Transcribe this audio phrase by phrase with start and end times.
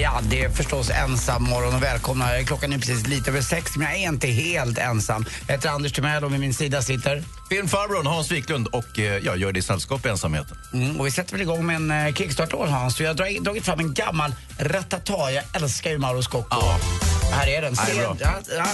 [0.00, 2.44] Ja, det är förstås ensam morgon och välkomna.
[2.46, 5.24] Klockan är precis lite över sex, men jag är inte helt ensam.
[5.46, 7.22] Jag heter Anders Timell och vid min sida sitter...
[7.48, 10.56] Filmfarbrorn Hans Wiklund och eh, jag gör dig sällskap i ensamheten.
[10.72, 13.00] Mm, och vi sätter väl igång med en eh, kickstart-låt, Hans.
[13.00, 15.30] Vi har dragit, dragit fram en gammal Ratata.
[15.32, 16.46] Jag älskar ju Mauro Scocco.
[16.50, 16.78] Ja.
[17.32, 17.74] Här är den.
[17.74, 18.16] Det Se- ja,
[18.56, 18.64] ja,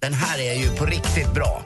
[0.00, 1.62] den här är ju på riktigt bra.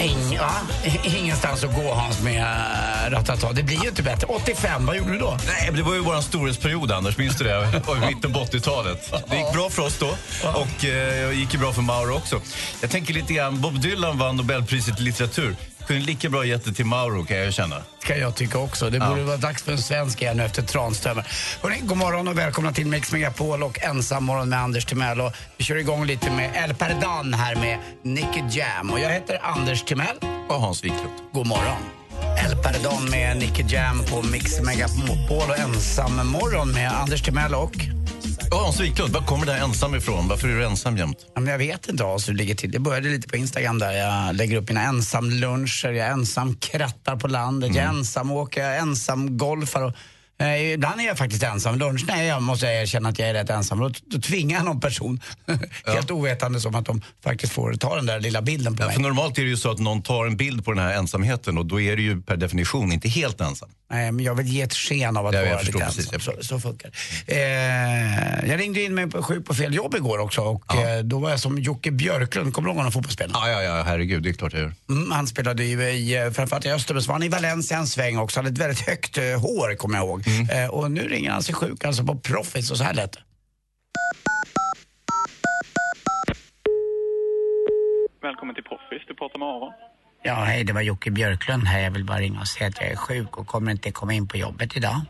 [0.00, 0.50] Ing, ja,
[1.18, 3.52] ingenstans att gå, Hans, med uh, Ratata.
[3.52, 4.26] Det blir ju inte bättre.
[4.26, 5.38] 85, vad gjorde du då?
[5.46, 7.18] Nej, men det var ju vår storhetsperiod, Anders.
[7.18, 7.50] Minns du det?
[8.02, 9.12] I mitten på 80-talet.
[9.30, 10.08] Det gick bra för oss då
[10.48, 12.40] och eh, det gick ju bra för Mauro också.
[12.80, 15.56] Jag tänker lite grann, Bob Dylan vann Nobelpriset i litteratur.
[15.86, 17.82] Kunde lika bra gett det till Mauro, kan jag känna.
[18.02, 18.90] kan jag tycka också.
[18.90, 21.26] Det borde vara dags för en svensk igen nu efter Tranströmer.
[21.62, 25.20] Hörrni, god morgon och välkomna till Mix Megapol och Ensam morgon med Anders Timell.
[25.20, 28.90] Och vi kör igång lite med El Perdan här med Nicky Jam.
[28.90, 30.16] Och jag heter Anders Timell.
[30.48, 31.12] Och Hans Wiklund.
[31.32, 31.82] God morgon.
[32.44, 37.74] El Perdon med Nicky Jam på Mix Megapol och Ensam morgon med Anders Timell och...
[38.50, 40.28] Och Hans Wiklund, var kommer det här ensam ifrån?
[40.28, 41.18] Varför är du ensam jämt?
[41.34, 42.72] Ja, Jag vet inte alls hur det ligger till.
[42.72, 47.28] Jag började lite på Instagram där jag lägger upp mina ensamluncher, jag ensam krattar på
[47.28, 49.82] landet, jag ensam åker, jag ensam golfar.
[49.82, 49.92] Och,
[50.42, 51.78] eh, ibland är jag faktiskt ensam.
[51.78, 53.78] Lunch, nej, jag måste erkänna att jag är rätt ensam.
[53.78, 55.20] Då, då tvingar jag någon person,
[55.86, 58.94] helt ovetande som att de faktiskt får ta den där lilla bilden på Ja, mig.
[58.94, 61.58] för normalt är det ju så att någon tar en bild på den här ensamheten
[61.58, 63.68] och då är du ju per definition inte helt ensam.
[63.92, 66.34] Nej, men jag vill ge ett sken av att jag vara lite precis, ensam.
[66.34, 66.90] Så, så funkar
[67.26, 67.34] det.
[67.34, 70.88] eh, Jag ringde in mig på, sjuk på fel jobb igår också och Ja.
[70.88, 73.32] eh, då var jag som Jocke Björklund, kommer du ihåg honom fotbollsspelaren?
[73.50, 74.72] Ja, ja, ja, herregud, det är klart jag gör.
[74.90, 77.86] Mm, han spelade ju i, eh, framförallt i Östersund, så var han i Valencia en
[77.86, 80.24] sväng också, hade ett väldigt högt eh, hår kommer jag ihåg.
[80.28, 80.64] Mm.
[80.64, 83.16] Eh, och nu ringer han sig sjuk alltså på Proffs och så här lät.
[88.22, 89.72] Välkommen till Proffis, du pratar med Aron.
[90.24, 91.80] Ja, hej, det var Jocke Björklund här.
[91.80, 94.28] Jag vill bara ringa och säga att jag är sjuk och kommer inte komma in
[94.28, 95.00] på jobbet idag.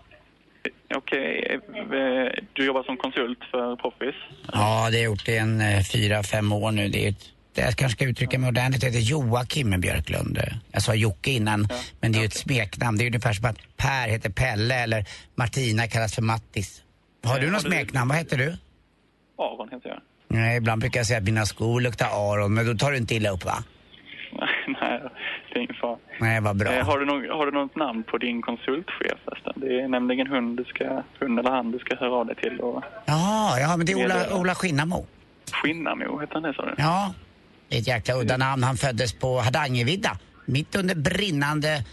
[0.95, 4.15] Okej, eh, du jobbar som konsult för Proffis.
[4.53, 6.89] Ja, det har jag gjort i en eh, fyra, fem år nu.
[6.89, 7.25] Det är ett,
[7.55, 8.83] jag kanske ska uttrycka mig ordentligt.
[8.83, 10.39] Jag heter Joakim Björklund.
[10.73, 11.69] Jag sa Jocke innan,
[12.01, 12.99] men det är ju ett smeknamn.
[12.99, 16.83] Det är ungefär som att Per heter Pelle eller Martina kallas för Mattis.
[17.25, 18.09] Har du Eh, något smeknamn?
[18.09, 18.57] Vad heter du?
[19.39, 20.01] Aron heter jag.
[20.29, 23.15] Nej, ibland brukar jag säga att mina skor luktar Aron, men då tar du inte
[23.15, 23.65] illa upp va?
[25.57, 25.99] Ingen fara.
[26.21, 26.73] Nej, vad bra.
[26.73, 29.53] Eh, har, du någon, har du något namn på din konsultchef förresten?
[29.57, 32.61] Det är nämligen hund, du ska, hund eller han du ska höra av dig till.
[32.61, 34.37] Och Ja, ja, men det är Ola.
[34.37, 35.07] Ola Skinnamo.
[35.53, 36.75] Skinnamo, heter han det sa du?
[36.79, 37.15] Ja,
[37.69, 38.63] det är ett jäkla udda namn.
[38.63, 41.85] Han föddes på Hardangervidda, mitt under brinnande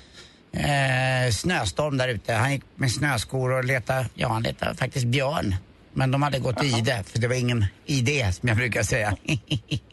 [0.52, 2.34] eh, snöstorm där ute.
[2.34, 5.56] Han gick med snöskor och letade, ja han letade faktiskt björn.
[5.94, 9.18] Men de hade gått i det, för det var ingen idé som jag brukar säga.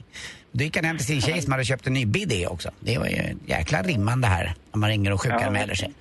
[0.57, 2.71] Då gick han hem till sin tjej som hade köpt en ny bidé också.
[2.81, 5.93] Det var ju jäkla rimmande här när man ringer och sjukanmäler sig.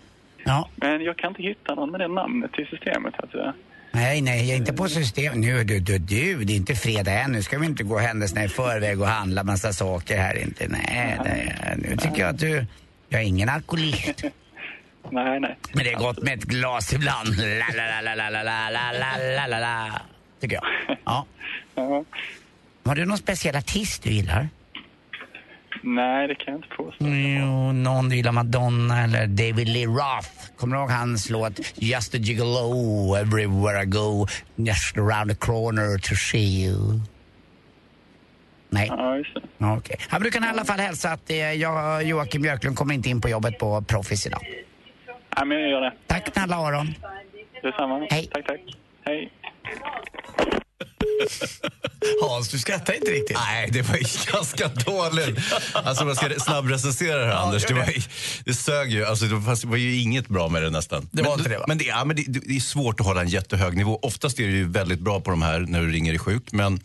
[0.43, 3.53] Ja, Men jag kan inte hitta någon med det namnet i systemet här tyvärr.
[3.91, 5.41] nej, nej, jag är inte på system.
[5.41, 7.31] Nu, du, du, du, det är inte fredag än.
[7.31, 10.67] Nu ska vi inte gå händelserna i förväg och handla massa saker här inte.
[10.67, 12.65] Nej, det, nu tycker jag att du,
[13.09, 14.23] jag är ingen alkoholist.
[15.09, 15.57] Nej, nej.
[15.73, 17.37] Men det är gott med ett glas ibland.
[17.37, 20.01] La, la, la, la, la, la, la, la, la, la, la.
[20.41, 20.97] Tycker jag.
[21.05, 21.25] Ja.
[22.85, 24.49] Har du någon speciell artist du gillar?
[25.81, 27.05] Nej, det kan jag inte påstå.
[27.05, 30.29] Jo, någon du gillar Madonna eller David Lee Roth.
[30.57, 35.97] Kommer du ihåg hans låt Just a gigolo everywhere I go Just around the corner
[35.97, 36.99] to see you?
[38.69, 39.65] Nej, Ja, just det.
[39.65, 39.95] Okej.
[39.99, 43.09] Ja, men du kan i alla fall hälsa att eh, jag, Joakim Björklund kommer inte
[43.09, 44.41] in på jobbet på Proffis idag.
[45.35, 45.93] Ja, men jag gör det.
[46.07, 46.95] Tack snälla Aron.
[47.63, 48.07] Detsamma.
[48.11, 48.29] Hej.
[48.33, 48.61] Tack, tack.
[49.05, 49.31] Hej.
[52.21, 53.37] Hans, du skrattar inte riktigt.
[53.37, 55.39] Nej, det var ganska dåligt.
[55.73, 57.63] Alltså om jag ska snabbrecensera det här, Anders.
[57.63, 58.07] gör Det, var, det.
[58.45, 59.05] det sög ju.
[59.05, 61.09] Alltså, det, var, det ju inget bra med det nästan.
[61.11, 61.65] Det var men, inte det, va?
[61.67, 63.99] Men, det, ja, men det, det är svårt att hålla en jättehög nivå.
[64.01, 66.51] Oftast är du ju väldigt bra på de här när du ringer i sjuk.
[66.51, 66.79] Men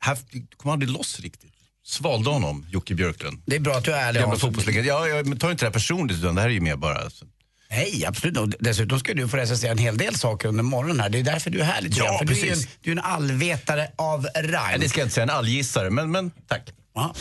[0.00, 0.18] här
[0.56, 1.52] kommer aldrig loss riktigt.
[1.84, 3.42] Svalde honom, Jocke Björklund.
[3.46, 4.20] Det är bra att du är ärlig.
[4.20, 4.86] Gamla fotbollslegend.
[4.86, 6.98] Ja, jag men ta inte det här personligt, utan det här är ju mer bara...
[6.98, 7.24] Alltså.
[7.70, 8.36] Nej, absolut.
[8.36, 11.08] Och dessutom ska du få recensera en hel del saker under morgonen här.
[11.08, 12.18] Det är därför du är här lite Ja, grann.
[12.18, 14.66] För du är, en, du är en allvetare av rang.
[14.70, 16.62] Nej, det ska jag inte säga, en allgissare, men, men tack.
[16.94, 17.14] Ja.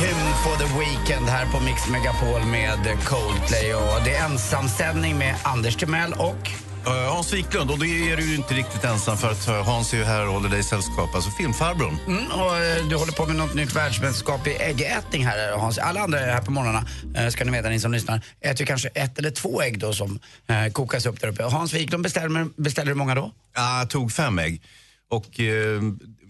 [0.00, 3.74] Hymn for the Weekend här på Mix Megapol med Coldplay.
[3.74, 6.50] Och det är ensamsändning med Anders Timell och...
[6.86, 9.92] Eh, Hans Wiklund, och då är du ju inte riktigt ensam för att eh, Hans
[9.92, 11.98] är ju här och håller dig sällskap, alltså filmfarbrorn.
[12.06, 15.78] Mm, och eh, du håller på med något nytt världsmästerskap i äggätning här Hans.
[15.78, 16.86] Alla andra här på morgnarna,
[17.30, 20.18] ska ni veta ni som lyssnar, äter ju kanske ett eller två ägg då som
[20.46, 21.42] eh, kokas upp där uppe.
[21.42, 23.32] Hans Wiklund beställer, beställer hur många då?
[23.54, 24.62] Ja, jag tog fem ägg.
[25.10, 25.82] Och eh,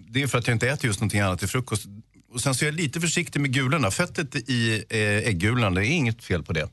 [0.09, 1.87] det är för att jag inte äter just någonting annat till frukost.
[2.35, 3.91] Och sen så är jag lite försiktig med gulorna.
[3.91, 6.69] Fettet i eh, äggulan, det är inget fel på det.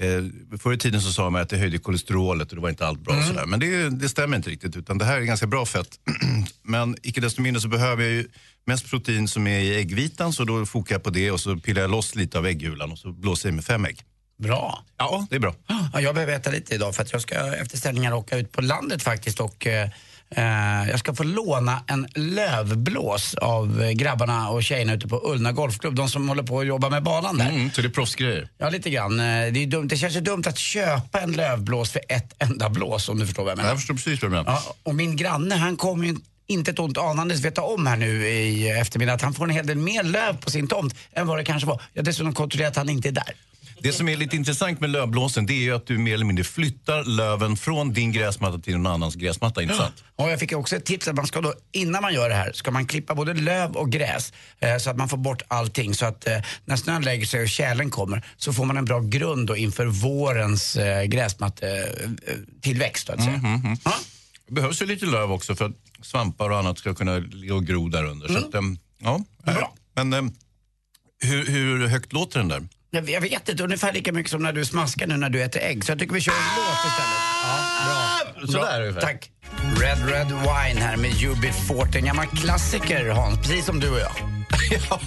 [0.00, 0.24] Eh,
[0.58, 3.00] förr i tiden så sa man att det höjde kolesterolet och det var inte allt
[3.00, 3.22] bra.
[3.22, 3.46] Sådär.
[3.46, 6.00] Men det, det stämmer inte riktigt, utan det här är ganska bra fett.
[6.62, 8.28] Men icke desto mindre så behöver jag ju
[8.66, 11.82] mest protein som är i äggvitan, så då fokar jag på det och så pillar
[11.82, 14.04] jag loss lite av äggulan och så blåser jag i med fem ägg.
[14.38, 14.84] Bra.
[14.96, 15.54] Ja, det är bra.
[15.92, 18.60] Ja, jag behöver äta lite idag för att jag ska efter ställningar åka ut på
[18.60, 19.88] landet faktiskt och eh,
[20.36, 25.94] eh, jag ska få låna en lövblås av grabbarna och tjejerna ute på Ullna Golfklubb.
[25.94, 27.48] De som håller på att jobba med banan där.
[27.50, 28.48] Mm, så det är proffsgrejer.
[28.58, 29.20] Ja, lite grann.
[29.20, 29.88] Eh, Det, är dumt.
[29.88, 33.42] det känns ju dumt att köpa en lövblås för ett enda blås om du förstår
[33.42, 33.70] vad jag menar.
[33.70, 34.52] Jag förstår precis vad du menar.
[34.52, 36.16] Ja, och min granne han kommer ju
[36.46, 39.66] inte ett ont anandes veta om här nu i eftermiddag att han får en hel
[39.66, 41.82] del mer löv på sin tomt än vad det kanske var.
[41.92, 43.34] Jag har dessutom kontrollerat att han inte är där.
[43.82, 46.44] Det som är lite intressant med lövblåsen det är ju att du mer eller mindre
[46.44, 50.04] flyttar löven från din gräsmatta till någon annans gräsmatta, inte sant?
[50.16, 52.52] Och jag fick också ett tips att man ska då, innan man gör det här,
[52.52, 55.94] ska man klippa både löv och gräs eh, så att man får bort allting.
[55.94, 59.00] Så att eh, när snön lägger sig och tjälen kommer så får man en bra
[59.00, 63.06] grund då inför vårens eh, gräsmattetillväxt.
[63.06, 63.40] så att säga.
[63.84, 63.94] Ja.
[64.46, 65.72] Det behövs ju lite löv också för att
[66.02, 68.28] svampar och annat ska kunna ligga och gro där under.
[68.28, 69.24] Så att, ehm, ja.
[69.44, 69.74] Bra.
[69.94, 70.32] Men ehm,
[71.22, 72.68] hur, hur högt låter den där?
[72.90, 75.62] Jag, jag vet inte, ungefär lika mycket som när du smaskar nu när du äter
[75.62, 75.84] ägg.
[75.84, 77.20] Så jag tycker vi kör en låt istället.
[77.44, 78.46] Ja, bra.
[78.46, 79.00] Sådär ungefär.
[79.00, 79.30] Tack.
[79.80, 84.39] Red Red Wine här med UB40, en gammal klassiker Hans, precis som du och jag.
[84.90, 85.00] Ja,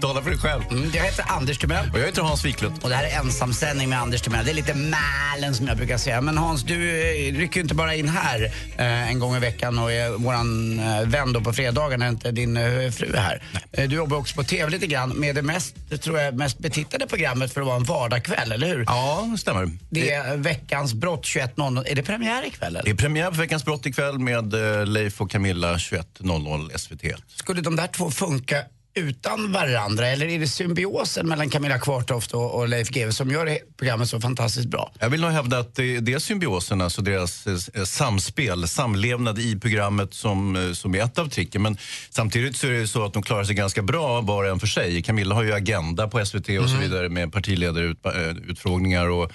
[0.00, 0.62] tala för dig själv.
[0.70, 1.90] Mm, jag heter Anders Timell.
[1.92, 2.74] Och jag heter Hans Wiklund.
[2.82, 4.44] Och det här är ensamsändning med Anders Timell.
[4.44, 6.20] Det är lite mälen som jag brukar säga.
[6.20, 8.44] Men Hans, du eh, rycker ju inte bara in här
[8.76, 12.30] eh, en gång i veckan och är våran eh, vän då på fredagar när inte
[12.30, 13.42] din eh, fru är här.
[13.72, 17.06] Eh, du jobbar också på TV lite grann med det mest, tror jag, mest betittade
[17.06, 18.84] programmet för att vara en vardagskväll, eller hur?
[18.86, 19.70] Ja, det stämmer.
[19.90, 21.84] Det är Veckans brott 21.00.
[21.86, 22.72] Är det premiär ikväll?
[22.72, 22.90] Det Eller?
[22.90, 27.20] är premiär på Veckans brott ikväll med eh, Leif och Camilla 21.00 SVT.
[27.28, 28.56] Skulle de där två funka
[28.94, 33.58] utan varandra eller är det symbiosen mellan Camilla Kvartoft och, och Leif GW som gör
[33.76, 34.92] programmet så fantastiskt bra?
[34.98, 39.60] Jag vill nog hävda att det det är symbiosen, alltså deras eh, samspel, samlevnad i
[39.60, 41.62] programmet som, eh, som är ett av tricken.
[41.62, 41.76] Men
[42.10, 44.66] samtidigt så är det så att de klarar sig ganska bra var och en för
[44.66, 45.02] sig.
[45.02, 49.32] Camilla har ju Agenda på SVT och så vidare med partiledarutfrågningar och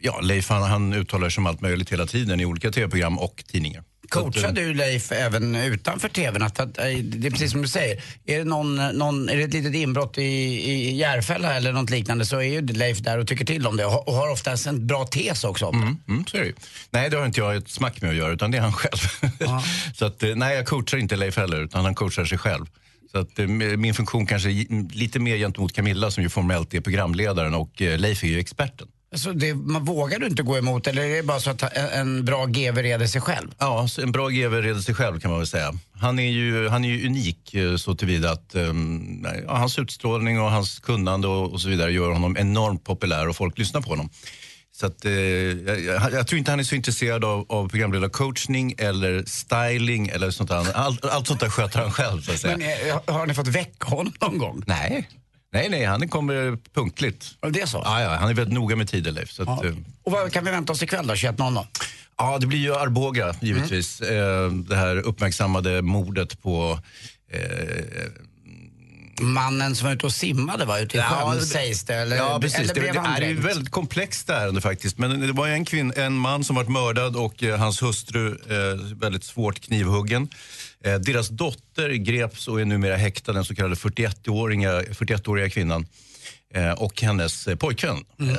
[0.00, 3.44] ja, Leif han, han uttalar sig om allt möjligt hela tiden i olika tv-program och
[3.46, 3.84] tidningar.
[4.08, 6.42] Coachar eh, du Leif även utanför tvn?
[6.42, 9.42] Att, att, eh, det är precis som du säger, är det, någon, någon, är det
[9.42, 13.26] ett litet inbrott i, i Järfälla eller något liknande så är ju Leif där och
[13.26, 15.86] tycker till om det och har, och har oftast en bra tes också om det.
[15.86, 16.52] Mm, mm, så är det.
[16.90, 19.30] Nej, det har inte jag ett smack med att göra, utan det är han själv.
[19.94, 22.66] så att, eh, nej, jag coachar inte Leif heller, utan han coachar sig själv.
[23.12, 23.38] Så att,
[23.78, 28.24] min funktion kanske är lite mer gentemot Camilla som ju formellt är programledaren och Leif
[28.24, 28.88] är ju experten.
[29.14, 32.24] Så det, man vågar du inte gå emot eller är det bara så att en,
[32.24, 33.54] bra GV reder sig själv?
[33.58, 35.72] Ja, en bra GV reder sig själv kan man väl säga.
[35.92, 40.40] Han är ju, han är ju unik eh, så tillvida att um, ja, hans utstrålning
[40.40, 43.90] och hans kunnande och, och så vidare gör honom enormt populär och folk lyssnar på
[43.90, 44.10] honom.
[44.76, 49.24] Så att, eh, jag, jag, tror inte han är så intresserad av, av programledarcoachning eller
[49.26, 50.72] styling eller sånt där.
[50.76, 52.46] Allt, allt sånt där sköter han själv så.
[52.46, 54.62] Men eh, har ni fått väcka honom någon gång?
[54.66, 55.08] Nej.
[55.54, 57.26] Nej, nej, han kommer punktligt.
[57.50, 57.82] Det är så?
[57.84, 59.32] Ja, ja, han är väldigt noga med tider, Leif.
[59.32, 59.68] Så att, Ja.
[59.68, 61.66] eh, Och vad kan vi vänta oss ikväll då, 21.00?
[62.18, 64.00] Ja, det blir ju Arboga givetvis.
[64.00, 66.78] Eh, det här uppmärksammade mordet på...
[67.32, 67.40] Eh,
[69.20, 71.94] Mannen som var ute och simmade va, ute i sjön det- sägs det?
[71.94, 72.58] Eller, ja, precis.
[72.58, 74.98] eller det, blev det han är väldigt komplext ärende faktiskt.
[74.98, 78.96] Men det var en, kvinn, en man som varit mördad och eh, hans hustru eh,
[78.96, 80.28] väldigt svårt knivhuggen.
[80.84, 85.86] Eh, deras dotter greps och är numera häktad, den så kallade 41-åriga 41 kvinnan.
[86.54, 88.36] Eh, och hennes eh, pojkvän, Mm.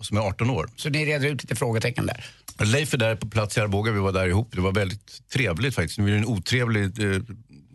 [0.00, 0.68] som är 18 år.
[0.76, 2.24] Så ni reder ut lite frågetecken där?
[2.64, 4.48] Leif är där på plats i Arboga, vi var där ihop.
[4.52, 5.98] Det var väldigt trevligt faktiskt.
[5.98, 6.98] Nu är det en otrevlig...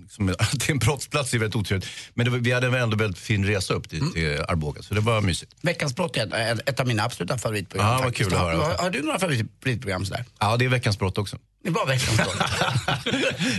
[0.02, 1.90] Liksom, att det är en brottsplats är väldigt otrevligt.
[2.14, 5.00] Men var- vi hade en ändå väldigt fin resa upp dit till Arboga, så det
[5.02, 5.52] var mysigt.
[5.62, 7.88] Veckans brott är ett, av mina absoluta favoritprogram.
[7.88, 8.56] Ja, vad kul att höra.
[8.58, 10.26] Har, har du några favoritprogram sådär?
[10.40, 11.38] Ja, det är veckans brott också.
[11.66, 12.36] Det var veckans brott.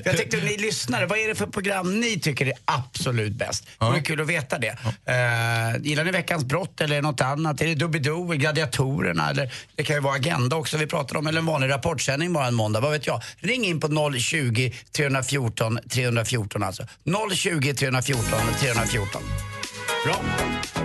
[0.04, 3.66] jag tänkte, ni lyssnare, vad är det för program ni tycker är absolut bäst?
[3.78, 4.68] Det vore kul att veta det.
[4.68, 7.60] Eh, gillar ni veckans brott eller något annat?
[7.60, 11.38] Är det Doobidoo, Gladiatorerna eller det kan ju vara Agenda också vi pratar om eller
[11.38, 13.22] en vanlig rapportsändning bara en måndag, vad vet jag?
[13.38, 16.86] Ring in på 020 314 314 alltså.
[17.34, 19.22] 020 314 314.
[20.06, 20.16] Bra.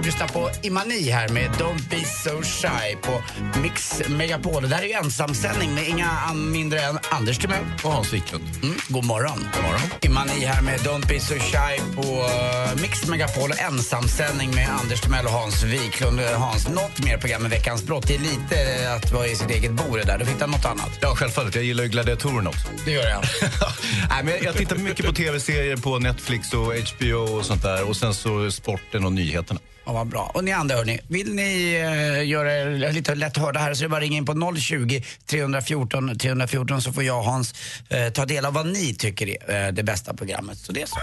[0.04, 3.22] Lyssna på Imani här med Don't be so shy på
[3.62, 4.70] Mix Megapol.
[4.70, 7.64] Det här är ju ensamsändning med inga an- mindre än Anders Timell.
[7.84, 8.44] Och Hans Wiklund.
[8.64, 9.48] Mm, god morgon.
[9.56, 9.82] God morgon.
[10.02, 13.52] Imani här med Don't be so shy på uh, Mix Megapol.
[13.58, 16.20] Ensamsändning med Anders Timell och Hans Wiklund.
[16.20, 18.08] Eh, Hans, något mer program med Veckans brott.
[18.08, 20.18] Det är lite eh, att vara i sitt eget bo det där.
[20.18, 20.90] Du hittar något annat.
[21.02, 21.56] Ja, självfallet.
[21.56, 22.68] Jag gillar ju gladiatorerna också.
[22.86, 23.24] Det gör jag.
[24.10, 27.90] Nej, men jag tittar mycket på tv-serier på Netflix och HBO och sånt där.
[27.90, 29.60] Och sen så sporten och nyheterna.
[29.86, 30.32] Ja, vad bra.
[30.34, 33.86] Och ni andra hörni, vill ni eh, göra er lite lätt hörda här så är
[33.86, 37.54] det bara att ringa in på 020 314 314 så får jag och Hans
[37.90, 40.58] eh, ta del av vad ni tycker är eh, det bästa programmet.
[40.58, 40.98] Så det är så.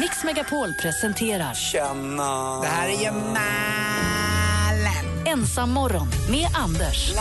[0.00, 1.54] Mix Megapol presenterar
[2.62, 3.40] Det här är ju Malen.
[5.26, 7.12] Ensam morgon med Anders.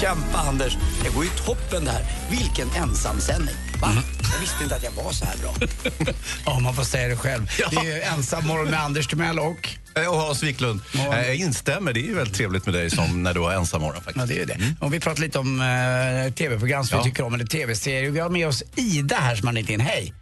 [0.00, 2.04] Kämpa Anders, det går ju toppen det här.
[2.30, 3.54] Vilken ensamsändning.
[3.80, 3.88] Va?
[4.32, 5.54] Jag visste inte att jag var så här bra.
[6.46, 7.50] ja, man får säga det själv.
[7.70, 9.68] Det är ju ensam morgon med Anders Timell och...
[9.96, 11.16] Eh, Och Hans Wiklund, Ja.
[11.16, 11.92] eh, jag instämmer.
[11.92, 14.28] Det är ju väldigt trevligt med dig som när du har ensamorgon Ja, faktiskt.
[14.28, 14.74] det är ju det.
[14.80, 17.04] Och vi pratar lite om eh, tv-program som Ja.
[17.04, 18.10] vi tycker om, eller tv-serier.
[18.10, 19.80] Vi har med oss Ida här som har ringt in.
[19.80, 20.14] Hej!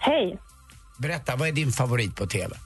[0.00, 0.38] Hej.
[0.98, 2.56] Berätta, vad är din favorit på tv?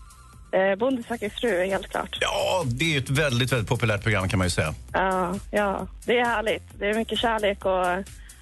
[0.53, 2.19] Eh, Bonde söker fru, helt klart.
[2.21, 4.75] Ja, det är ju ett väldigt, väldigt populärt program kan man ju säga.
[4.93, 6.63] Ja, ja, det är härligt.
[6.79, 7.99] Det är mycket kärlek och eh,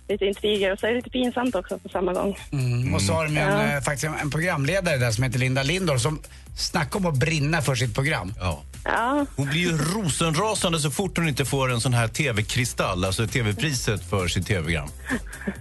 [0.08, 2.38] lite intriger och så är det lite pinsamt också på samma gång.
[2.52, 2.94] Mm.
[2.94, 3.62] Och så har de en, Ja.
[3.76, 6.22] eh, faktiskt en, en programledare där som heter Linda Lindor som
[6.56, 8.34] snackar om att brinna för sitt program.
[8.40, 8.62] Ja.
[8.84, 13.26] Ja, Hon blir ju rosenrasande så fort hon inte får en sån här tv-kristall, alltså
[13.26, 14.88] tv-priset för sitt tv-program.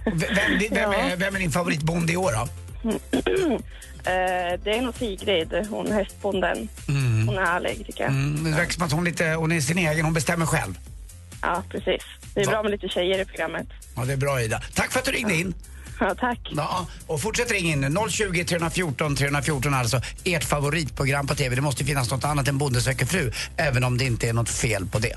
[0.04, 0.18] Vem,
[0.60, 2.48] vem, vem, är, vem är din favoritbonde i år då?
[2.90, 6.68] eh, det är nog Sigrid, hon hästbonden.
[7.26, 8.12] Hon är härlig tycker jag.
[8.12, 10.78] Mm, det verkar som att hon, lite, hon är sin egen, hon bestämmer själv.
[11.42, 12.02] Ja, precis.
[12.34, 12.52] Det är Va?
[12.52, 13.66] bra med lite tjejer i programmet.
[13.96, 14.60] Ja, det är bra Ida.
[14.74, 15.54] Tack för att du ringde in.
[16.00, 16.38] Ja, tack.
[16.50, 17.98] Ja, och fortsätt ringa in.
[18.10, 20.00] 020 314 314 alltså.
[20.24, 21.54] Ert favoritprogram på TV.
[21.56, 24.48] Det måste finnas något annat än Bonde söker fru, även om det inte är något
[24.48, 25.14] fel på det.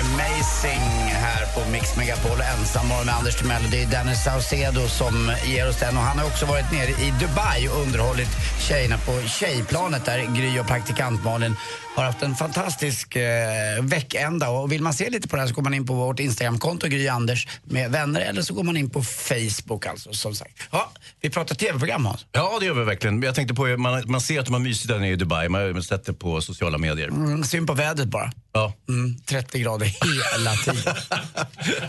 [0.00, 3.62] Amazing här på Mix Megapol ensam morgon med Anders Timell.
[3.70, 7.12] Det är Dennis Saucedo som ger oss den och han har också varit nere i
[7.20, 8.28] Dubai och underhållit
[8.68, 11.56] tjejerna på tjejplanet där Gry och praktikant Malin
[11.94, 15.54] har haft en fantastisk eh, veckända och vill man se lite på det här så
[15.54, 18.90] går man in på vårt Instagramkonto Gry Anders med vänner eller så går man in
[18.90, 20.52] på Facebook alltså som sagt.
[20.70, 22.26] Ja, vi pratar tv-program Hans.
[22.32, 23.22] Ja, det gör vi verkligen.
[23.22, 25.48] Jag tänkte på, man, man ser att de har mysigt där nere i Dubai.
[25.48, 27.08] Man har sett det på sociala medier.
[27.08, 28.32] Mm, synd på vädret bara.
[28.52, 28.72] Ja.
[28.88, 30.94] Mm, 30 grader hela tiden.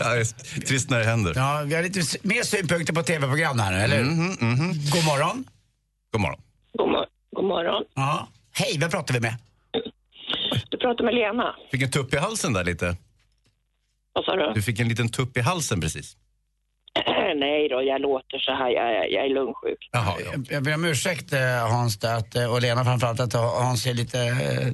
[0.00, 0.24] ja,
[0.66, 1.32] trist när det händer.
[1.36, 4.04] Ja, vi har lite mer synpunkter på tv-program här nu, eller hur?
[4.04, 4.72] Mhm, mhm.
[4.90, 5.44] God morgon.
[6.12, 6.40] God morgon.
[6.78, 7.06] God, mor-
[7.36, 7.84] god morgon.
[7.94, 8.28] Ja.
[8.54, 9.36] Hej, vem pratar vi med?
[10.82, 11.56] Pratar med Lena.
[11.70, 12.96] Fick en tupp i halsen där lite.
[14.12, 14.52] Vad sa du?
[14.54, 16.16] Du fick en liten tupp i halsen precis.
[17.36, 18.70] Nej då, jag låter så här.
[18.70, 19.88] Jag, jag är lungsjuk.
[19.92, 20.30] Jaha, ja.
[20.32, 23.86] Jag- Jag ber om ursäkt eh, Hans där, att, eh, och Lena framförallt att Hans
[23.86, 24.18] är lite...
[24.18, 24.68] eh,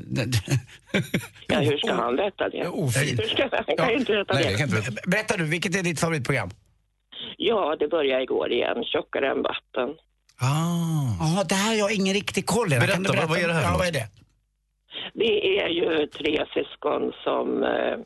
[1.46, 2.66] Ja, hur ska han veta det?
[2.68, 3.18] Ofin.
[3.18, 4.50] Hur ska, han kan ju inte veta Nej, det.
[4.50, 5.08] det kan inte veta.
[5.10, 6.50] Berätta du, vilket är ditt favoritprogram?
[7.36, 8.84] Ja, det började igår igen.
[8.84, 9.88] Tjockare än vatten.
[10.40, 11.36] Ah.
[11.36, 12.86] Ja, det här har jag ingen riktig koll Lena.
[12.86, 13.78] Berätta, vad- vad är det här för Ja, något?
[13.78, 14.08] vad är det?
[15.12, 17.98] Det är ju tre syskon som eh,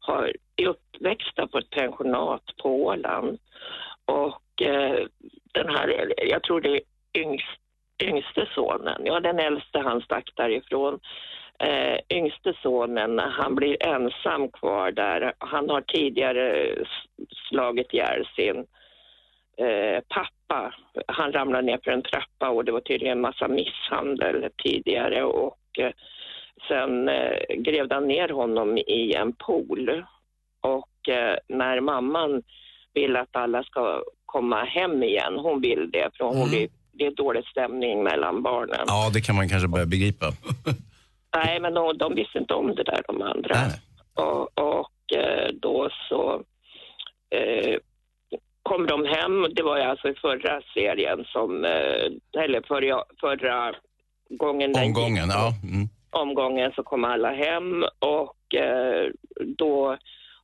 [0.00, 3.38] har, är uppväxta på ett pensionat på Åland.
[4.04, 5.06] Och eh,
[5.52, 6.82] den här, jag tror det är
[7.14, 7.60] yngst,
[8.02, 11.00] yngste sonen, ja den äldste han stack därifrån.
[11.58, 15.32] Eh, yngste sonen, han blir ensam kvar där.
[15.38, 16.74] Han har tidigare
[17.48, 18.66] slagit ihjäl sin
[19.56, 20.74] eh, pappa.
[21.06, 25.92] Han ramlade ner för en trappa och det var tydligen massa misshandel tidigare och eh,
[26.68, 30.04] sen eh, grävde han ner honom i en pool.
[30.60, 32.42] Och eh, när mamman
[32.94, 36.48] vill att alla ska komma hem igen, hon vill det, för hon Mm.
[36.48, 38.84] blir, det är dålig stämning mellan barnen.
[38.86, 40.26] ja, det kan man kanske börja begripa.
[41.36, 43.54] Nej, men de, de visste inte om det där, de andra.
[43.54, 43.80] Nej.
[44.14, 46.42] Och, och eh, då så
[47.36, 47.76] eh,
[48.62, 49.46] kom de hem.
[49.54, 53.74] Det var ju alltså i förra serien som, eh, eller förra, förra
[54.30, 55.52] gången Omgången, ja.
[55.62, 55.88] Mm.
[56.12, 59.10] Omgången så kom alla hem och eh,
[59.58, 59.96] då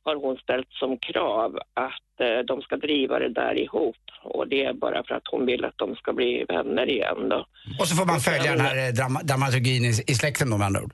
[0.03, 3.95] har hon ställt som krav att eh, de ska driva det där ihop.
[4.23, 7.45] Och det är bara för att hon vill att de ska bli vänner igen då.
[7.79, 10.65] Och så får man följa den här eh, drama, dramaturgin i, i släkten då med
[10.65, 10.93] andra ord.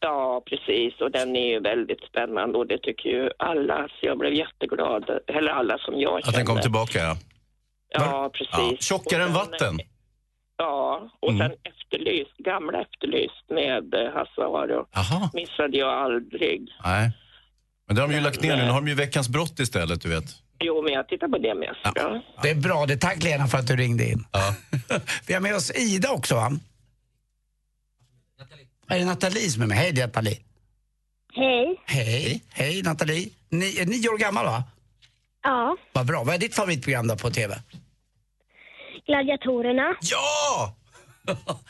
[0.00, 1.00] Ja, precis.
[1.00, 3.88] Och den är ju väldigt spännande och det tycker ju alla.
[3.88, 5.10] Så jag blev jätteglad.
[5.26, 6.28] Eller alla som jag känner.
[6.28, 7.16] Att den kom tillbaka, ja.
[7.90, 8.88] Ja, Ja, precis.
[8.88, 9.78] tjockare Och än vatten.
[10.58, 11.38] Ja, och Mm.
[11.48, 15.30] sen Efterlyst, gamla Efterlyst med eh, Hasse Aro Jaha.
[15.34, 16.68] missade jag aldrig.
[16.84, 17.12] Nej.
[17.86, 18.62] Men det har de ju lagt ner nu.
[18.64, 20.24] Nu har de ju Veckans brott istället, du vet.
[20.60, 21.80] Jo, men jag tittar på det mest.
[21.94, 22.22] Ja.
[22.42, 22.86] Det är bra.
[22.86, 24.24] Det tack Lena för att du ringde in.
[24.32, 24.54] Ja.
[25.26, 26.50] Vi har med oss Ida också va?
[28.90, 29.76] Är det Nathalie som är med?
[29.76, 30.38] Hej Nathalie.
[31.34, 31.80] Hej.
[31.86, 32.42] Hej.
[32.50, 33.28] Hej Nathalie.
[33.48, 34.64] Ni är nio år gammal va?
[35.42, 35.76] Ja.
[35.92, 36.24] Vad bra.
[36.24, 37.54] Vad är ditt favoritprogram då på TV?
[39.06, 39.96] Gladiatorerna.
[40.00, 40.74] Ja!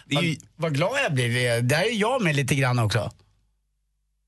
[0.07, 0.37] Det är ju...
[0.57, 1.63] Vad glad jag blir.
[1.63, 3.11] Där är jag med lite grann också.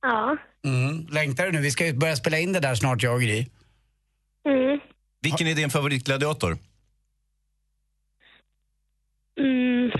[0.03, 0.37] Ja.
[0.65, 1.07] Mm.
[1.07, 1.61] Längtar du nu?
[1.61, 3.47] Vi ska ju börja spela in det där snart jag och Gry.
[4.49, 4.81] Mm.
[5.23, 6.59] Vilken är din favoritgladiator?
[9.41, 9.91] Mm.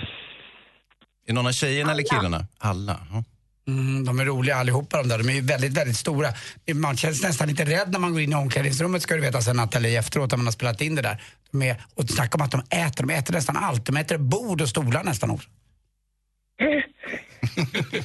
[1.27, 2.45] Är någon av tjejerna eller killarna?
[2.57, 2.99] Alla.
[3.11, 3.23] Ja.
[3.71, 5.17] Mm, de är roliga allihopa de där.
[5.17, 6.33] De är väldigt, väldigt stora.
[6.73, 9.55] Man känns nästan lite rädd när man går in i omklädningsrummet ska du veta sen
[9.55, 11.21] Nathalie efteråt när man har spelat in det där.
[11.51, 13.05] De är, och snacka om att de äter.
[13.05, 13.85] De äter nästan allt.
[13.85, 15.49] De äter bord och stolar nästan också.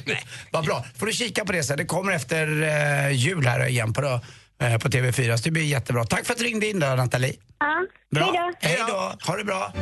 [0.05, 0.85] Nej, vad bra.
[0.95, 1.77] Får du kika på det sen.
[1.77, 4.21] Det kommer efter eh, jul här igen på, då,
[4.61, 5.37] eh, på TV4.
[5.37, 6.05] Så det blir jättebra.
[6.05, 7.35] Tack för att du ringde in då Nathalie.
[7.59, 7.85] Ja.
[8.11, 8.25] Bra.
[8.25, 8.67] Hej då.
[8.67, 9.31] Hej då.
[9.31, 9.73] Ha det bra.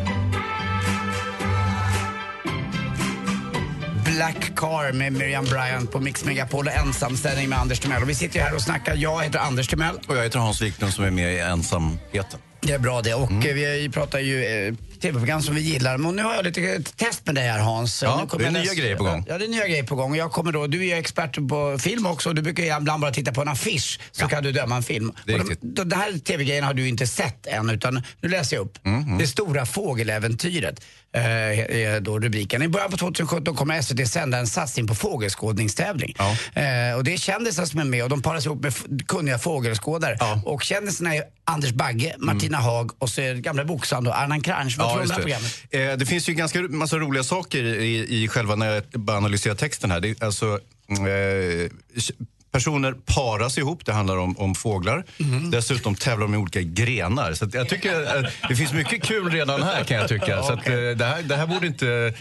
[4.05, 8.01] Black Car med Miriam Bryant på Mix Megapol och ensamställning med Anders Timell.
[8.03, 8.95] Och vi sitter ju här och snackar.
[8.95, 9.95] Jag heter Anders Timell.
[10.07, 12.39] Och jag heter Hans Wiklund som är med i Ensamheten.
[12.61, 13.13] Det är bra det.
[13.13, 13.47] Och Mm.
[13.47, 15.97] eh, vi pratar ju eh, tv-program som vi gillar.
[15.97, 18.03] Men nu har jag lite test med dig här Hans.
[18.03, 19.25] Ja, det är nya grejer på gång.
[19.27, 20.11] Ja, det är nya grejer på gång.
[20.11, 23.01] Och jag kommer då, du är ju expert på film också och du brukar ibland
[23.01, 25.11] bara titta på en affisch så kan du döma en film.
[25.25, 25.59] Det är riktigt.
[25.61, 28.85] de, den här tv-grejen har du inte sett än utan nu läser jag upp.
[28.85, 30.81] Mm, Det stora fågeläventyret
[31.15, 32.61] eh, då rubriken.
[32.61, 36.15] I början på 2017 kommer SVT sända en satsning på fågelskådningstävling.
[36.17, 36.61] Ja.
[36.61, 38.73] Eh, och det är kändisar som är med och de paras ihop med
[39.07, 40.17] kunniga fågelskådare.
[40.19, 40.41] Ja.
[40.45, 44.75] Och kändisarna är Anders Bagge, Martina Haag och så är gamla boxaren då Arnan Kranj.
[44.77, 45.51] Vad tror du om det här programmet?
[45.69, 49.55] Eh, det finns ju ganska massa roliga saker i, i själva när jag bara analyserar
[49.55, 49.99] texten här.
[49.99, 51.71] Det, alltså, eh,
[52.55, 55.03] personer paras ihop, det handlar om, om fåglar.
[55.17, 55.51] Mhm.
[55.51, 57.33] Dessutom tävlar de i olika grenar.
[57.33, 60.43] Så jag tycker att det finns mycket kul redan här kan jag tycka.
[60.43, 62.13] Så att, eh, det, här, det här borde inte...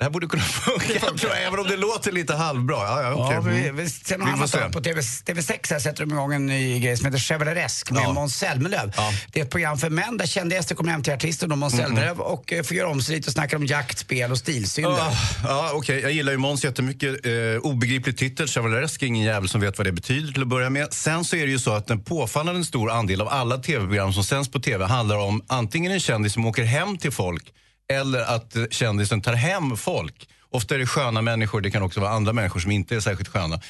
[0.00, 2.76] Det här borde kunna funka, tror jag, även om det låter lite halvbra.
[2.76, 3.34] Ja, ja, okej.
[3.34, 3.76] Ja, vi, Mm.
[3.76, 4.58] vi, sen Vi har man se.
[4.72, 8.12] på TV, TV6 här sätter de igång en ny grej som heter Chevaleresk med Ja.
[8.12, 8.92] Måns Zelmerlöw.
[8.96, 9.12] Ja.
[9.32, 12.20] Det är ett program för män där kända gäster kommer hem till artisten Måns Zelmerlöw
[12.22, 14.90] och eh, får göra om sig lite och snackar om jakt, spel och stilsynder.
[15.00, 15.12] Ah,
[15.44, 16.00] ja, okej.
[16.00, 17.26] Jag gillar ju Måns jättemycket.
[17.26, 20.92] Eh, obegriplig titel, Chevaleresk, ingen jävel som vet vad det betyder till att börja med.
[20.92, 24.24] Sen så är det ju så att en påfallande stor andel av alla tv-program som
[24.24, 27.44] sänds på tv handlar om antingen en kändis som åker hem till folk
[27.90, 30.28] eller att kändisen tar hem folk.
[30.50, 33.28] Ofta är det sköna människor, det kan också vara andra människor som inte är särskilt
[33.28, 33.60] sköna.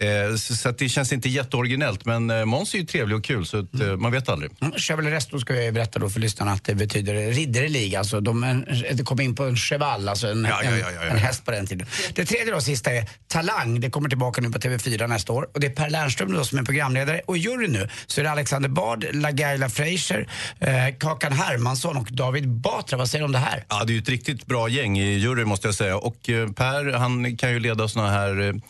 [0.00, 3.46] Eh, så så det känns inte jätteoriginellt, men eh, Måns är ju trevlig och kul
[3.46, 4.50] så att, eh, man vet aldrig.
[4.60, 4.72] Mm,
[5.30, 9.20] då ska jag berätta då för lyssnarna att det betyder ridderlig, alltså de, det kom
[9.20, 11.86] in på en cheval, alltså en, Ja, ja, ja, en häst på den tiden.
[12.14, 15.60] Det tredje då, sista är Talang, det kommer tillbaka nu på TV4 nästa år och
[15.60, 18.30] det är Per Lernström då som är programledare och i juryn nu så är det
[18.30, 20.28] Alexander Bard, LaGaila Frazier,
[20.60, 22.98] eh, Kakan Hermansson och David Batra.
[22.98, 23.64] Vad säger du om det här?
[23.68, 25.96] Ja, det är ju ett riktigt bra gäng i juryn måste jag säga.
[25.96, 28.60] Och eh, Per, han kan ju leda såna här,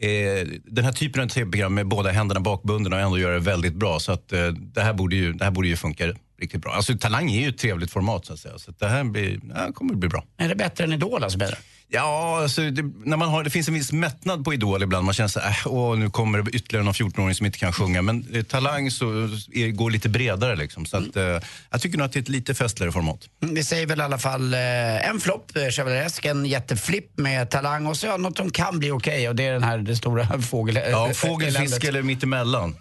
[0.00, 0.46] eh,
[0.78, 4.00] den här typen av tv-program med båda händerna bakbundna och ändå göra det väldigt bra.
[4.00, 6.72] Så att eh, det, här borde ju, det här borde ju funka riktigt bra.
[6.72, 8.58] Alltså Talang är ju ett trevligt format så att säga.
[8.58, 10.24] Så att det här blir, ja, kommer att bli bra.
[10.36, 11.38] Är det bättre än Idol alltså?
[11.38, 11.56] Bättre?
[11.90, 15.04] Ja, alltså, det, när man har, det finns en viss mättnad på Idol ibland.
[15.04, 17.72] Man känner så här, äh, åh, nu kommer det ytterligare någon 14-åring som inte kan
[17.72, 18.02] sjunga.
[18.02, 19.04] Men eh, Talang så
[19.52, 20.86] är, går lite bredare liksom.
[20.86, 21.22] Så att, eh,
[21.70, 23.18] jag tycker nog att det är ett lite festligare format.
[23.42, 27.50] Mm, Vi säger väl i alla fall eh, en flopp, eh, Chevaleresk, en jätteflipp med
[27.50, 29.96] Talang och så ja, något som kan bli okej och det är den här det
[29.96, 30.76] stora fågel...
[30.76, 31.70] eh, Ja, eh, fågel, eländet.
[31.72, 32.76] fisk eller mittemellan.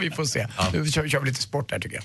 [0.00, 0.46] Vi får se.
[0.72, 2.04] Nu kör, kör vi lite sport här tycker jag.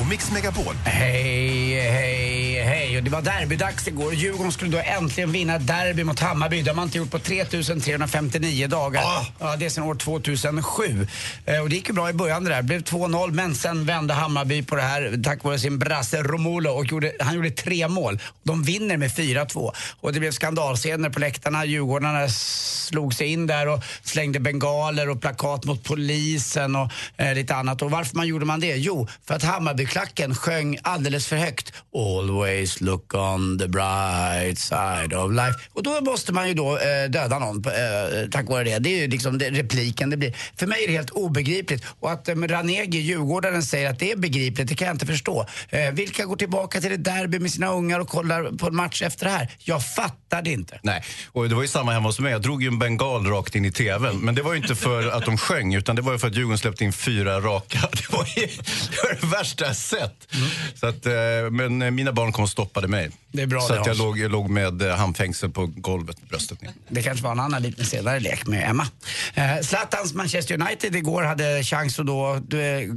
[0.00, 0.74] och Mix Megapol.
[0.84, 2.96] Hej, hej, hej.
[2.96, 4.14] Och det var derbydags igår.
[4.14, 6.62] Djurgården skulle då äntligen vinna derby mot Hammarby.
[6.62, 9.02] Det har man inte gjort på 3359 dagar.
[9.38, 11.06] Ja, det är sedan år 2007.
[11.46, 12.56] Eh, och det gick ju bra i början det där.
[12.56, 16.70] Det blev 2-0 men sen vände Hammarby på det här tack vare sin brasse Romulo
[16.70, 18.20] och gjorde, han gjorde tre mål.
[18.42, 19.72] De vinner med 4-2.
[20.00, 21.64] Och det blev skandalscener på läktarna.
[21.64, 27.54] Djurgårdarna slog sig in där och slängde bengaler och plakat mot polisen och eh, lite
[27.54, 27.82] annat.
[27.82, 28.76] Och varför man gjorde man det?
[28.76, 29.42] Jo, för att
[29.86, 31.72] högerklacken sjöng alldeles för högt.
[31.94, 35.58] Always look on the bright side of life.
[35.72, 38.78] Och då måste man ju då eh, döda någon på, eh, tack vare det.
[38.78, 40.36] Det är ju liksom det, repliken det blir.
[40.56, 41.84] För mig är det helt obegripligt.
[42.00, 45.46] Och att eh, Ranegi, Djurgårdaren, säger att det är begripligt, det kan jag inte förstå.
[45.68, 49.02] Eh, vilka går tillbaka till ett derby med sina ungar och kollar på en match
[49.02, 49.48] efter det här?
[49.58, 50.78] Jag fattar det inte.
[50.82, 52.32] Nej, och det var ju samma hemma hos mig.
[52.32, 54.18] Jag drog ju en bengal rakt in i tvn.
[54.18, 56.34] Men det var ju inte för att de sjöng, utan det var ju för att
[56.34, 57.78] Djurgården släppte in fyra raka.
[57.96, 60.28] Det var ju det, var det värsta jag sett.
[60.74, 61.12] Så att, eh,
[61.50, 63.10] men eh, mina barn kom och stoppade mig.
[63.32, 66.28] Det är bra Så det, att jag låg, jag låg med eh, handfängsel på golvet,
[66.28, 66.72] bröstet ner.
[66.88, 68.86] Det kanske var en annan liten senare lek med Emma.
[69.34, 72.40] Eh, Zlatans Manchester United igår hade chans att då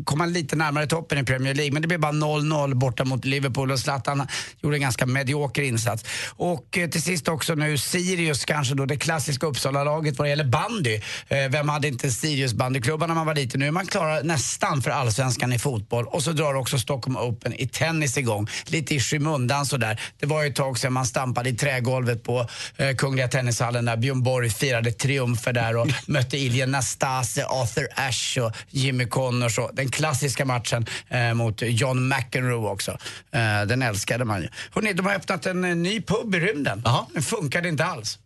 [0.04, 1.74] komma lite närmare toppen i Premier League.
[1.74, 4.28] Men det blev bara 0-0 borta mot Liverpool och Zlatan
[4.62, 6.06] gjorde en ganska medioker insats.
[6.36, 10.44] Och eh, till sist också nu Sirius, kanske då det klassiska Uppsala-laget vad det gäller
[10.44, 11.02] bandy.
[11.28, 13.60] Eh, vem hade inte Sirius bandyklubbar när man var liten?
[13.60, 16.06] Nu är man klara nästan för allsvenskan i fotboll.
[16.06, 18.48] Och så drar också Stockholm Open i tennis igång.
[18.66, 20.02] Lite i skymundan sådär.
[20.20, 23.98] Det var ju ett tag sedan man stampade i trägolvet på eh, Kungliga Tennishallen där
[23.98, 29.70] Björn Borg firade triumfer där och mötte Ilja Nastase, Arthur Ashe och Jimmy Connors och
[29.74, 32.92] den klassiska matchen eh, mot John McEnroe också.
[33.32, 34.48] Eh, den älskade man ju.
[34.72, 36.84] Hörrni, de har öppnat en eh, ny pub i rymden.
[37.14, 38.20] Den funkade inte alls.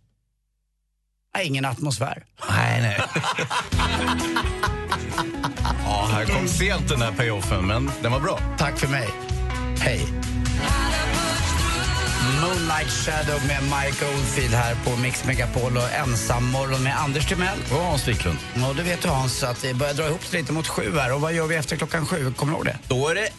[1.36, 2.24] Nej, ingen atmosfär.
[2.50, 2.98] Nej, nej.
[5.86, 8.40] ja, här kom sent den här payoffen, men den var bra.
[8.58, 9.10] Tack för mig.
[9.80, 10.08] Hej.
[12.54, 17.58] Moonlight Shadow med Mike Oldfield här på Mix Megapol och ensam morgon med Anders Timell.
[17.72, 18.38] Och Hans Wiklund.
[18.70, 21.14] Och du vet du Hans att det börjar dra ihop sig lite mot sju här.
[21.14, 22.34] Och vad gör vi efter klockan sju?
[22.34, 22.78] Kommer du ihåg det?
[22.88, 23.30] Då är det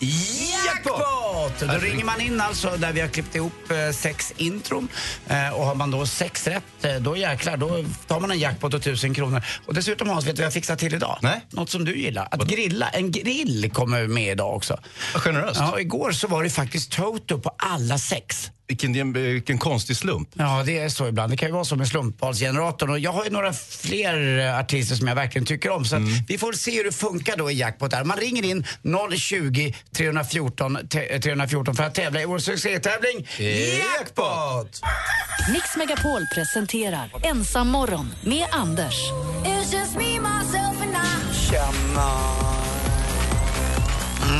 [0.67, 1.59] Jackpot!
[1.61, 4.89] Då ringer man in alltså där vi har klippt ihop eh, sex intron.
[5.27, 8.75] Eh, och har man då sex rätt, eh, då jäklar, då tar man en jackpot
[8.75, 9.43] och tusen kronor.
[9.67, 11.19] Och dessutom Hans, vet du vad jag fixar till idag?
[11.23, 11.41] Nej.
[11.51, 12.29] Något som du gillar.
[12.31, 12.89] Att grilla.
[12.89, 14.79] En grill kommer med idag också.
[15.15, 15.61] Vad generöst.
[15.61, 18.51] Ja, igår så var det faktiskt Toto på alla sex.
[18.67, 20.29] Vilken, vilken konstig slump.
[20.35, 21.33] Ja, det är så ibland.
[21.33, 22.91] Det kan ju vara så med slumpvalsgeneratorn.
[22.91, 25.85] Och jag har ju några fler eh, artister som jag verkligen tycker om.
[25.85, 28.05] Så att vi får se hur det funkar då i jackpot där.
[28.05, 28.67] Man ringer in
[29.19, 33.27] 020 314 te- 314 för att tävla i vår succétävling
[33.99, 34.81] Jackpot!
[35.53, 38.95] Mix Megapol presenterar Ensam morgon med Anders.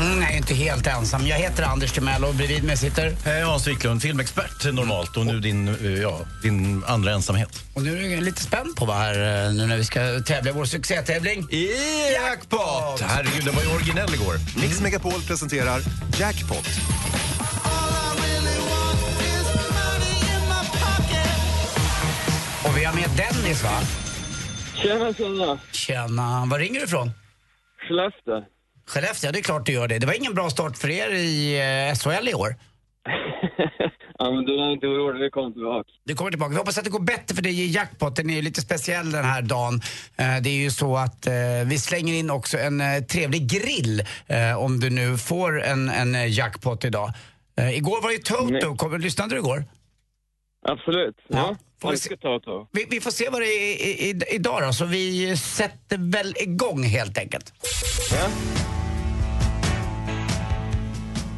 [0.05, 1.27] Mm, jag är inte helt ensam.
[1.27, 3.15] Jag heter Anders Timell och bredvid mig sitter...
[3.25, 7.63] Hej, Hans Wiklund, filmexpert normalt och nu din, eh, ja, din andra ensamhet.
[7.73, 10.51] Och nu är jag lite spänd på vad här eh, nu när vi ska tävla
[10.51, 11.47] i vår succétävling
[12.13, 13.01] Jackpot!
[13.01, 14.35] Herregud, den var ju originell igår.
[14.61, 15.81] Mix Megapol presenterar
[16.19, 16.67] Jackpot.
[22.65, 23.79] Och vi har med Dennis va?
[24.75, 25.59] Tjena, tjena.
[25.71, 26.45] Tjena.
[26.45, 27.11] Var ringer du ifrån?
[27.87, 28.54] Skellefteå.
[28.87, 29.99] Skellefteå, det är klart du gör det.
[29.99, 32.55] Det var ingen bra start för er i eh, SHL i år.
[34.17, 35.89] Ja, men du är inte orolig, vi kommer tillbaka.
[36.03, 36.49] Du kommer tillbaka.
[36.51, 38.15] Vi hoppas att det går bättre för dig i jackpot.
[38.15, 39.81] Den är ju lite speciell den här dagen.
[40.15, 41.33] Eh, Det är ju så att eh,
[41.65, 44.03] vi slänger in också en eh, trevlig grill
[44.57, 47.11] om du nu får en, en jackpot idag.
[47.73, 48.75] Igår var ju Toto.
[48.75, 49.63] Kom, lyssnade du igår?
[50.67, 51.15] Absolut.
[51.27, 51.55] Ja.
[51.81, 52.15] Får vi, se,
[52.71, 56.35] vi, vi får se vad det är i, i, idag då, så vi sätter väl
[56.39, 57.53] igång helt enkelt.
[58.11, 58.27] Ja.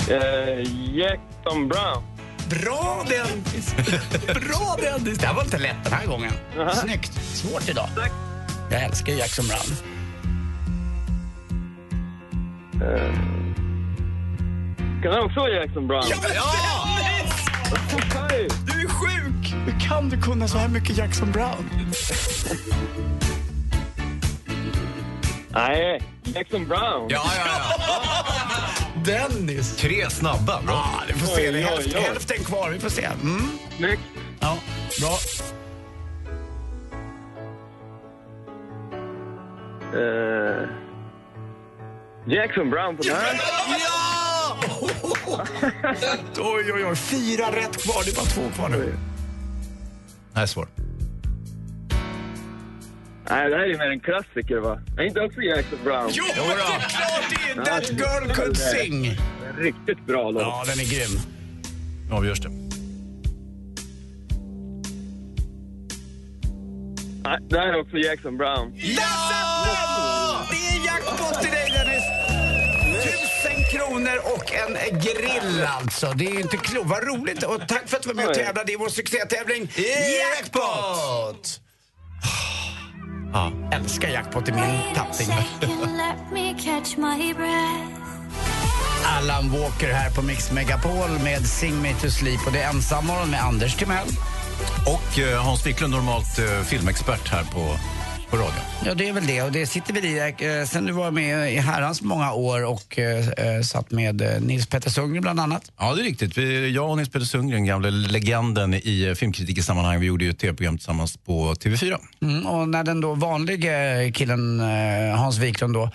[0.09, 0.61] Eh,
[0.95, 2.03] Jackson Brown.
[2.49, 3.75] Bra Dennis!
[4.25, 5.17] Bra Dennis!
[5.17, 6.31] Det här var inte lätt den här gången.
[6.73, 7.13] Snyggt.
[7.13, 7.89] Svårt idag.
[7.95, 8.11] Tack.
[8.71, 9.77] Jag älskar Jackson Brown.
[12.83, 13.13] Eh,
[15.03, 16.03] kan han också Jackson Brown?
[16.09, 16.17] Ja!
[18.65, 19.53] Du är sjuk!
[19.65, 21.69] Hur kan du kunna så här mycket Jackson Brown?
[25.49, 27.07] Nej, Jackson Brown.
[27.09, 27.45] Ja, ja,
[27.79, 28.23] ja.
[29.07, 29.75] Dennis!
[29.75, 30.61] Tre snabba.
[30.65, 30.73] Bra.
[30.75, 31.51] Ja, vi får se.
[31.51, 32.01] Det är Oj, oj, hälften, oj.
[32.01, 32.69] hälften kvar.
[32.69, 33.05] Vi får se.
[33.05, 33.41] Mm.
[33.77, 34.01] Snyggt.
[34.39, 34.57] Ja,
[35.01, 35.17] bra.
[39.93, 40.69] Eh,
[42.27, 43.39] Jackson Brown på den här.
[43.79, 44.57] Ja!
[46.37, 46.95] oj, oj, oj.
[46.95, 48.01] Fyra rätt kvar.
[48.05, 48.95] Det är bara två kvar nu.
[50.33, 50.69] Det här är svårt.
[53.29, 54.79] Nej, det här är mer en klassiker va?
[54.97, 56.09] Är inte också Jackson Brown?
[56.11, 57.65] Jo, det är klart det är!
[57.65, 59.17] That girl could sing.
[59.57, 60.41] Riktigt bra låt.
[60.41, 61.19] Ja, den är grym.
[62.09, 62.49] Nu avgörs det.
[67.23, 68.73] Nej, det här är också Jackson Brown.
[68.75, 70.45] Ja!
[70.49, 72.03] Det är jackpot till dig Dennis!
[73.03, 76.13] Tusen kronor och en grill alltså.
[76.15, 76.89] Det är inte klokt.
[76.89, 77.43] Vad roligt.
[77.43, 79.71] Och tack för att du var med och tävlade i vår succétävling
[80.35, 81.61] Jackpot!
[83.33, 83.51] Ja.
[83.71, 85.27] Älskar jackpot i min tappning.
[89.17, 93.29] Allan Walker här på Mix Megapol med Sing Me To Sleep och det är Ensammorgon
[93.29, 94.07] med Anders Timell.
[94.85, 97.77] Och eh, Hans Wiklund, normalt eh, filmexpert här på,
[98.29, 98.53] på radion.
[98.85, 99.41] Ja, det är väl det.
[99.41, 100.17] Och det sitter väl i.
[100.59, 104.41] Eh, sen du var med i herrans många år och eh, eh, satt med eh,
[104.41, 105.71] Nils Petter Sundgren bland annat.
[105.79, 106.37] Ja, det är riktigt.
[106.37, 110.77] Vi, jag och Nils Petter Sundgren, gamla legenden i filmkritikersammanhang, vi gjorde ju ett tv-program
[110.77, 111.97] tillsammans på TV4.
[112.21, 113.71] Mm, och när den då vanliga
[114.11, 114.59] killen
[115.17, 115.91] Hans Wiklund då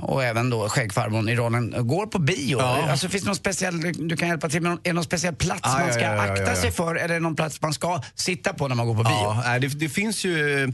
[0.00, 2.58] och även då skäggfarbrorn i rollen går på bio.
[2.58, 2.90] Ja.
[2.90, 5.34] Alltså finns det någon speciell, du kan hjälpa till med någon, är det någon speciell
[5.34, 7.72] plats Ah, man ska ja, ja, akta sig för eller är det någon plats man
[7.72, 9.42] ska sitta på när man går på bio?
[9.44, 10.72] Ja, det, det finns ju...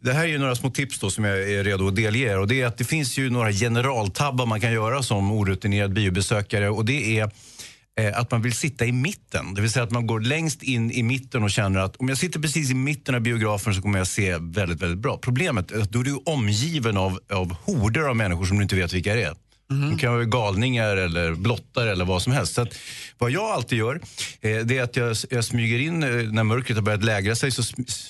[0.00, 2.38] Det här är ju några små tips då som jag är redo att delge er.
[2.38, 6.70] Och det är att det finns ju några generaltabbar man kan göra som orutinerad biobesökare.
[6.70, 7.30] Och det är
[8.00, 9.54] eh, att man vill sitta i mitten.
[9.54, 12.18] Det vill säga att man går längst in i mitten och känner att om jag
[12.18, 15.18] sitter precis i mitten av biografen så kommer jag se väldigt, väldigt bra.
[15.18, 18.76] Problemet är att då är du omgiven av, av horder av människor som du inte
[18.76, 19.34] vet vilka det är.
[19.68, 22.54] De kan vara galningar eller blottare eller vad som helst.
[22.54, 22.74] Så att,
[23.18, 24.00] vad jag alltid gör
[24.40, 27.50] eh, det är att jag, jag smyger in, eh, när mörkret har börjat lägra sig
[27.50, 27.62] så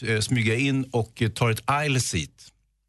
[0.07, 2.31] eh, smyger jag in och eh, tar ett aisle seat.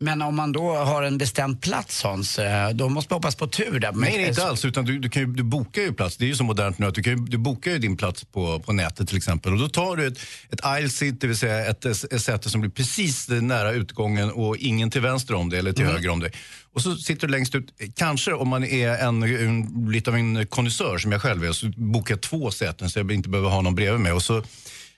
[0.01, 2.39] Men om man då har en bestämd plats Hans,
[2.73, 3.91] då måste man hoppas på tur där.
[3.91, 4.65] Nej, inte alls.
[4.65, 6.17] Utan du, du, kan ju, du bokar ju plats.
[6.17, 8.23] Det är ju så modernt nu att du, kan ju, du bokar ju din plats
[8.23, 9.53] på, på nätet till exempel.
[9.53, 10.19] Och då tar du ett,
[10.51, 14.57] ett aisle seat, det vill säga ett, ett säte som blir precis nära utgången och
[14.57, 15.95] ingen till vänster om dig eller till Mm.
[15.95, 16.31] höger om dig.
[16.73, 17.73] Och så sitter du längst ut.
[17.95, 21.71] Kanske om man är en, en, lite av en konnässör som jag själv är så
[21.77, 24.11] bokar jag två säten så jag inte behöver ha någon bredvid mig.
[24.11, 24.43] Och så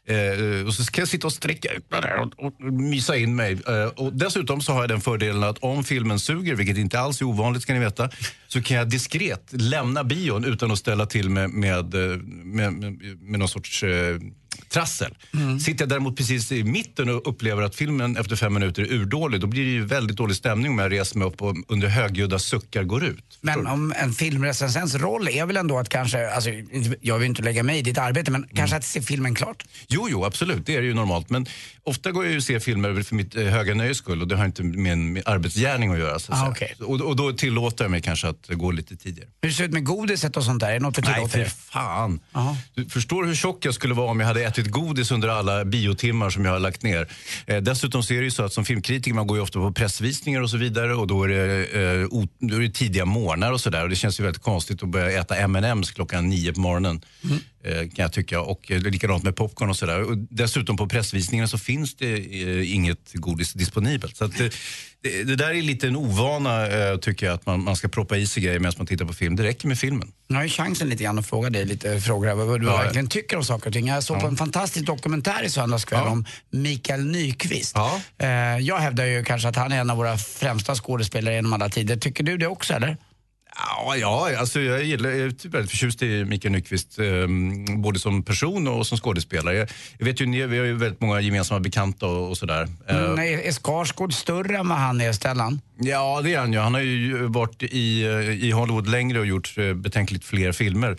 [0.06, 3.60] Eh, och så ska jag sitta och sträcka ut mig och, och mysa in mig.
[3.68, 7.22] Eh, och dessutom så har jag den fördelen att om filmen suger, vilket inte alls
[7.22, 8.10] är ovanligt ska ni veta,
[8.48, 12.94] så kan jag diskret lämna bion utan att ställa till med, med, eh, med, med,
[13.22, 14.18] med någon sorts eh,
[14.70, 15.16] trassel.
[15.66, 19.42] Sitter jag däremot precis i mitten och upplever att filmen efter fem minuter är urdålig,
[19.42, 22.40] då blir det ju väldigt dålig stämning om jag reser mig upp och under högljudda
[22.40, 23.38] suckar går ut.
[23.42, 26.50] Men om en filmrecensents roll är väl ändå att kanske, alltså,
[27.02, 29.64] jag vill inte lägga mig i ditt arbete, men kanske att se filmen klart?
[29.88, 30.66] Jo, jo, absolut.
[30.66, 31.30] Det är det ju normalt.
[31.30, 31.46] Men
[31.84, 34.36] ofta går jag ju och ser filmer för mitt eh, höga nöjes skull och det
[34.36, 36.20] har inte med med arbetsgärning att göra.
[36.20, 36.76] Så att Ah, okej.
[36.80, 39.30] och, och då tillåter jag mig kanske att gå lite tidigare.
[39.42, 40.70] Hur ser det ut med godiset och sånt där?
[40.70, 41.46] Är det något du Nej, tillåter?
[41.46, 42.20] för fan.
[42.74, 46.30] Du förstår hur tjock jag skulle vara om jag hade ätit godis under alla biotimmar
[46.30, 47.08] som jag har lagt ner.
[47.48, 49.72] Eh, dessutom så är det ju så att som filmkritiker man går ju ofta på
[49.72, 51.66] pressvisningar och så vidare och då är det,
[52.02, 54.84] eh, o- då är det tidiga morgnar och sådär och det känns ju väldigt konstigt
[54.84, 57.02] att börja äta M&M's klockan nio på morgonen.
[57.24, 58.42] Mm kan jag tycka.
[58.42, 60.06] Och eh, likadant med popcorn och sådär.
[60.30, 64.18] Dessutom på pressvisningarna så finns det eh, inget godis disponibelt.
[64.18, 64.32] Så eh,
[65.04, 68.18] det, det där är lite en ovana eh, tycker jag att man, man ska proppa
[68.18, 69.36] i sig grejer medan man tittar på film.
[69.36, 70.12] Det räcker med filmen.
[70.28, 72.74] Nu har ju chansen lite grann att fråga dig lite frågor här, vad du Ja,
[72.74, 72.84] ja.
[72.84, 73.88] verkligen tycker om saker och ting.
[73.88, 77.76] Jag såg på en fantastisk dokumentär i söndags kväll om Mikael Nyqvist.
[78.18, 81.70] Eh, jag hävdar ju kanske att han är en av våra främsta skådespelare genom alla
[81.70, 81.98] tider.
[81.98, 82.98] Tycker du det också eller?
[83.56, 87.06] Ja, ja alltså jag, gillar, jag är typ väldigt förtjust i Mikael Nyqvist, eh,
[87.78, 89.56] både som person och som skådespelare.
[89.56, 92.68] Jag, jag vet ju, ni- vi har ju väldigt många gemensamma bekanta och, och sådär.
[92.88, 95.62] Eh, Mm, är, är Skarsgård större än vad han är, Stellan?
[95.78, 96.60] Ja, det är han ju.
[96.60, 100.98] Han har ju varit i, eh, i Hollywood längre och gjort eh, betänkligt fler filmer.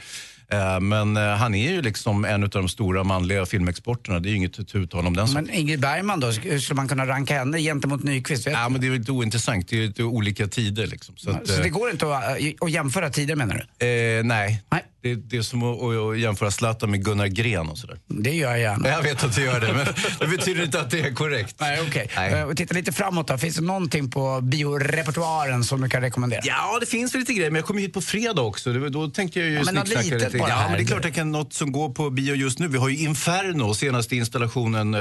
[0.52, 4.20] Eh, Men eh, han är ju liksom en av de stora manliga filmexporterna.
[4.20, 5.44] Det är ju inget tu tal om den saken.
[5.44, 8.46] Men Ingrid Bergman då, skulle man kunna ranka henne gentemot Nyqvist?
[8.46, 9.68] Vet Ja, men det är ju lite ointressant.
[9.68, 10.86] Det är ju olika tider.
[10.86, 11.16] Liksom.
[11.16, 13.86] Så, att, Så eh, det går inte att, att jämföra tider menar du?
[14.18, 14.62] eh, nej.
[15.02, 17.98] Det, det är som att, att jämföra Zlatan med Gunnar Gren och sådär.
[18.06, 18.88] Det gör jag gärna.
[18.88, 19.86] Jag vet att du gör det, men
[20.20, 21.56] det betyder inte att det är korrekt.
[21.60, 22.10] Nej, okej.
[22.16, 22.32] Nej.
[22.32, 23.38] Eh, Och titta lite framåt då.
[23.38, 26.40] Finns det någonting på biorepertoaren som du kan rekommendera?
[26.44, 28.72] Ja, det finns väl lite grejer, men jag kommer hit på fredag också.
[28.72, 30.36] Det, då tänkte jag ju Ja, snicksnacka lite.
[30.36, 30.68] Ja, här.
[30.68, 32.68] men det är klart jag kan något som går på bio just nu.
[32.68, 35.00] Vi har ju Inferno, senaste installationen, eh,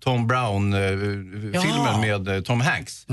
[0.00, 1.54] Tom Brown-filmen
[1.86, 1.98] Ja.
[2.00, 3.06] med eh, Tom Hanks.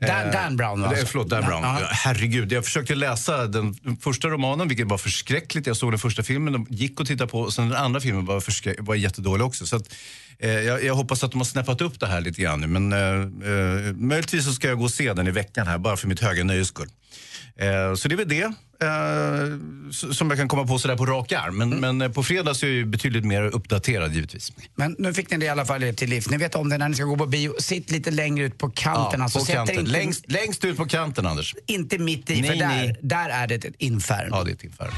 [0.00, 1.62] Dan, Eh, Dan Brown är- Förlåt, Dan Brown.
[1.62, 1.78] ja.
[1.90, 5.66] Herregud, jag försökte läsa den första romanen, vilket var förskräckligt.
[5.66, 8.82] Jag såg den första filmen gick och tittade på och sen den andra filmen var,
[8.82, 9.66] var jättedålig också.
[9.66, 9.94] Så att,
[10.38, 12.66] eh, jag, jag hoppas att de har snäppat upp det här lite grann nu.
[12.66, 12.98] Men eh,
[13.88, 16.20] eh, möjligtvis så ska jag gå och se den i veckan här, bara för mitt
[16.20, 16.88] höga nöjes skull.
[17.56, 21.32] Eh, så det är väl det eh, som jag kan komma på sådär på rak
[21.32, 21.56] arm.
[21.58, 24.52] Men, men eh, på fredag så är jag ju betydligt mer uppdaterad givetvis.
[24.74, 26.30] Men nu fick ni det i alla fall till livs.
[26.30, 27.54] Ni vet om det när ni ska gå på bio.
[27.58, 29.20] Sitt lite längre ut på kanten.
[29.20, 29.78] Ja, alltså, på kanten.
[29.78, 31.54] Inte, Längst, längst ut på kanten, Anders.
[31.66, 32.96] inte mitt i, Nej, för där, nej.
[33.00, 34.28] där är det ett inferno.
[34.30, 34.90] Ja, det är ett inferno.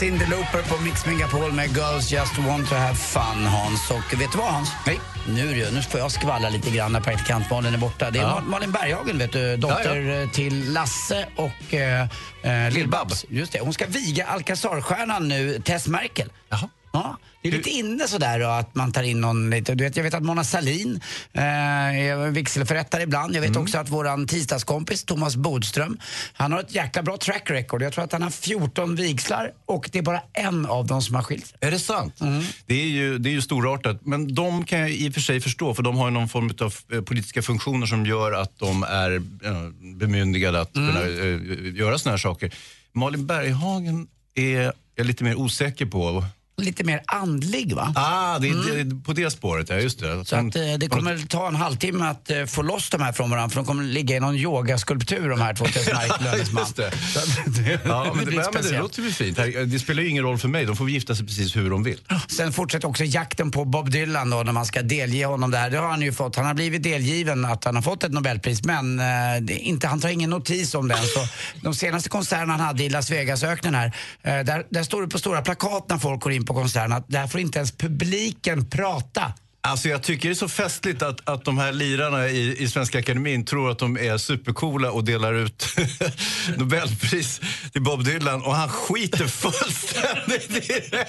[0.00, 3.90] Cyndi Lauper på Mix Megapol med Girls Just Want To Have Fun, Hans.
[3.90, 4.68] Och vet du vad, Hans?
[4.86, 5.00] Nej.
[5.28, 8.10] Nu, nu får jag skvallra lite grann när praktikant Malin är borta.
[8.10, 8.28] Det är Ja.
[8.40, 12.02] Mal- Malin Berghagen, vet du, dotter eh, till Lasse och eh,
[12.42, 13.24] eh, Lill-Babs.
[13.28, 16.32] Just det, hon ska viga Alcazar-stjärnan nu, Tess Merkel.
[16.48, 16.68] Jaha.
[16.92, 19.74] Ja, det är lite inne sådär då, att man tar in någon lite.
[19.74, 21.00] Du vet, jag vet att Mona Salin
[21.32, 23.34] eh, är vigselförrättare ibland.
[23.36, 23.62] Jag vet Mm.
[23.62, 25.98] också att våran tisdagskompis Thomas Bodström,
[26.32, 27.82] han har ett jäkla bra track record.
[27.82, 31.14] Jag tror att han har 14 vigslar och det är bara en av dem som
[31.14, 31.54] har skilt.
[31.60, 32.20] Är det sant?
[32.66, 34.00] Det, är ju, det är ju storartat.
[34.06, 36.50] Men de kan jag i och för sig förstå, för de har ju någon form
[36.60, 41.98] av eh, politiska funktioner som gör att de är eh, bemyndigade att kunna eh, göra
[41.98, 42.52] såna här saker.
[42.96, 46.24] Malin Berghagen är jag lite mer osäker på
[46.62, 47.92] lite mer andlig va?
[47.96, 50.24] Ah, det är det- på det spåret, ja just det.
[50.24, 53.30] Så att, eh, det kommer ta en halvtimme att eh, få loss de här från
[53.30, 56.62] varandra för de kommer ligga i någon yogaskulptur de här två till Mark Lönnensman.
[56.66, 56.90] Just det.
[57.12, 59.36] Så att det, Ja, men det, ja, men det låter väl fint.
[59.72, 60.64] Det spelar ju ingen roll för mig.
[60.64, 61.98] De får gifta sig precis hur de vill.
[62.28, 65.70] Sen fortsätter också jakten på Bob Dylan då när man ska delge honom det här.
[65.70, 66.36] Det har han ju fått.
[66.36, 69.04] Han har blivit delgiven att han har fått ett Nobelpris men eh,
[69.40, 70.98] det inte, han tar ingen notis om den.
[70.98, 71.20] Så
[71.62, 73.86] de senaste konserterna han hade i Las Vegas-öknen här,
[74.22, 77.08] eh, där, där står det på stora plakat när folk går in på konserten att
[77.08, 79.32] där får inte ens publiken prata.
[79.66, 82.98] Alltså jag tycker det är så festligt att, att de här lirarna i, i Svenska
[82.98, 85.66] Akademin tror att de är supercoola och delar ut
[86.56, 87.40] Nobelpris
[87.72, 91.06] till Bob Dylan och han skiter fullständigt i det.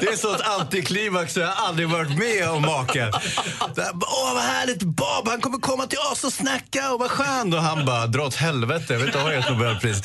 [0.00, 3.12] Det är så ett antiklimax så jag har aldrig varit med om maken.
[3.60, 7.54] Åh vad härligt, Bob han kommer komma till oss och snacka och vad skön.
[7.54, 10.02] Och han bara, dra åt helvete, jag vill inte ha ert Nobelpris.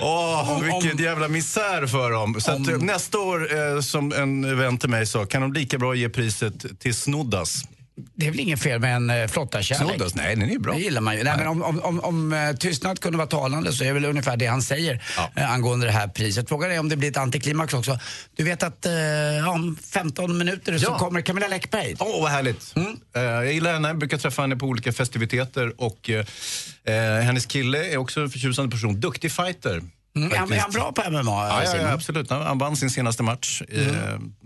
[0.00, 2.40] Åh, vilken jävla misär för dem.
[2.40, 5.94] Så att, nästa år, eh, som en vän till mig sa, kan de lika bra
[5.94, 6.94] ge priset till
[7.46, 7.68] Snoddas.
[8.16, 9.88] Det är väl inget fel med en uh, flottarkärlek?
[9.88, 10.14] Snoddas?
[10.14, 10.74] Nej, den är bra.
[10.74, 11.24] Det gillar man ju.
[11.24, 14.04] Nej, men om, om, om, om eh, tystnad kunde vara talande så är det väl
[14.04, 15.02] ungefär det han säger
[15.36, 16.48] eh, angående det här priset.
[16.48, 17.98] Frågan är om det blir ett antiklimax också.
[18.36, 18.92] Du vet att eh,
[19.54, 20.98] om 15 minuter så Ja.
[20.98, 21.96] kommer Camilla Läckberg.
[21.98, 22.74] Åh, vad härligt.
[22.76, 26.24] Eh, jag gillar henne, jag brukar träffa henne på olika festiviteter och eh,
[27.18, 29.00] eh, hennes kille är också en förtjusande person.
[29.00, 29.82] Duktig fighter.
[30.16, 30.78] Mm, är, han, är faktiskt.
[30.78, 31.48] han bra på MMA?
[31.48, 32.30] Ja, ja, ja, absolut.
[32.30, 33.62] Han han vann sin senaste match.
[33.68, 33.86] Eh,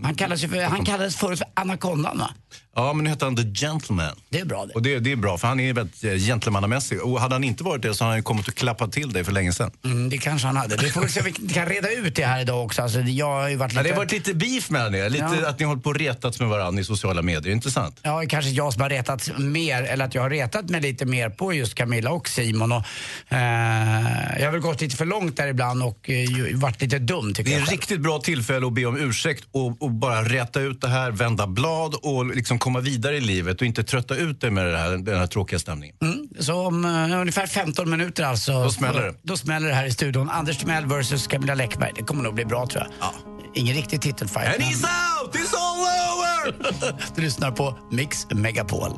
[0.03, 2.31] Han, kallas ju för, han kallades förut för Anacondan va?
[2.77, 4.17] Ja, men nu heter han The Gentleman.
[4.29, 4.73] Det är bra det.
[4.73, 7.03] Och det, det är bra, för han är väldigt eh, gentlemannamässig.
[7.03, 9.25] Och hade han inte varit det så hade han ju kommit och klappat till dig
[9.25, 9.71] för länge sedan.
[9.85, 10.77] Mm, det kanske han hade.
[10.77, 12.83] Vi får väl se vi kan reda ut det här idag också.
[12.83, 13.89] Alltså, jag har ju varit Ja, lite...
[13.89, 15.11] det har varit lite beef mellan er.
[15.11, 15.49] Lite Ja.
[15.49, 17.53] att ni har hållit på och retats med varandra i sociala medier.
[17.53, 18.01] Intressant.
[18.03, 21.31] Ja, kanske jag som har retat mer, eller att jag har retat mig lite mer
[21.31, 22.73] på just Camilla och Simon.
[22.73, 22.83] Och,
[23.29, 27.35] eh, jag har väl gått lite för långt där ibland och eh, varit lite dum
[27.35, 30.23] tycker Det är jag ett riktigt bra tillfälle att be om ursäkt och, och bara
[30.25, 34.15] rätta ut det här, vända blad och liksom komma vidare i livet och inte trötta
[34.15, 35.97] ut dig med det här, den här tråkiga stämningen.
[36.03, 38.53] Mm, så om eh, ungefär 15 minuter alltså.
[38.53, 39.15] Då smäller det.
[39.23, 40.31] Då smäller det här i studion.
[40.31, 41.93] Anders Timell versus Camilla Läckberg.
[41.97, 43.11] Det kommer nog bli bra tror jag.
[43.55, 44.47] Ingen riktig titelfight.
[44.47, 44.85] And men- he's
[45.23, 45.35] out!
[45.35, 46.97] It's all over!
[47.17, 48.91] Du lyssnar på Mix Megapol.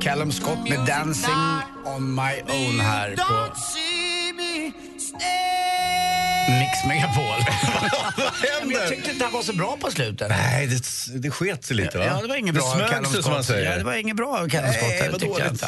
[0.00, 1.34] Callum Scott med Dancing
[1.84, 3.56] on my own här på
[6.66, 7.44] Mix Megapol.
[8.62, 10.28] Men jag tyckte inte han var så bra på slutet.
[10.28, 12.04] Nej, det, det sket sig lite va?
[12.04, 13.56] Ja, det var inget bra Det smög Callum sig som man Scott.
[13.56, 13.70] säger.
[13.70, 14.88] Ja, det var inget bra Callum Scott.
[15.00, 15.64] Nej, vad dåligt.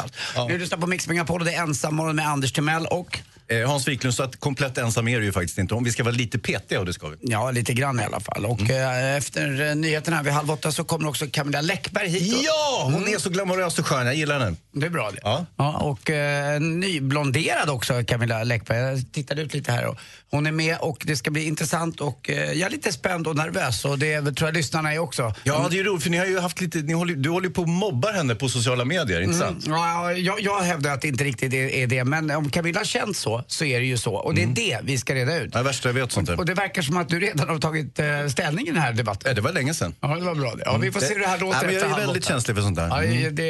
[0.47, 3.19] Nu lyssnar på Mix Megapol och det är Ensammorgon med Anders Timell och
[3.67, 5.73] Hans Wiklund, så att komplett ensam är du ju faktiskt inte.
[5.75, 7.15] Om vi ska vara lite petiga och det ska vi.
[7.21, 8.45] Ja, lite grann i alla fall.
[8.45, 8.71] Och Mm.
[8.71, 12.33] eh, efter eh, nyheterna här vid halv åtta så kommer också Camilla Läckberg hit.
[12.35, 14.05] och- Ja, hon är så glamorös och skön.
[14.05, 14.55] Jag gillar henne.
[14.71, 15.19] Det är bra det.
[15.23, 15.45] Ja.
[15.57, 18.77] Ja, och eh, nyblonderad också, Camilla Läckberg.
[18.79, 19.97] Jag tittade ut lite här och
[20.31, 23.35] hon är med och det ska bli intressant och eh, jag är lite spänd och
[23.35, 25.33] nervös och det tror jag lyssnarna är också.
[25.43, 27.53] Ja, det är roligt för ni har ju haft lite, ni håller, du håller ju
[27.53, 29.65] på och mobbar henne på sociala medier, inte sant?
[29.67, 32.83] Mm, ja, jag, jag hävdar att det inte riktigt är, är det, men om Camilla
[32.85, 34.15] känt så, så är det ju så.
[34.15, 35.53] Och det är det vi ska reda ut.
[35.53, 36.29] Det är värsta jag vet sånt.
[36.29, 39.29] Och det verkar som att du redan har tagit eh, ställning i den här debatten.
[39.29, 39.95] Ja, det var länge sedan.
[40.01, 40.63] Ja, det var bra det.
[40.65, 42.75] Ja, vi får se hur det här låter ja, Jag är väldigt känslig för sånt
[42.77, 42.87] där.
[42.87, 43.35] Ja, Mm.
[43.35, 43.43] det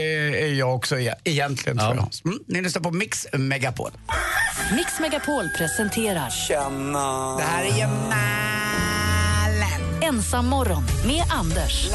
[0.44, 2.10] är jag också e- egentligen, tror jag.
[2.26, 3.92] Mm, ni lyssnar på Mix Megapol.
[4.76, 7.38] Mix Megapol presenterar Känna.
[7.38, 8.12] Det här är ju Malen.
[10.04, 11.90] Ensam morgon med Anders.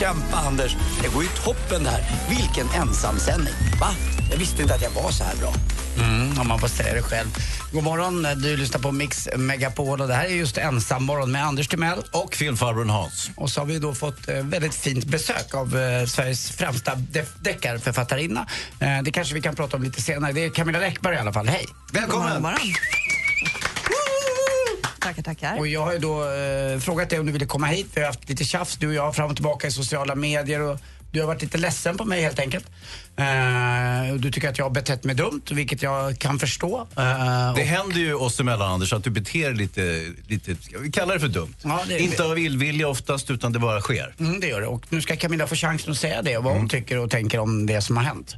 [0.00, 2.04] Kämpa Anders, det går ju toppen det här.
[2.28, 3.54] Vilken ensamsändning.
[3.80, 3.88] Va?
[4.30, 5.52] Jag visste inte att jag var så här bra.
[5.98, 7.26] Mm, om man får säga det själv.
[7.72, 11.44] God morgon, du lyssnar på Mix Megapol och det här är just Ensam morgon med
[11.46, 11.98] Anders Timell.
[12.12, 13.30] Och filmfarbrorn Hans.
[13.36, 17.24] Och så har vi då fått eh, väldigt fint besök av eh, Sveriges främsta de-
[17.40, 18.46] deckarförfattarinna.
[18.80, 20.32] Eh, det kanske vi kan prata om lite senare.
[20.32, 21.48] Det är Camilla Läckberg i alla fall.
[21.48, 21.66] Hej!
[21.92, 22.32] Välkommen!
[22.32, 22.58] God morgon.
[25.06, 25.58] Tackar, tackar.
[25.58, 27.86] Och jag har ju då eh, frågat dig om du ville komma hit.
[27.94, 30.60] Vi har haft lite tjafs du och jag fram och tillbaka i sociala medier.
[30.60, 30.78] Och
[31.12, 32.66] du har varit lite ledsen på mig helt enkelt.
[33.16, 36.80] Eh, du tycker att jag har betett mig dumt, vilket jag kan förstå.
[36.96, 40.90] Eh, Det och- händer ju oss emellan Anders att du beter dig lite, lite vi
[40.90, 41.54] kalla det för dumt.
[41.62, 44.14] Ja, det- Inte av illvilja oftast utan det bara sker.
[44.20, 44.66] Mm, det gör det.
[44.66, 47.38] Och nu ska Camilla få chansen att säga det och vad hon tycker och tänker
[47.38, 48.34] om det som har hänt.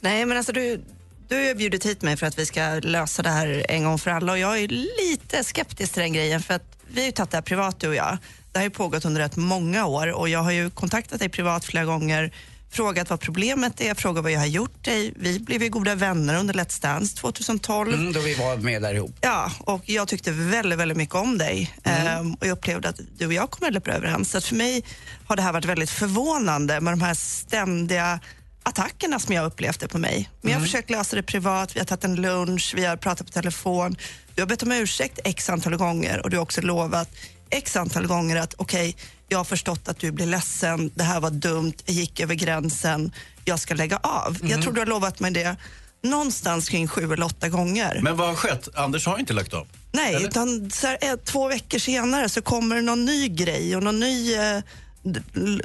[0.00, 0.80] Nej, men alltså du,
[1.28, 3.98] du har ju bjudit hit mig för att vi ska lösa det här en gång
[3.98, 7.12] för alla och jag är lite skeptisk till den grejen för att vi har ju
[7.12, 8.18] tagit det här privat du och jag.
[8.52, 11.64] Det har ju pågått under rätt många år och jag har ju kontaktat dig privat
[11.64, 12.32] flera gånger
[12.70, 15.12] frågat vad problemet är, frågat vad jag har gjort dig.
[15.16, 17.94] Vi blev ju goda vänner under Let's Dance 2012.
[17.94, 19.16] Mm, då vi var med där ihop.
[19.20, 21.74] Ja, och jag tyckte väldigt, väldigt mycket om dig.
[21.84, 22.06] Mm.
[22.06, 24.30] Ehm, och jag upplevde att du och jag kom väldigt bra överens.
[24.30, 24.84] Så för mig
[25.26, 28.20] har det här varit väldigt förvånande med de här ständiga
[28.68, 30.30] attackerna som jag upplevde på mig.
[30.40, 33.26] Men jag har försökt lösa det privat, vi har tagit en lunch, vi har pratat
[33.26, 33.96] på telefon.
[34.34, 37.08] Du har bett om ursäkt x antal gånger och du har också lovat
[37.50, 38.96] x antal gånger att okej,
[39.28, 43.12] jag har förstått att du blir ledsen, det här var dumt, jag gick över gränsen,
[43.44, 44.38] jag ska lägga av.
[44.42, 45.56] Jag tror du har lovat mig det
[46.02, 48.00] någonstans kring sju eller åtta gånger.
[48.02, 48.68] Men vad har skett?
[48.74, 49.66] Anders har inte lagt av.
[49.92, 50.26] Nej, Eller?
[50.26, 54.00] utan så här, ett, två veckor senare så kommer det någon ny grej och någon
[54.00, 54.60] ny eh,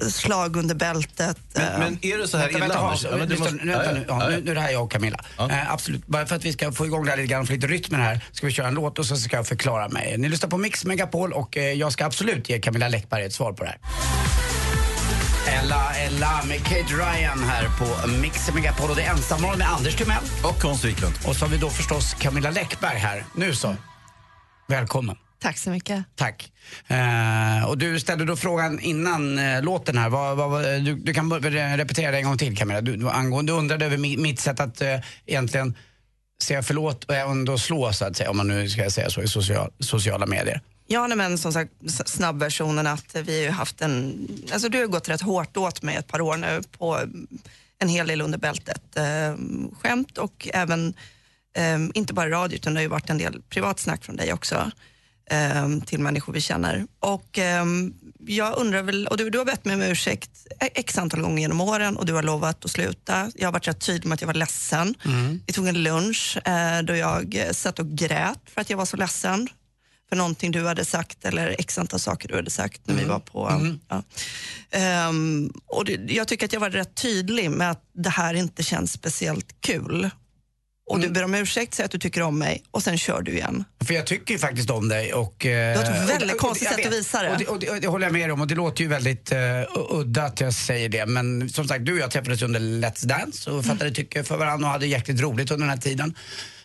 [0.09, 1.37] slag under bältet.
[1.53, 4.29] Men, men är det så här Vänta, illa, vänta, Ja, nu, vänta nu, ja, Ja,
[4.29, 5.17] nu, nu är det här jag och Camilla.
[5.39, 7.67] Eh, absolut, bara för att vi ska få igång det här lite grann, få lite
[7.67, 10.17] rytm i det här, ska vi köra en låt och så ska jag förklara mig.
[10.17, 13.53] Ni lyssnar på Mix Megapol och eh, jag ska absolut ge Camilla Läckberg ett svar
[13.53, 13.79] på det här.
[15.47, 19.95] Ella, Ella med Kate Ryan här på Mix Megapol och det är ensammål med Anders
[19.95, 20.23] Timell.
[20.43, 21.13] Och Hans Wiklund.
[21.25, 23.25] Och så har vi då förstås Camilla Läckberg här.
[23.35, 23.75] Nu så.
[24.67, 25.15] Välkommen.
[25.43, 26.03] Tack så mycket.
[26.15, 26.51] Tack.
[26.87, 30.09] Eh, och du ställde då frågan innan eh, låten här.
[30.09, 31.33] Vad, vad, du, du kan
[31.77, 32.81] repetera det en gång till Camilla.
[32.81, 35.77] Du, du, angående, du undrade över mi, mitt sätt att eh, egentligen
[36.43, 39.27] säga förlåt och ändå slå så att säga, om man nu ska säga så i
[39.27, 40.61] social, sociala medier.
[40.87, 41.71] Ja, nej, men som sagt
[42.05, 46.07] snabbversionen att vi har haft en, alltså du har gått rätt hårt åt mig ett
[46.07, 46.99] par år nu på
[47.79, 48.95] en hel del under bältet.
[48.95, 49.35] Eh,
[49.81, 50.93] skämt och även,
[51.57, 54.71] eh, inte bara radio utan det har ju varit en del privatsnack från dig också.
[55.29, 56.85] Eh, till människor vi känner.
[56.99, 57.65] Och eh,
[58.27, 61.61] jag undrar väl, och du, du har bett mig om ursäkt x antal gånger genom
[61.61, 63.31] åren och du har lovat att sluta.
[63.35, 64.95] Jag har varit rätt tydlig med att jag var ledsen.
[65.47, 68.85] Vi tog en lunch eh, då jag eh, satt och grät för att jag var
[68.85, 69.47] så ledsen
[70.09, 73.19] för någonting du hade sagt eller x antal saker du hade sagt när vi var
[73.19, 73.49] på...
[73.89, 74.03] Ja.
[74.71, 78.63] Ehm, och det, jag tycker att jag var rätt tydlig med att det här inte
[78.63, 80.09] känns speciellt kul.
[80.85, 83.31] Och du ber om ursäkt, säger att du tycker om mig och sen kör du
[83.31, 83.63] igen.
[83.85, 85.45] För jag tycker ju faktiskt om dig och...
[85.45, 87.29] eh, Du har ett väldigt och- och- konstigt jag sätt att visa det.
[87.31, 89.31] Och det, och det, och det håller jag med om och det låter ju väldigt
[89.31, 89.37] uh,
[89.89, 91.05] udda att jag säger det.
[91.05, 94.67] Men som sagt, du och jag träffades under Let's Dance och fattade tycke för varandra
[94.67, 96.13] och hade jäkligt roligt under den här tiden.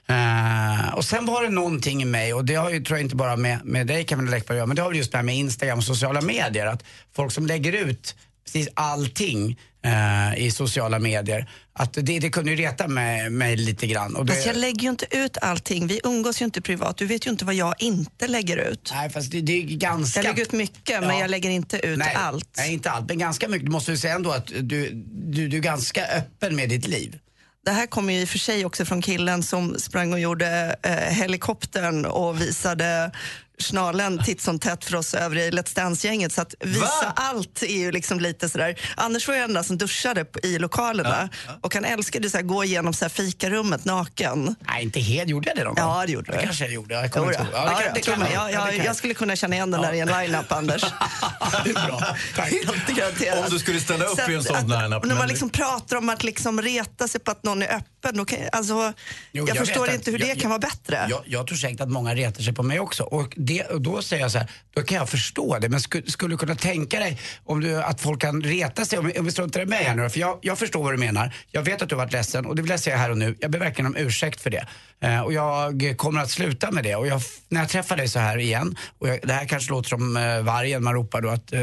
[0.08, 3.16] Eh, och sen var det någonting i mig och det har ju, tror jag inte
[3.16, 5.22] bara med, med dig Camilla Läckberg att göra, men det har väl just det här
[5.24, 6.66] med Instagram och sociala medier.
[6.66, 6.84] Att
[7.16, 8.14] folk som lägger ut
[8.52, 13.86] precis allting eh, i sociala medier, att det, det kunde ju reta mig, mig lite
[13.86, 14.16] grann.
[14.16, 15.86] Och det, Fast jag lägger ju inte ut allting.
[15.86, 16.96] Vi umgås ju inte privat.
[16.96, 18.90] Du vet ju inte vad jag inte lägger ut.
[18.94, 20.20] Nej, fast det, det är ganska...
[20.20, 21.20] Jag lägger ut mycket, men Ja.
[21.20, 22.48] jag lägger inte ut nej, allt.
[22.56, 23.66] Nej, inte allt, men ganska mycket.
[23.66, 27.18] Du måste ju säga ändå att du, du, du är ganska öppen med ditt liv.
[27.64, 30.76] Det här kommer ju i och för sig också från killen som sprang och gjorde
[30.82, 33.12] eh, helikoptern och visade
[33.60, 36.32] snarlen titt som tätt för oss övriga i Let's Dance-gänget.
[36.32, 37.12] Så att visa Va?
[37.16, 38.80] allt är ju liksom lite sådär.
[38.96, 41.28] Anders var ju den enda som duschade i lokalerna
[41.62, 44.56] och han älskade här, gå igenom så här fikarummet naken.
[44.68, 45.28] Nej, inte helt.
[45.30, 45.84] Gjorde jag det någon gång?
[45.84, 46.44] Ja, det gjorde Det du.
[46.44, 46.94] kanske jag gjorde.
[46.94, 47.50] Jag kommer inte ihåg.
[47.52, 48.52] Ja, det ja, kan- det jag.
[48.52, 50.82] jag, Ja, det jag, jag skulle kunna känna igen den där i en line-up, Anders.
[51.64, 52.00] Det är bra.
[52.36, 52.50] Tack.
[52.52, 53.44] Helt garanterat.
[53.44, 55.28] Om du skulle ställa upp Så i en att- sån att- line-up, När men- man
[55.28, 58.92] liksom pratar om att liksom reta sig på att någon är öppen, då kan, alltså,
[59.32, 61.06] Jo, jag, förstår vet inte att- hur det jag- kan vara bättre.
[61.10, 63.02] Jag, jag tror säkert att många retar sig på mig också.
[63.02, 65.68] Och, det, och då säger jag så här, då kan jag förstå det.
[65.68, 69.06] Men sku, skulle du kunna tänka dig om du, att folk kan reta sig, om,
[69.06, 70.96] vi- om vi struntar i mig här nu då, För jag, jag förstår vad du
[70.98, 71.34] menar.
[71.50, 73.36] Jag vet att du har varit ledsen och det vill jag säga här och nu.
[73.40, 74.66] Jag ber verkligen om ursäkt för det.
[75.00, 76.94] Eh, och jag kommer att sluta med det.
[76.94, 79.88] Och jag, när jag träffar dig så här igen, och jag, det här kanske låter
[79.88, 81.60] som eh, vargen man ropar då, att eh,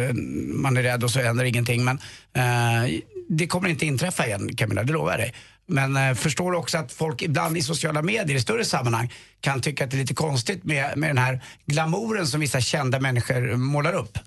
[0.53, 1.83] man är rädd och så händer ingenting.
[1.85, 1.99] Men
[2.35, 2.91] eh,
[3.29, 5.33] det kommer inte inträffa igen Camilla, det lovar jag dig.
[5.67, 9.61] Men eh, förstår du också att folk ibland i sociala medier i större sammanhang kan
[9.61, 13.55] tycka att det är lite konstigt med, med den här glamouren som vissa kända människor
[13.55, 14.17] målar upp.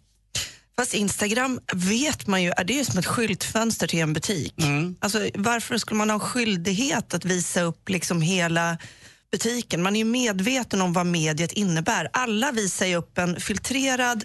[0.79, 4.55] Fast Instagram vet man ju, är det ju som ett skyltfönster till en butik.
[5.01, 8.79] Alltså, varför skulle man ha skyldighet att visa upp liksom hela
[9.33, 9.83] butiken?
[9.83, 12.09] Man är ju medveten om vad mediet innebär.
[12.13, 14.25] Alla visar ju upp en filtrerad,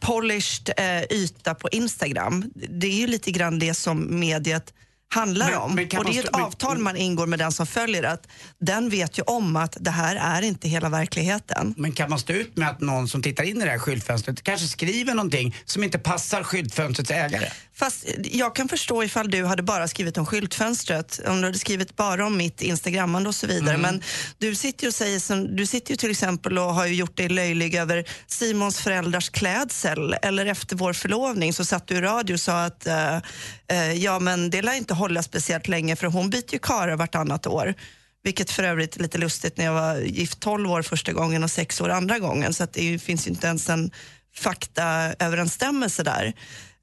[0.00, 2.44] polished eh, yta på Instagram.
[2.54, 4.74] Det är ju lite grann det som mediet
[5.14, 5.74] handlar Men- om.
[5.74, 8.26] men och det är ett avtal man ingår med den som följer att
[8.58, 11.74] den vet ju om att det här är inte hela verkligheten.
[11.76, 14.42] Men kan man stå ut med att någon som tittar in i det här skyltfönstret
[14.42, 17.48] kanske skriver någonting som inte passar skyltfönstrets ägare?
[17.80, 21.96] Fast jag kan förstå ifall du hade bara skrivit om skyltfönstret, om du hade skrivit
[21.96, 23.74] bara om mitt instagrammande och så vidare.
[23.74, 23.80] Mm.
[23.80, 24.02] Men
[24.38, 27.16] du sitter ju och säger, som, du sitter ju till exempel och har ju gjort
[27.16, 30.16] dig löjlig över Simons föräldrars klädsel.
[30.22, 33.16] Eller efter vår förlovning så satt du i radio och sa att eh,
[33.68, 37.46] eh, ja men det lär inte hålla speciellt länge för hon byter ju karlar vartannat
[37.46, 37.74] år.
[38.22, 41.50] Vilket för övrigt är lite lustigt när jag var gift 12 år första gången och
[41.50, 42.54] 6 år andra gången.
[42.54, 43.90] Så att det finns ju inte ens en
[44.34, 46.34] faktaöverensstämmelse där.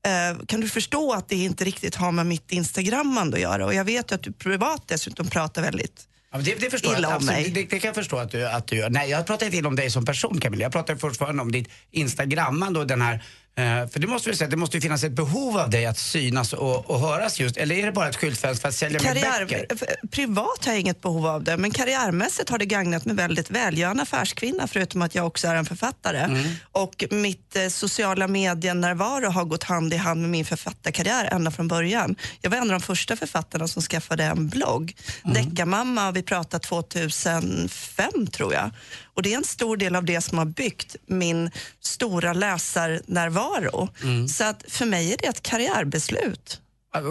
[0.05, 3.65] Eh, kan du förstå att det inte riktigt har med mitt Instagrammande att göra?
[3.65, 7.09] Och jag vet ju att du privat dessutom pratar väldigt Ja, det, det förstår illa
[7.09, 7.17] jag.
[7.17, 7.49] om mig.
[7.49, 8.89] Det, det kan jag förstå att du, att du gör.
[8.89, 10.63] Nej, jag pratar inte illa om dig som person Camilla.
[10.63, 13.23] Jag pratar fortfarande om ditt instagrammande och den här
[13.57, 15.97] Eh, för det måste vi säga, det måste ju finnas ett behov av dig att
[15.99, 17.57] synas och, och höras just.
[17.57, 19.65] Eller är det bara ett skyltfönster för att sälja mer Karriär, böcker?
[19.69, 23.51] f- privat har jag inget behov av det, men karriärmässigt har det gagnat mig väldigt
[23.51, 23.77] väl.
[23.77, 26.17] Jag är en affärskvinna förutom att jag också är en författare.
[26.19, 26.47] Mm.
[26.71, 31.67] Och mitt eh, sociala medienärvaro har gått hand i hand med min författarkarriär ända från
[31.67, 32.15] början.
[32.41, 34.95] Jag var en av de första författarna som skaffade en blogg.
[35.25, 35.33] Mm.
[35.49, 38.69] Deckarmamma har vi pratat 2005 tror jag.
[39.17, 41.51] Och det är en stor del av det som har byggt min
[41.81, 43.89] stora läsarnärvaro.
[44.03, 44.27] Mm.
[44.27, 46.61] Så att för mig är det ett karriärbeslut.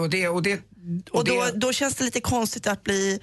[0.01, 0.59] Och, det, och, det,
[1.11, 3.19] Och, då, det- då känns det lite konstigt att bli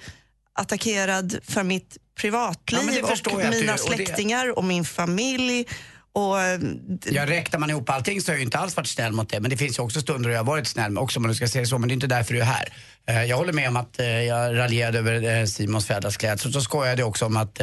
[0.53, 5.65] attackerad för mitt privatliv Ja, och att du- mina och släktingar och min familj.
[6.13, 6.59] Och, eh,
[7.05, 9.39] Ja, räknar man ihop allting så har jag ju inte alls varit snäll mot det.
[9.39, 11.35] Men det finns ju också stunder då jag har varit snäll också om man nu
[11.35, 11.77] ska säga så.
[11.77, 12.73] Men det är inte därför du är här.
[13.07, 16.53] Eh, Jag håller med om att eh, jag raljerade över eh, Simons föräldrars klädsel.
[16.53, 17.61] Så skojade jag också om att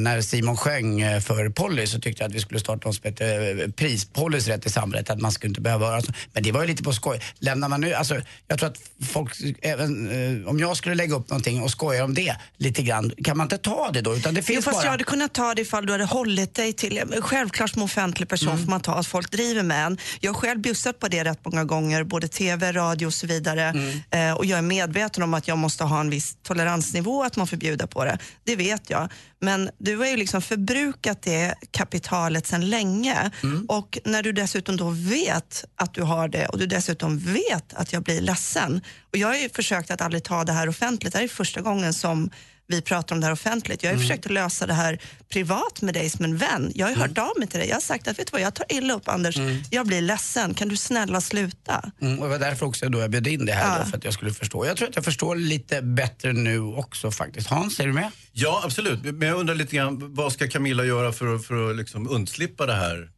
[0.00, 3.60] när Simon sjöng för Polly så tyckte jag att vi skulle starta något som heter
[3.64, 5.10] eh, pris, Pollys rätt i samhället.
[5.10, 6.12] Att man skulle inte behöva höra så.
[6.32, 7.20] Men det var ju lite på skoj.
[7.38, 8.16] Lämnar man nu, alltså
[8.48, 8.78] jag tror att
[9.12, 9.32] folk,
[9.62, 13.44] även om jag skulle lägga upp någonting och skoja om det lite grann, kan man
[13.44, 14.16] inte ta det då?
[14.16, 14.84] Utan det Jo, finns fast bara...
[14.84, 17.02] jag hade kunnat ta det ifall du hade hållit dig till...
[17.20, 18.64] Självklart som offentlig person Mm.
[18.64, 19.98] får man ta att folk driver med en.
[20.20, 23.62] Jag har själv bjussat på det rätt många gånger, både TV, radio och så vidare.
[23.62, 24.00] Mm.
[24.30, 27.46] Eh, och jag är medveten om att jag måste ha en viss toleransnivå att man
[27.46, 28.18] får bjuda på det.
[28.44, 29.12] Det vet jag.
[29.40, 33.30] Men du har ju liksom förbrukat det kapitalet sedan länge.
[33.42, 33.66] Mm.
[33.68, 37.92] Och när du dessutom då vet att du har det och du dessutom vet att
[37.92, 38.80] jag blir ledsen.
[39.12, 41.12] Och jag har ju försökt att aldrig ta det här offentligt.
[41.12, 42.30] Det här är första gången som
[42.72, 43.82] vi pratar om det här offentligt.
[43.82, 44.98] Jag har ju försökt att lösa det här
[45.28, 46.72] privat med dig som en vän.
[46.74, 47.68] Jag har ju hört av mig till dig.
[47.68, 49.36] Jag har sagt att vet du vad, jag tar illa upp Anders.
[49.70, 50.54] Jag blir ledsen.
[50.54, 51.90] Kan du snälla sluta?
[52.00, 53.84] Mm, och det var därför också då jag bjöd in det här Ja.
[53.84, 54.66] då, för att jag skulle förstå.
[54.66, 57.48] Jag tror att jag förstår lite bättre nu också faktiskt.
[57.48, 58.10] Hans, är du med?
[58.32, 59.02] Ja, absolut.
[59.02, 62.66] Men jag undrar lite grann, vad ska Camilla göra för att, för att liksom undslippa
[62.66, 63.08] det här?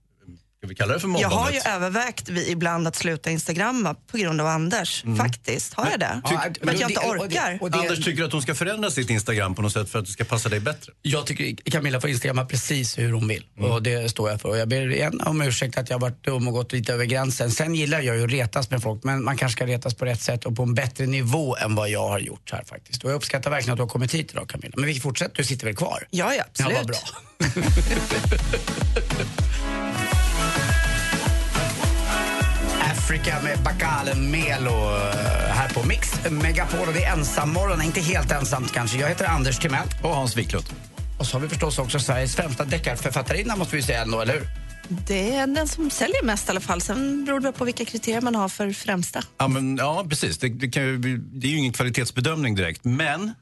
[0.65, 4.19] Ska vi kalla det för Jag har ju övervägt vi ibland att sluta instagramma på
[4.19, 5.05] grund av Anders.
[5.19, 6.21] Faktiskt, har jag det?
[6.25, 7.59] Tyck- för att jag inte orkar.
[7.81, 10.25] Anders tycker att hon ska förändra sitt Instagram på något sätt för att det ska
[10.25, 10.93] passa dig bättre.
[11.03, 13.45] Jag tycker Camilla får instagramma precis hur hon vill.
[13.61, 14.49] Och det står jag för.
[14.49, 17.05] Och jag ber igen om ursäkt att jag har varit dum och gått lite över
[17.05, 17.51] gränsen.
[17.51, 20.21] Sen gillar jag ju att retas med folk, men man kanske ska retas på rätt
[20.23, 23.05] sätt och på en bättre nivå än vad jag har gjort här faktiskt.
[23.05, 24.75] Och jag uppskattar verkligen att du har kommit hit idag Camilla.
[24.77, 26.07] Men vi fortsätter, du sitter väl kvar?
[26.11, 26.73] Ja, ja, absolut.
[26.73, 26.99] Ja, vad bra.
[33.15, 35.15] Africa med Bacalen Melo eh,
[35.49, 38.99] här på Mix Megapol och det är ensam morgon, inte helt ensamt kanske.
[38.99, 39.89] Jag heter Anders Timell.
[40.03, 40.65] Och Hans Wiklund.
[41.19, 44.47] Och så har vi förstås också Sveriges främsta deckarförfattarinna måste vi säga ändå, eller hur?
[44.89, 46.81] Det är den som säljer mest i alla fall.
[46.81, 49.23] Sen beror det på vilka kriterier man har för främsta.
[49.39, 50.39] Ja, men, ja precis.
[50.39, 50.83] Det, det, kan
[51.33, 52.85] det är ju ingen kvalitetsbedömning direkt.
[52.85, 53.33] Men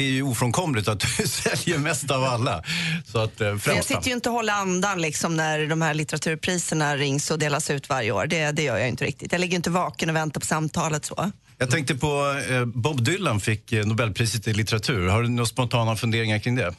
[0.00, 2.62] det är ju ofrånkomligt att du säljer mest av alla.
[3.06, 6.96] Så att, eh, Jag sitter ju inte och håller andan liksom när de här litteraturpriserna
[6.96, 8.26] rings och delas ut varje år.
[8.26, 9.32] Det, det gör jag inte riktigt.
[9.32, 11.30] Jag ligger inte vaken och väntar på samtalet så.
[11.58, 15.08] Jag tänkte på eh, Bob Dylan fick eh, Nobelpriset i litteratur.
[15.08, 16.74] Har du några spontana funderingar kring det?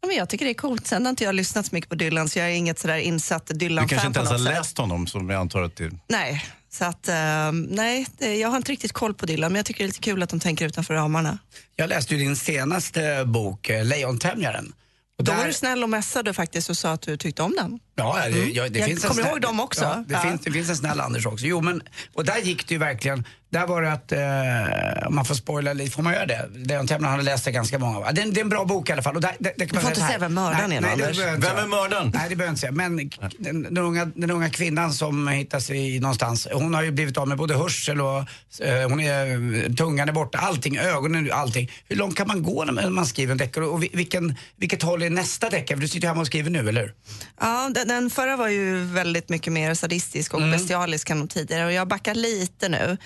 [0.00, 0.86] Ja, men jag tycker det är coolt.
[0.86, 3.46] Sen har inte jag lyssnat så mycket på Dylan så jag är inget sådär insatt
[3.46, 5.90] Du Dylan-fan kanske inte ens har läst honom som jag antar att det...
[6.08, 6.44] Nej,
[6.74, 9.78] så att, eh, nej, det, jag har inte riktigt koll på Dylan men jag tycker
[9.78, 11.38] det är lite kul att de tänker utanför ramarna.
[11.76, 14.72] Jag läste ju din senaste bok, eh, Lejontämjaren.
[15.18, 17.80] Och Då var du snäll och mässade faktiskt och sa att du tyckte om den.
[17.96, 18.50] Ja, det, Mm.
[18.52, 19.84] ja, det Jag finns en kommer snäll- ihåg dem också.
[19.84, 20.20] Ja, det, Ja.
[20.20, 21.46] Finns, det finns en snäll Anders också.
[21.46, 21.82] Jo, men,
[22.14, 25.72] och där gick det ju verkligen, där var det att, eh, om man får spoila
[25.72, 26.48] lite, får man göra det?
[26.54, 28.12] Lejontämjaren hade läst det ganska många.
[28.12, 29.14] Det, är en- det är en bra bok i alla fall.
[29.14, 31.18] Och där, det, det kan Du man får inte säga vem mördaren nej, är, Anders.
[31.18, 32.10] Vem är mördaren?
[32.14, 32.72] Nej, det behöver jag inte säga.
[32.72, 37.16] Men den, den, unga, den unga kvinnan som hittas i, någonstans, hon har ju blivit
[37.18, 38.18] av med både hörsel och
[38.60, 41.70] eh, hon är, tungan är borta, allting, ögonen, allting.
[41.88, 43.64] Hur långt kan man gå när man skriver en deckare?
[43.64, 45.76] Och vi- vilken, vilket håll är nästa deckare?
[45.76, 46.94] För du sitter ju hemma och skriver nu, eller hur?
[47.40, 50.52] Ja, den, förra var ju väldigt mycket mer sadistisk och Mm.
[50.52, 52.96] bestialisk än de tidigare och jag backar lite nu.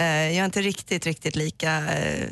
[0.00, 2.28] Eh, jag är inte riktigt, riktigt lika eh,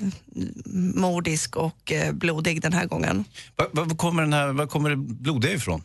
[0.95, 3.25] mordisk och eh, blodig den här gången.
[3.57, 5.83] Var, var kommer den här, var kommer det blodiga ifrån?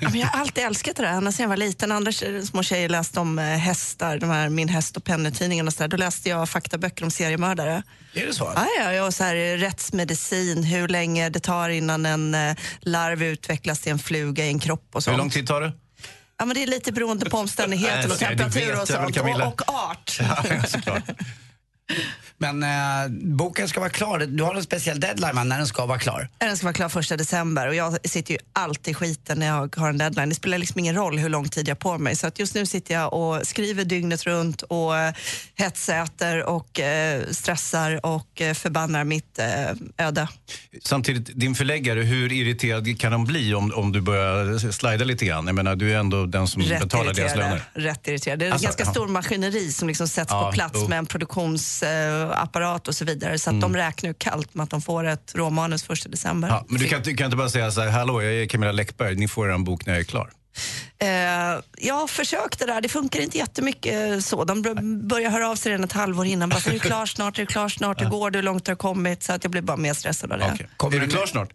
[0.00, 1.92] Ja, jag har alltid älskat det där, ända sedan jag var liten.
[1.92, 2.12] Andra
[2.44, 5.88] små tjejer läste om eh, hästar, de här Min häst och Penny-tidningen och så där.
[5.88, 7.82] Då läste jag faktaböcker om seriemördare.
[8.14, 8.52] Är det så?
[8.54, 13.22] Ja, ja, ja, så här, eh, rättsmedicin, hur länge det tar innan en eh, larv
[13.22, 15.14] utvecklas till en fluga i en kropp och sånt.
[15.14, 15.72] Hur lång tid tar det?
[16.38, 19.16] Ja, men det är lite beroende på omständigheter och temperatur och sånt.
[19.16, 20.18] Och, och art.
[20.20, 21.04] Ja, såklart.
[22.38, 22.68] Men eh,
[23.36, 24.18] boken ska vara klar.
[24.18, 26.28] Du har en speciell deadline man, när den ska vara klar.
[26.38, 29.76] Den ska vara klar första december och jag sitter ju alltid i skiten när jag
[29.76, 30.28] har en deadline.
[30.28, 32.16] Det spelar liksom ingen roll hur lång tid jag har på mig.
[32.16, 35.14] Så att just nu sitter jag och skriver dygnet runt och eh,
[35.54, 40.28] hetsäter och eh, stressar och eh, förbannar mitt eh, öde.
[40.84, 45.46] Samtidigt, din förläggare, hur irriterad kan de bli om, om du börjar slida lite grann?
[45.46, 47.62] Jag menar, du är ändå den som betalar deras löner.
[47.72, 48.44] Rätt irriterade.
[48.44, 48.90] Det är Alltså, en ganska ja.
[48.90, 50.88] stor maskineri som liksom sätts Ja, på plats jo.
[50.88, 51.06] med en
[51.80, 53.38] produktionsapparat och så vidare.
[53.38, 53.60] Så att Mm.
[53.72, 56.48] de räknar ju kallt med att de får ett råmanus första december.
[56.48, 58.72] Ja, men du kan, du kan inte bara säga så här, hallå jag är Camilla
[58.72, 60.30] Läckberg, ni får er en bok när jag är klar.
[60.98, 61.08] Eh,
[61.78, 64.44] jag har försökt det där, det funkar inte jättemycket så.
[64.44, 66.48] De bör- börjar höra av sig redan ett halvår innan.
[66.48, 67.38] Bara, är du klar snart?
[67.38, 68.00] Är du klar snart?
[68.02, 68.38] Hur går det?
[68.38, 69.22] Hur långt har du kommit?
[69.22, 70.66] Så att jag blir bara mer stressad av det.
[70.76, 71.48] Kommer är du klar snart?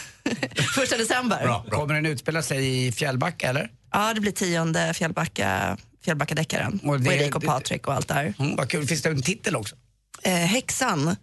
[0.74, 1.70] Första december.
[1.70, 3.70] Kommer den utspela sig i Fjällbacka eller?
[3.92, 5.76] Ja, det blir tionde Fjällbacka,
[6.10, 6.80] Fjällbackadeckaren.
[6.84, 8.34] Och, det- Erik och det- Patrik och allt där.
[8.38, 8.86] Mm, vad kul.
[8.86, 9.76] Finns det en titel också?
[10.22, 11.16] Eh, häxan.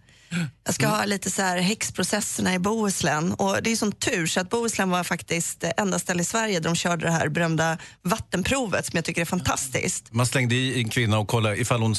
[0.64, 0.98] Jag ska Mm.
[0.98, 3.32] ha lite så här häxprocesserna i Bohuslän.
[3.32, 6.60] Och det är sån tur så att Bohuslän var faktiskt det enda ställe i Sverige
[6.60, 10.12] där de körde det här berömda vattenprovet som jag tycker är fantastiskt.
[10.12, 11.94] Man slängde i en kvinna och kollade ifall hon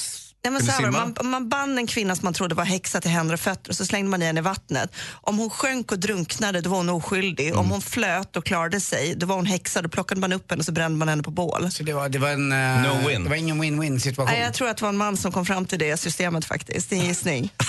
[0.46, 3.12] Nej, men så här, man, man band en kvinna som man trodde var häxa till
[3.12, 4.96] händer och fötter och så slängde man i henne i vattnet.
[5.12, 7.48] Om hon sjönk och drunknade då var hon oskyldig.
[7.48, 7.60] Mm.
[7.60, 9.82] Om hon flöt och klarade sig då var hon häxa.
[9.82, 11.72] Då plockade man upp henne och så brände man henne på bål.
[11.72, 12.52] Så det var, det var en...
[12.52, 13.24] eh, No win.
[13.24, 14.34] Det var ingen win-win situation.
[14.34, 16.89] Nej, jag tror att det var en man som kom fram till det systemet faktiskt.
[16.89, 17.54] Det är en gissning.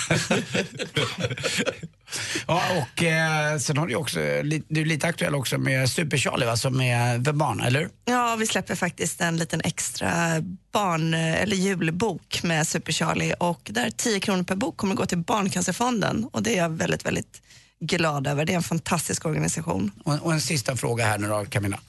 [2.47, 6.45] Ja, och eh, sen har du också, li- du är lite aktuell också med Super-Charlie
[6.45, 7.89] va, som är för barn, eller hur?
[8.05, 10.41] Ja, vi släpper faktiskt en liten extra
[10.71, 15.17] barn eller julbok med Super Charlie och där 10 kronor per bok kommer gå till
[15.17, 17.41] Barncancerfonden och det är jag väldigt, väldigt
[17.79, 18.45] glad över.
[18.45, 19.91] Det är en fantastisk organisation.
[20.03, 21.79] Och, och en sista fråga här nu då, Camilla.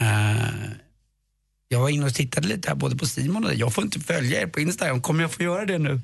[0.00, 0.70] Eh,
[1.68, 3.58] jag var inne och tittade lite här både på Simon och dig.
[3.58, 5.02] Jag får inte följa er på Instagram.
[5.02, 6.00] Kommer jag få göra det nu?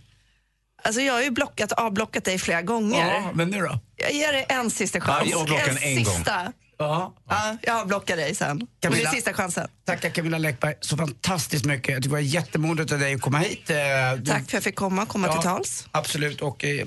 [0.87, 3.07] Alltså jag har ju blockat, avblockat dig flera gånger.
[3.14, 3.78] Ja, men nu då?
[3.97, 5.28] Jag ger dig en sista chans.
[5.30, 6.14] Ja, jag en en gång.
[6.14, 6.53] sista.
[6.78, 7.14] Ja.
[7.28, 8.62] Ja, jag blockar dig sen.
[8.62, 9.11] Och det Camilla.
[9.11, 9.68] är sista chansen.
[9.87, 11.89] Tackar Camilla Läckberg så fantastiskt mycket.
[11.89, 13.70] Jag tycker det var jättemodigt av dig att komma hit.
[13.70, 13.76] Eh,
[14.18, 15.87] du- Tack för att jag fick komma, komma till tals.
[15.91, 16.41] Absolut.
[16.41, 16.87] Och, eh,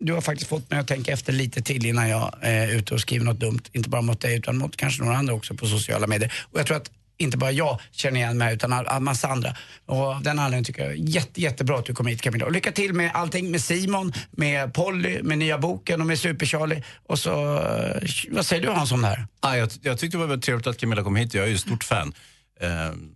[0.00, 2.94] du har faktiskt fått mig att tänka efter lite till innan jag eh, är ute
[2.94, 3.60] och skriver något dumt.
[3.72, 6.32] Inte bara mot dig utan mot kanske några andra också på sociala medier.
[6.52, 6.90] Och jag tror att
[7.20, 9.56] inte bara jag känner igen mig utan en massa andra.
[9.86, 12.46] Och den anledningen tycker jag jätte, jättebra att du kom hit Camilla.
[12.46, 16.82] Och lycka till med allting med Simon, med Polly, med nya boken och med Super-Charlie.
[17.06, 19.26] Och så, eh, vad säger du Hans om det här?
[19.40, 21.58] Ah, jag, jag tyckte det var väldigt trevligt att Camilla kom hit, jag är ju
[21.58, 22.12] stort fan.
[22.60, 22.68] Eh,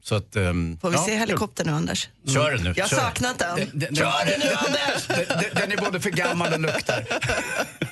[0.03, 2.09] så att, ehm, Får vi ja, se helikoptern nu Anders?
[2.29, 2.73] Kör den nu.
[2.77, 2.97] Jag har kör.
[2.97, 3.57] saknat den.
[3.57, 5.07] Den- den- Kör den nu Anders!
[5.29, 7.05] Den, den- är både för gammal och luktar.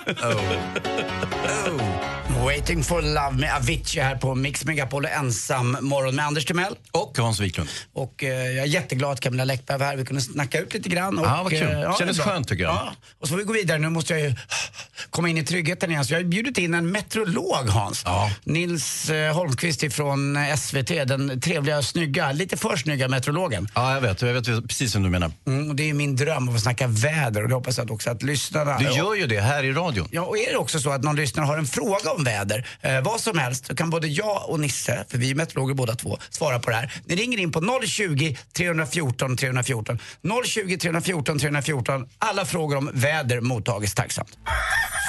[0.07, 2.22] Oh.
[2.45, 6.75] Waiting for love med Avicii här på Mix Megapol och ensam morgon med Anders Timell.
[6.93, 7.69] Och Hans Wiklund.
[7.93, 9.97] Och eh, jag är jätteglad att Camilla Läckberg var här.
[9.97, 11.19] Vi kunde snacka ut lite grann.
[11.19, 11.63] Och, Ja, vad kul.
[11.63, 12.33] eh, Kändes är bra.
[12.33, 12.73] skönt, tycker jag.
[12.75, 12.93] Ja.
[13.21, 13.79] Och så får vi gå vidare.
[13.79, 14.35] Nu måste jag ju
[15.11, 16.05] komma in i tryggheten igen.
[16.05, 18.05] Så jag har bjudit in en meteorolog Hans.
[18.45, 20.89] Nils eh, Holmqvist ifrån eh, SVT.
[20.89, 23.69] Den trevliga, snygga, lite för snygga meteorologen.
[23.75, 24.23] Ja, jag vet.
[24.23, 25.33] Jag vet precis vad du menar.
[25.47, 27.91] Mm, och det är min dröm att få snacka väder och det hoppas jag att
[27.91, 28.79] också att lyssnarna...
[28.79, 30.09] Du gör ju det här i radion.
[30.11, 33.01] Ja, och är det också så att någon lyssnare har en fråga om väder, eh,
[33.03, 36.19] vad som helst, så kan både jag och Nisse, för vi är meteorologer båda två,
[36.31, 36.93] svara på det här.
[37.05, 39.99] Ni ringer in på 020 314 314.
[40.45, 42.09] 020 314 314.
[42.19, 44.39] Alla frågor om väder mottages tacksamt.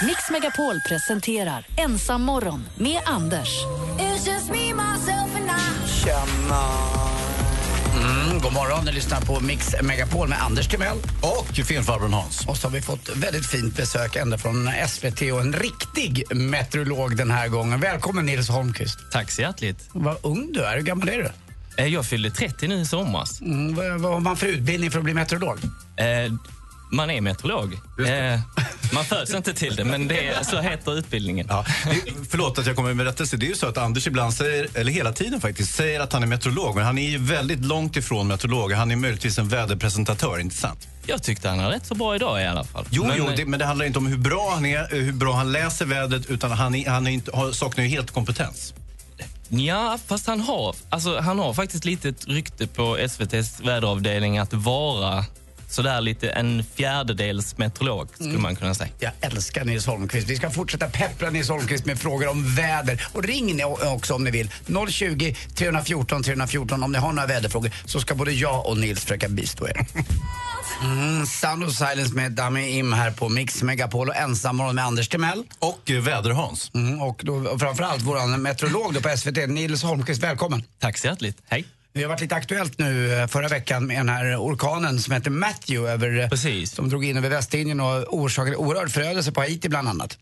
[0.06, 3.64] Mix Megapol presenterar Ensam morgon med Anders.
[6.44, 7.03] Mm,
[8.44, 10.98] god morgon, ni lyssnar på Mix Megapol med Anders Timell.
[11.22, 12.48] Och filmfarbrorn Hans.
[12.48, 17.18] Och så har vi fått väldigt fint besök ända från SVT och en riktig meteorolog
[17.18, 17.80] den här gången.
[17.80, 18.98] Välkommen Nils Holmqvist.
[19.12, 19.90] Tack så hjärtligt.
[19.92, 21.30] Vad ung du är, hur gammal är du?
[21.84, 23.42] Eh, Jag fyllde 30 nu i somras.
[23.42, 25.58] Mm, vad, vad har man för utbildning för att bli meteorolog?
[25.98, 26.34] Eh,
[26.94, 27.74] man är meteorolog.
[27.74, 28.40] Eh,
[28.94, 31.48] man föds inte till det, men det är, så heter utbildningen.
[31.50, 33.38] Ja, det, förlåt att jag kommer med rättelse.
[33.38, 36.24] Det är ju så att Anders ibland säger, eller hela tiden faktiskt, säger att han
[36.24, 36.76] är meteorolog.
[36.76, 38.72] Men han är ju väldigt långt ifrån meteorolog.
[38.72, 40.88] Han är möjligtvis en väderpresentatör, inte sant?
[41.06, 42.86] Jag tyckte han hade rätt så bra idag i alla fall.
[42.90, 45.04] Jo, Men, jo eh, det, men det handlar inte om hur bra han är, eh,
[45.04, 48.12] hur bra han läser vädret, utan han, är, han är inte, har, saknar ju helt
[48.12, 48.74] kompetens.
[49.50, 55.26] Ja, fast han har, alltså, han har faktiskt lite rykte på SVTs väderavdelning att vara
[55.74, 58.42] sådär lite en fjärdedels meteorolog, skulle Mm.
[58.42, 58.90] man kunna säga.
[59.00, 60.28] Jag älskar Nils Holmqvist.
[60.30, 63.08] Vi ska fortsätta peppra Nils Holmqvist med frågor om väder.
[63.14, 64.52] Och ring ni också om ni vill.
[64.90, 69.30] 020 314 314 om ni har några väderfrågor så ska både jag och Nils försöka
[69.30, 69.88] bistå er.
[70.84, 75.08] Mm, Sound of Silence med Dami Im här på Mix Megapol och Ensammorgon med Anders
[75.10, 75.44] Timell.
[75.60, 76.72] Och eh, Väder-Hans.
[76.74, 80.24] Mm, och, då, och framförallt vår meteorolog då på SVT, Nils Holmqvist.
[80.24, 80.64] Välkommen.
[80.80, 81.38] Tack så hjärtligt.
[81.48, 81.66] Hej.
[81.94, 85.32] Det har varit lite aktuellt nu eh, förra veckan med den här orkanen som heter
[85.32, 86.72] Matthew över, eh, Precis.
[86.72, 90.18] som drog in över Västindien och orsakade oerhörd förödelse på Haiti bland annat.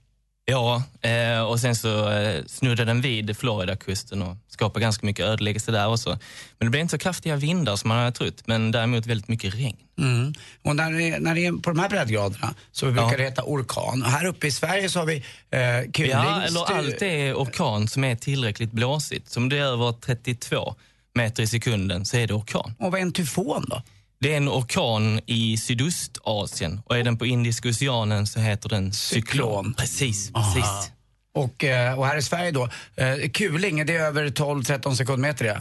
[0.45, 5.87] Ja, eh, och sen så eh, den vid Floridakusten och skapade ganska mycket ödeläggelse där
[5.87, 6.09] också.
[6.57, 9.55] Men det blev inte så kraftiga vindar som man hade trott, men däremot väldigt mycket
[9.55, 9.77] regn.
[9.99, 10.33] Mm.
[10.61, 13.17] Och när det, när det är på de här breddgraderna så brukar Ja.
[13.17, 14.03] det heta orkan.
[14.03, 15.15] Och här uppe i Sverige så har vi
[15.51, 16.11] eh, kuling.
[16.11, 19.29] Ja, eller allt är orkan som är tillräckligt blåsigt.
[19.31, 20.75] Som det är över 32
[21.15, 22.73] meter i sekunden så är det orkan.
[22.79, 23.81] Och vad är en tyfon då?
[24.19, 28.93] Det är en orkan i Sydostasien och är den på Indiska oceanen så heter den
[28.93, 29.73] cyklon.
[29.73, 30.91] Precis, precis.
[31.33, 35.55] Och, eh, och här i Sverige då, eh, kuling, det är över 12-13 sekundmeter ja.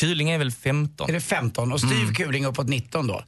[0.00, 1.08] Kuling är väl 15?
[1.08, 1.72] Är det 15?
[1.72, 2.14] Och styv Mm.
[2.14, 3.24] kuling uppåt 19 då?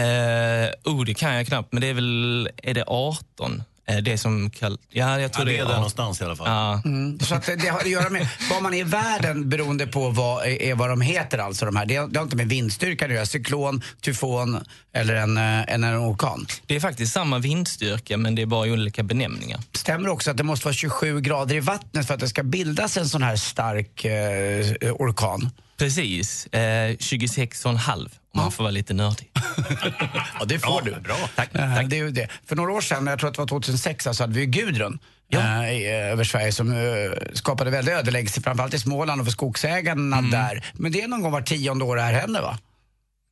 [0.00, 3.62] Eh, oh, det kan jag knappt, men det är väl, är det 18?
[3.86, 5.74] Eh, det som kallas, ja jag tror Ja, det är där 18.
[5.76, 6.48] någonstans i alla fall.
[6.48, 6.82] Ja.
[6.84, 7.20] Mm.
[7.20, 10.46] Så att det har att göra med var man är i världen beroende på vad,
[10.46, 11.86] är vad de heter alltså de här.
[11.86, 13.26] Det, det har inte med vindstyrkan att göra.
[13.26, 14.64] Cyklon, tyfon
[14.94, 16.46] eller en, eh, en, en orkan.
[16.66, 19.60] Det är faktiskt samma vindstyrka men det är bara olika benämningar.
[19.72, 22.96] Stämmer också att det måste vara 27 grader i vattnet för att det ska bildas
[22.96, 25.50] en sån här stark eh, orkan?
[25.86, 27.92] Precis, eh, 26,5
[28.34, 29.30] om man får vara lite nördig.
[30.38, 31.00] Ja, det får du.
[31.00, 31.16] Bra.
[31.36, 31.86] Tack, Eh, tack.
[31.90, 32.28] Det är ju det.
[32.46, 34.98] För några år sedan, jag tror att det var 2006, så hade vi Gudrun
[35.32, 36.78] eh, i- över Sverige som eh,
[37.34, 40.30] skapade väldigt ödeläggelse, framförallt i Småland och för skogsägarna Mm.
[40.30, 40.64] där.
[40.74, 42.58] Men det är någon gång var tionde år det här händer va?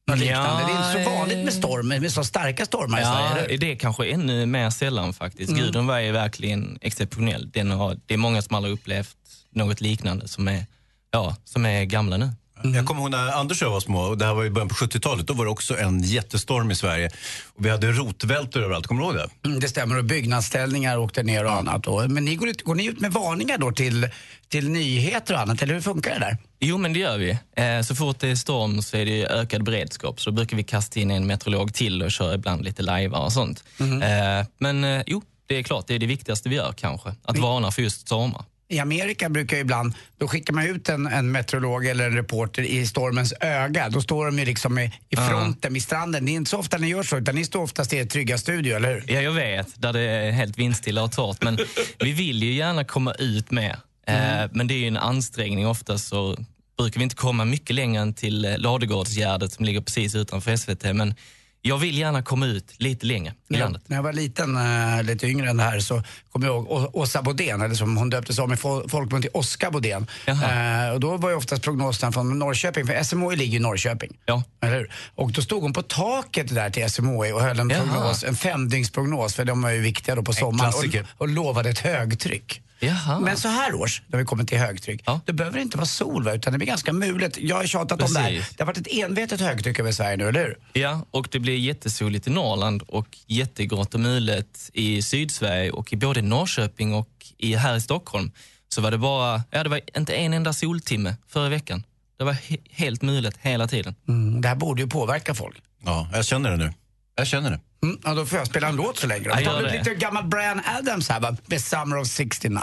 [0.09, 0.65] Något liknande.
[0.67, 3.57] Det är inte så vanligt med storm, med så starka stormar i Ja, Sverige.
[3.57, 5.51] det är kanske ännu mer sällan faktiskt.
[5.51, 5.63] Mm.
[5.65, 7.51] Gudrun var ju verkligen exceptionell.
[7.51, 9.17] Den har, det är många som aldrig upplevt
[9.51, 10.67] något liknande som är,
[11.11, 12.31] ja, som är gamla nu.
[12.63, 14.69] Jag kommer ihåg när Anders och jag var små, och det här var i början
[14.69, 17.11] på 70-talet, då var det också en jättestorm i Sverige.
[17.57, 19.49] Och vi hade rotvältor överallt, kommer du ihåg det?
[19.49, 21.87] Mm, det stämmer, och byggnadsställningar åkte ner och annat.
[21.87, 24.09] Och, men ni går, ut, går ni ut med varningar då till,
[24.49, 26.37] till nyheter och annat, eller hur funkar det där?
[26.61, 27.31] Jo, men det gör vi.
[27.57, 30.21] Eh, Så fort det är storm så är det ju ökad beredskap.
[30.21, 33.33] Så då brukar vi kasta in en meteorolog till och köra ibland lite lajvar och
[33.33, 33.65] sånt.
[33.79, 34.03] Mhm.
[34.03, 37.15] Eh, Men eh, jo, det är klart, det är det viktigaste vi gör kanske.
[37.25, 38.45] Att varna för just stormar.
[38.71, 42.87] I Amerika brukar ibland, då skickar man ut en, en meteorolog eller en reporter i
[42.87, 43.89] stormens öga.
[43.89, 46.25] Då står de ju liksom i, i fronten vid stranden.
[46.27, 48.39] Det är inte så ofta ni gör så, utan ni står oftast i er trygga
[48.39, 49.05] studio, eller hur?
[49.07, 51.43] Ja, jag vet, där det är helt vindstilla och torrt.
[51.43, 51.59] Men
[51.99, 53.77] vi vill ju gärna komma ut med.
[54.07, 55.67] Eh, Men det är ju en ansträngning.
[55.67, 56.37] Ofta så
[56.79, 60.85] brukar vi inte komma mycket längre än till eh, Ladugårdsgärdet som ligger precis utanför SVT.
[60.95, 61.15] Men
[61.63, 63.83] jag vill gärna komma ut lite längre i När jag, landet.
[63.87, 64.57] när jag var liten,
[64.97, 66.03] äh, lite yngre än det här, så
[66.33, 69.71] kommer jag ihåg Åsa Bodén, eller som hon döptes om i fol- folkmun till Oskar
[69.71, 70.07] Bodén.
[70.27, 74.17] Eh, och då var ju oftast prognoserna från Norrköping, för SMHI ligger ju i Norrköping.
[74.27, 74.43] Ja.
[74.61, 74.93] Eller hur?
[75.15, 77.81] Och då stod hon på taket där till SMHI och höll en, Jaha.
[77.83, 80.73] prognos, en femdygnsprognos, för de är ju viktiga då på sommaren.
[80.75, 82.63] Och, och lovade ett högtryck.
[82.81, 83.21] Jaha.
[83.21, 86.25] Men så här års, när vi kommer till högtryck, då behöver det inte vara sol
[86.25, 87.39] va, utan det blir ganska mulet.
[87.39, 88.31] Jag har tjatat om det här.
[88.31, 88.57] Precis.
[88.57, 90.59] Det har varit ett envetet högtryck över Sverige nu, eller hur?
[90.73, 95.97] Ja, och det blir jättesoligt i Norrland och jättegrått och mulet i Sydsverige och i
[95.97, 97.09] både Norrköping och
[97.39, 98.31] i, här i Stockholm
[98.69, 101.83] så var det bara, ja det var inte en enda soltimme förra veckan.
[102.19, 103.95] Det var he- helt mulet hela tiden.
[104.09, 105.57] Mm, det här borde ju påverka folk.
[105.85, 106.73] Ja, jag känner det nu.
[107.17, 107.61] Jag känner det.
[107.83, 109.29] Mm, ja, då får jag spela en låt så länge.
[109.29, 109.35] då.
[109.45, 112.61] Tar vi lite gammal Brian Adams här va, med Summer of 69.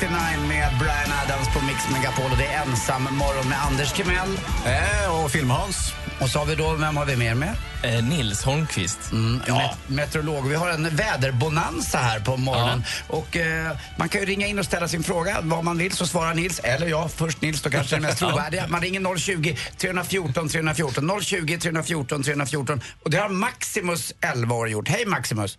[0.00, 4.38] 69 med Brian Adams på Mix Megapol och det är ensam morgon med Anders Timell.
[4.66, 5.92] Äh, och Film-Hans.
[6.20, 7.56] Och så har vi då, vem har vi mer med?
[7.82, 9.12] Eh, Nils Holmqvist.
[9.12, 9.74] Mm, ja.
[9.86, 10.48] meteorolog.
[10.48, 12.84] Vi har en väderbonanza här på morgonen.
[13.08, 15.38] Och eh, man kan ju ringa in och ställa sin fråga.
[15.42, 17.10] Vad man vill så svarar Nils, eller jag.
[17.12, 18.28] Först Nils då kanske är det mest Ja.
[18.28, 18.66] trovärdiga.
[18.68, 21.20] Man ringer 020 314 314.
[21.22, 22.80] 020 314 314.
[23.02, 24.88] Och det har Maximus 11 år gjort.
[24.88, 25.58] Hej Maximus!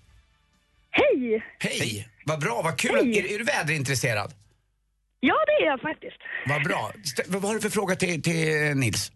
[0.99, 1.43] Hej!
[1.59, 2.07] Hej!
[2.25, 2.95] Vad bra, vad kul.
[2.95, 3.19] Hej.
[3.19, 4.29] Är, är du väderintresserad?
[5.19, 6.17] Ja, det är jag faktiskt.
[6.51, 6.81] Vad bra.
[7.09, 8.37] Stä- vad har du för fråga till, till
[8.83, 9.11] Nils?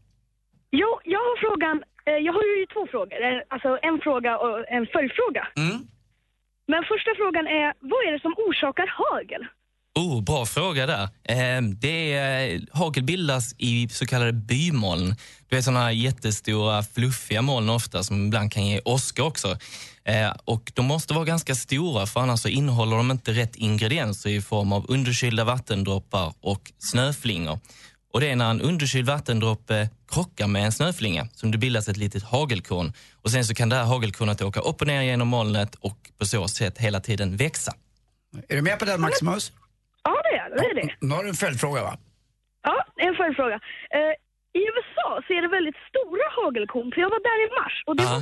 [0.71, 1.75] Jo, jag har frågan,
[2.09, 3.17] eh, jag har ju två frågor.
[3.25, 5.43] Eh, Alltså en fråga och en följdfråga.
[5.63, 5.77] Mm.
[6.71, 9.43] Men första frågan är, vad är det som orsakar hagel?
[9.95, 11.03] Oh, bra fråga där.
[11.23, 15.15] Eh, det är, eh, hagel bildas i så kallade bymoln.
[15.47, 19.57] Du vet såna jättestora fluffiga moln ofta som ibland kan ge åska också.
[20.03, 24.29] Eh, och de måste vara ganska stora för annars så innehåller de inte rätt ingredienser
[24.29, 27.59] i form av underkylda vattendroppar och snöflingor.
[28.13, 31.97] Och det är när en underkyld vattendroppe krockar med en snöflinga som det bildas ett
[31.97, 32.93] litet hagelkorn.
[33.21, 36.25] Och sen så kan det här hagelkornet åka upp och ner genom molnet och på
[36.25, 37.73] så sätt hela tiden växa.
[38.49, 39.51] Är du med på den Maximus?
[40.57, 40.89] Ja, det.
[41.07, 41.93] Nu har du en följdfråga va?
[42.63, 42.77] Ja,
[43.07, 43.57] en följdfråga.
[43.97, 44.13] Eh,
[44.59, 47.95] I USA så är det väldigt stora hagelkorn, för jag var där i mars och
[47.99, 48.09] det Ja.
[48.13, 48.21] var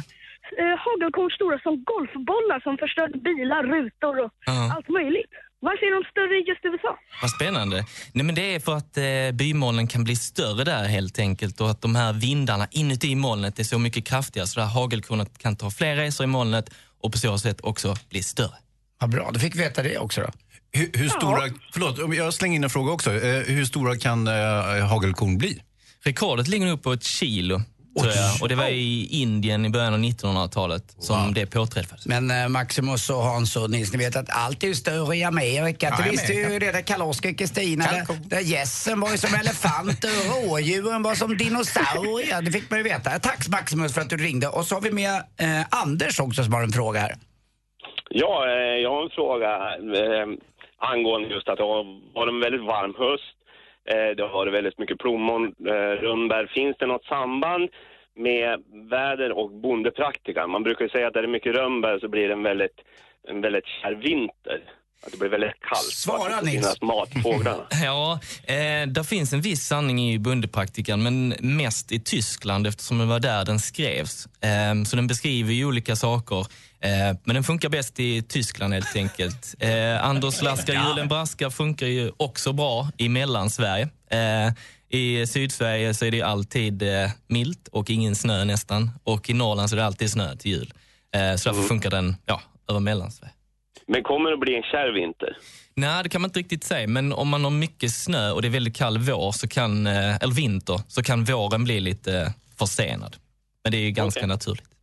[0.61, 4.73] eh, hagelkorn stora som golfbollar som förstörde bilar, rutor och Ja.
[4.75, 5.33] allt möjligt.
[5.59, 6.99] Varför är de större i just USA?
[7.21, 7.75] Vad spännande.
[8.13, 11.69] Nej, men det är för att eh, bymolnen kan bli större där helt enkelt och
[11.69, 15.69] att de här vindarna inuti molnet är så mycket kraftigare så här hagelkornet kan ta
[15.71, 16.65] fler resor i molnet
[17.03, 18.57] och på så sätt också bli större.
[18.99, 20.27] Vad bra, då fick vi veta det också då.
[20.77, 21.41] Hur, hur stora,
[21.73, 23.11] förlåt, om jag slänger in en fråga också.
[23.11, 25.61] Eh, hur stora kan eh, hagelkorn bli?
[26.03, 27.61] Rekordet ligger nog på ett kilo.
[27.95, 28.41] Jag.
[28.41, 32.05] Och det var i Indien i början av 1900-talet som det påträffades.
[32.05, 35.23] Men eh, Maximus och Hans och Nils, ni vet att allt är ju större i
[35.23, 35.87] Amerika.
[35.97, 36.65] Ja, det visste ju Amerika.
[36.65, 37.85] redan Karl-Oskar och Kristina.
[37.85, 42.41] Där, där gässen var ju som elefanter och rådjuren var som dinosaurier.
[42.47, 43.19] Det fick man ju veta.
[43.19, 44.47] Tack Maximus för att du ringde.
[44.47, 47.15] Och så har vi med eh, Anders också som har en fråga här.
[48.09, 49.49] Ja, eh, jag har en fråga
[50.77, 53.37] angående just att det har varit en väldigt varm höst.
[53.85, 56.45] Eh, det har varit väldigt mycket plommon, eh, rönnbär.
[56.45, 57.69] Finns det något samband
[58.15, 60.47] med väder och bondepraktika?
[60.47, 62.81] Man brukar ju säga att är det mycket rönnbär så blir det en väldigt,
[63.27, 64.61] en väldigt kärv vinter.
[65.05, 65.93] Att det blir väldigt kallt.
[65.93, 66.65] Svara, Att det Nils.
[66.67, 67.63] finns matfåglarna.
[67.83, 73.05] Ja, eh, där finns en viss sanning i bondepraktikan, men mest i Tyskland eftersom det
[73.05, 74.27] var där den skrevs.
[74.41, 76.39] Eh, så den beskriver ju olika saker.
[76.79, 79.55] Eh, men den funkar bäst i Tyskland helt enkelt.
[79.59, 83.89] Eh, Anders Laskar Julen Braskar funkar ju också bra i Mellansverige.
[84.11, 84.53] Eh,
[84.99, 88.91] I Sydsverige så är det alltid eh, milt och ingen snö nästan.
[89.03, 90.73] Och i Norrland så är det alltid snö till jul.
[91.15, 93.33] Eh, så därför funkar den ja, över Mellansverige.
[93.87, 95.37] Men kommer det att bli en kärv vinter?
[95.75, 96.87] Nej, det kan man inte riktigt säga.
[96.87, 100.15] Men om man har mycket snö och det är väldigt kall vår, så kan, eh,
[100.15, 102.27] eller vinter, så kan våren bli lite eh,
[102.59, 103.15] försenad.
[103.63, 104.76] Men det är ju ganska naturligt.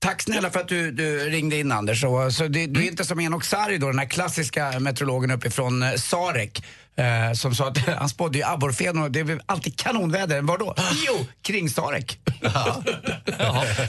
[0.00, 2.00] Tack snälla för att du, du ringde in Anders.
[2.00, 5.82] Så, så det, du är inte som Enok Sari då, den här klassiska meteorologen uppifrån
[5.82, 6.64] eh, Sarek.
[6.96, 10.42] Eh, som sa att han spådde ju abborrfen och det blev alltid kanonväder.
[10.42, 10.74] Var då?
[11.06, 12.18] Jo, kring Sarek.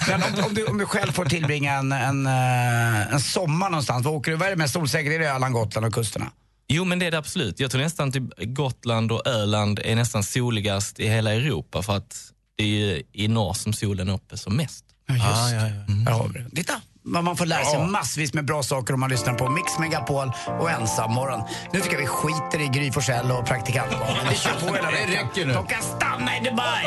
[0.07, 4.05] Men om, om, du, om du själv får tillbringa en, en, eh, en sommar någonstans,
[4.05, 4.37] vad åker du?
[4.37, 5.13] Vad är det mest solsäkert?
[5.13, 6.31] Är det Öland, Gotland och kusterna?
[6.67, 7.59] Jo, men det är det absolut.
[7.59, 12.31] Jag tror nästan typ Gotland och Öland är nästan soligast i hela Europa för att
[12.57, 14.85] det är ju i norr som solen är uppe som mest.
[15.09, 16.55] Ja, just Där har vi det.
[16.55, 17.85] Titta, man får lära sig Ja.
[17.87, 21.41] massvis med bra saker om man lyssnar på Mix Megapol och Ensammorgon.
[21.73, 23.87] Nu tycker jag vi skiter i Gry Forssell och praktikant
[24.29, 25.27] Vi kör på hela Det veckan.
[25.27, 25.53] räcker nu.
[25.53, 26.85] De kan stanna i Dubai!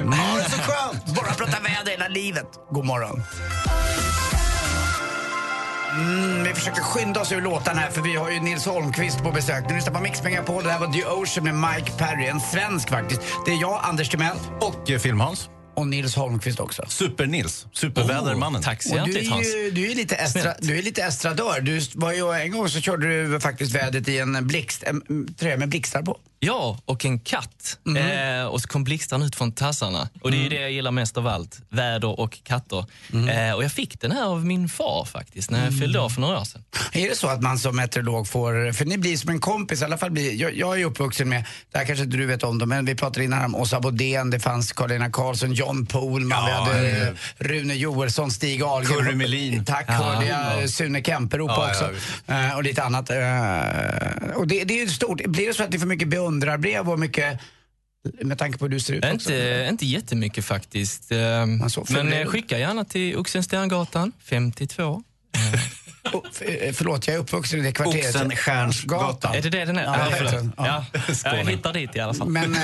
[0.00, 0.12] Mm.
[0.18, 1.06] Ja, det är så skönt.
[1.16, 2.46] Bara prata väder hela livet.
[2.70, 3.22] God morgon.
[5.94, 9.30] Mm, vi försöker skynda oss ur låtarna här för vi har ju Nils Holmqvist på
[9.30, 9.64] besök.
[9.68, 10.64] Ni lyssnar på Mix Megapol.
[10.64, 13.20] Det här var The Ocean med Mike Perry, en svensk faktiskt.
[13.46, 14.36] Det är jag, Anders Timell.
[14.60, 15.48] Och eh, Film-Hans.
[15.80, 16.84] Och Nils Holmqvist också.
[16.88, 17.66] Super-Nils.
[17.72, 18.62] Supervädermannen.
[19.04, 21.60] du, är ju, du är lite estra, du är lite estradör.
[21.60, 25.56] Du var ju, en gång så körde du faktiskt vädret i en blixt, en tröja
[25.56, 26.18] med blixtar på.
[26.42, 27.78] Ja, och en katt.
[27.96, 30.08] Eh, och så kom blixtarna ut från tassarna.
[30.22, 31.60] Och det är ju det jag gillar mest av allt.
[31.68, 32.84] Väder och katter.
[33.12, 36.20] Eh, och jag fick den här av min far faktiskt, när jag fyllde år för
[36.20, 36.64] några år sedan.
[36.92, 39.84] Är det så att man som meteorolog får, för ni blir som en kompis, i
[39.84, 42.58] alla fall blir, jag, jag är uppvuxen med, det här kanske inte du vet om
[42.58, 46.50] det, men vi pratade innan om Åsa Bodén, det fanns Karolina Karlsson, John Pohlman, vi
[46.50, 47.06] Ja, hade ja.
[47.06, 48.98] eh, Rune Joelsson, Stig Ahlgren.
[48.98, 49.64] Curry Melin.
[49.64, 49.92] Tack, Ja.
[49.92, 51.90] hörde jag Sune Kemperopa Ja, ja, också.
[51.94, 52.06] visst.
[52.26, 53.10] Eh, och lite annat.
[53.10, 53.16] Eh,
[54.36, 55.26] och det, det är ju stort.
[55.26, 57.40] Blir det så att ni får mycket beundrarbrev och mycket,
[58.20, 59.32] med tanke på hur du ser ut också?
[59.32, 61.10] Inte, inte jättemycket faktiskt.
[61.88, 65.02] Men eh, skicka gärna till Oxensterngatan 52.
[66.12, 68.16] Oh, eh, förlåt, jag är uppvuxen i det kvarteret.
[68.16, 69.34] Oxenstiernsgatan.
[69.34, 69.84] Är det det den är?
[69.84, 70.42] Ja, Ja.
[70.56, 70.84] Ja.
[71.24, 71.36] Ja.
[71.36, 72.28] Jag hittar dit i alla fall.
[72.28, 72.60] Men eh,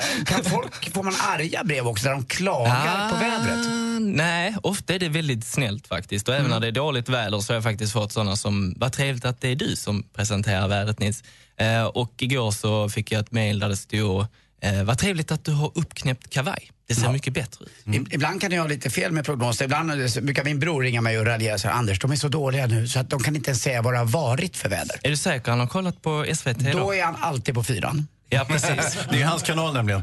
[0.24, 3.66] kan folk, får man arga brev också där de klagar på vädret?
[3.66, 6.28] Ah, Nej, ofta är det väldigt snällt faktiskt.
[6.28, 8.92] Och även när det är dåligt väder så har jag faktiskt fått sådana som, vad
[8.92, 11.22] trevligt att det är du som presenterar vädret Nils.
[11.58, 14.26] Eh, och igår så fick jag ett mejl där det stod,
[14.62, 16.70] eh, vad trevligt att du har uppknäppt kavaj.
[16.88, 17.84] Det ser mycket bättre ut.
[17.94, 19.64] Ib- Ibland kan jag ha lite fel med prognoser.
[19.64, 22.28] Ibland eh, brukar min bror ringa mig och raljera och säga Anders, de är så
[22.28, 24.96] dåliga nu så att de kan inte ens säga vad det har varit för väder.
[25.02, 25.50] Är du säker?
[25.50, 26.78] Han har kollat på SVT då?
[26.78, 28.06] Då är han alltid på fyran.
[28.30, 28.98] Ja, precis.
[29.10, 30.02] Det är hans kanal nämligen.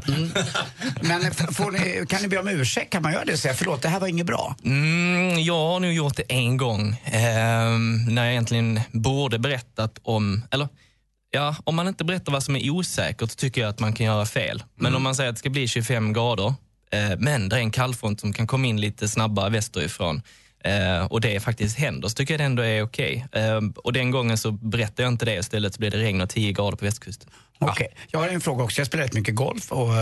[1.01, 2.91] Men f- får ni, kan ni be om ursäkt?
[2.91, 4.55] Kan man göra det och säga förlåt, det här var inget bra?
[4.65, 7.01] Mm, jag har nog gjort det en gång.
[7.05, 10.67] ehm, när jag egentligen borde berättat om, eller
[11.35, 14.25] ja, om man inte berättar vad som är osäkert tycker jag att man kan göra
[14.25, 14.63] fel.
[14.75, 16.53] Men om man säger att det ska bli 25 grader,
[16.91, 20.21] eh, men det är en kallfront som kan komma in lite snabbare västerifrån
[20.63, 23.27] eh, och det faktiskt händer, så tycker jag det ändå är okej.
[23.31, 26.29] Eh, och den gången så berättade jag inte det, istället så blev det regn och
[26.29, 27.29] 10 grader på västkusten.
[27.59, 28.79] Okej, jag har en fråga också.
[28.81, 29.95] Jag spelar rätt mycket golf och uh,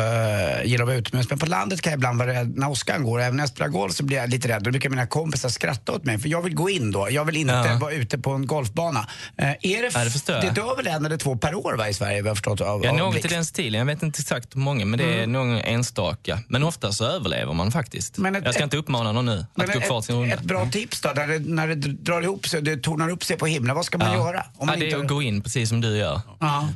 [0.65, 1.29] gillar att vara utomhus.
[1.29, 3.21] Men på landet kan jag ibland vara rädd när åskan går.
[3.21, 4.63] Även när jag spelar golf så blir jag lite rädd.
[4.63, 7.07] Då brukar mina kompisar skratta åt mig för jag vill gå in då.
[7.11, 7.77] Jag vill inte Ja.
[7.81, 8.99] vara ute på en golfbana.
[8.99, 10.03] Uh, är det, Ja,
[10.41, 12.35] det det dör väl en eller två per år va, i Sverige vad jag har
[12.35, 13.79] förstått av, Ja, av något i den stilen.
[13.79, 16.39] Jag vet inte exakt hur många, men det är någon enstaka.
[16.47, 18.17] Men ofta så överlever man faktiskt.
[18.17, 20.35] Men ett- jag ska inte uppmana någon nu att gå klart sin ett, runda.
[20.35, 23.37] ett bra tips då, när det, när det drar ihop sig det tornar upp sig
[23.37, 23.75] på himlen.
[23.75, 24.13] Vad ska man Ja.
[24.27, 24.45] göra?
[24.57, 24.99] Om man ja, det är inte...
[25.01, 26.21] att gå in precis som du gör.
[26.39, 26.67] Ja.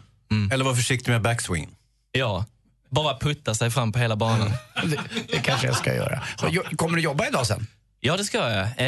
[0.52, 1.70] Eller var försiktig med backswing.
[2.12, 2.46] Ja,
[2.90, 4.52] bara putta sig fram på hela banan.
[4.86, 5.00] Det,
[5.32, 6.24] det kanske jag ska göra.
[6.50, 7.68] Jo- kommer du jobba idag sen?
[8.00, 8.68] Ja, det ska jag.
[8.78, 8.88] Eh,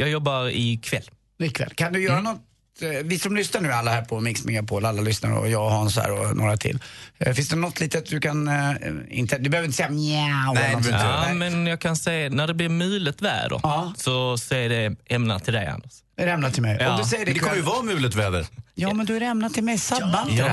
[0.00, 1.10] jag jobbar ikväll.
[1.38, 1.70] Ikväll.
[1.74, 2.32] Kan du göra Mm.
[2.32, 2.42] något
[2.82, 5.70] eh, vi som lyssnar nu alla här på Mix Megapol, alla lyssnar och jag och
[5.70, 6.78] Hans här och några till.
[7.18, 8.72] Eh, Finns det något litet du kan, eh,
[9.10, 10.90] inte, du behöver inte säga mjau där.
[10.90, 11.34] Ja, Nej.
[11.34, 13.60] men jag kan säga, när det blir mulet väder
[13.96, 15.92] så, så är det ämnat till dig, Anders.
[16.16, 16.76] Är det ämnat till mig?
[16.80, 16.90] Ja.
[16.92, 18.46] Om du säger det Det kommer ju vara mulet väder.
[18.74, 19.78] Ja, men är det ämnat till mig.
[19.78, 20.50] Sabba inte Ja, det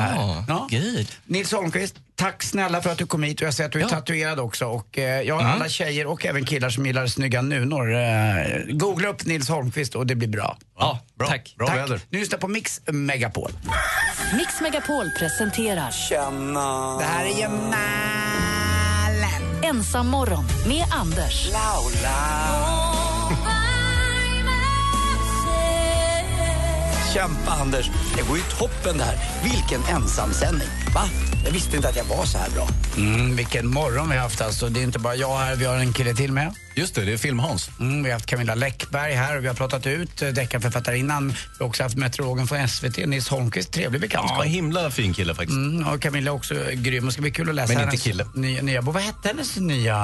[0.54, 0.70] här.
[0.70, 1.08] gud.
[1.26, 3.88] Nils Holmqvist, tack snälla för att du kom hit och jag ser att du är
[3.88, 4.66] tatuerad också.
[4.66, 5.54] Och eh, jag har Mm.
[5.54, 7.94] alla tjejer och även killar som gillar snygga nunor.
[7.96, 8.04] Eh,
[8.70, 10.58] googla upp Nils Holmqvist och det blir bra.
[10.80, 11.56] Ja, Bra, tack.
[11.58, 11.78] bra tack.
[11.78, 12.02] väder.
[12.10, 13.52] Nu lyssnar på Mix Megapol.
[14.38, 16.98] Mix Megapol presenterar Känna.
[16.98, 17.74] Det här är ju Malen.
[19.64, 21.50] Ensam morgon med Anders.
[27.14, 29.18] Kämpa Anders, det går ju toppen det här.
[29.44, 30.68] Vilken ensamsändning.
[30.96, 31.02] Va?
[31.46, 32.68] Jag visste inte att jag var så här bra.
[32.98, 34.70] Mm, vilken morgon vi har haft alltså.
[34.70, 36.56] Det är inte bara jag här, vi har en kille till med.
[36.80, 37.70] Just det, det är Film-Hans.
[37.80, 41.28] Mm, vi har haft Camilla Läckberg här och vi har pratat ut eh, deckarförfattarinnan.
[41.28, 43.72] Vi har också haft meteorologen från SVT, Nils Holmqvist.
[43.72, 44.38] Trevlig bekantskap.
[44.38, 45.58] Ja, himla fin kille faktiskt.
[45.58, 47.06] Mm, och Camilla är också grym.
[47.06, 48.26] Det ska bli kul att läsa Men inte hennes kille.
[48.36, 48.94] Nya, nya bok.
[48.96, 49.98] Vad hette hennes nya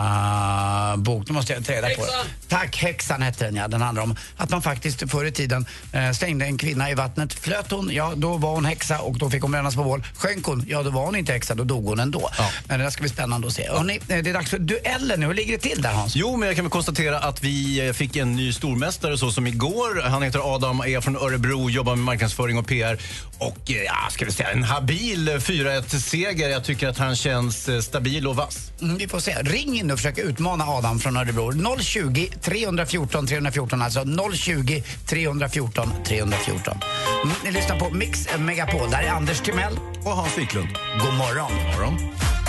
[0.97, 1.27] bok?
[1.27, 2.05] Nu måste jag ta reda på.
[2.47, 3.67] Tack, Häxan hette den ja.
[3.67, 7.33] Den handlar om att man faktiskt förr i tiden eh, slängde en kvinna i vattnet.
[7.33, 10.03] Flöt hon, ja då var hon häxa och då fick hon brännas på bål.
[10.15, 12.29] Sjönk hon, ja då var hon inte häxa, då dog hon ändå.
[12.67, 13.69] Men det där ska bli spännande att se.
[13.69, 15.25] Hörrni, eh, det är dags för duellen nu.
[15.25, 16.15] Hur ligger det till där Hans?
[16.15, 19.47] Jo, men jag kan väl konstatera att vi eh, fick en ny stormästare så som
[19.47, 20.01] igår.
[20.01, 22.99] Han heter Adam, är från Örebro, jobbar med marknadsföring och PR.
[23.37, 26.49] Och eh, ja, ska vi säga en habil 4-1-seger.
[26.49, 28.71] Jag tycker att han känns eh, stabil och vass.
[28.81, 29.31] Mm, vi får se.
[29.31, 31.77] Ring in och försök utmana Adam från Örebro.
[31.79, 36.77] 020 314 314, alltså 020 314 314.
[37.23, 38.89] Mm, ni lyssnar på Mix Megapol.
[38.89, 39.79] Där är Anders Timell.
[40.03, 40.69] Och Hans Wiklund.
[41.01, 41.51] God morgon.
[41.75, 42.44] morgon.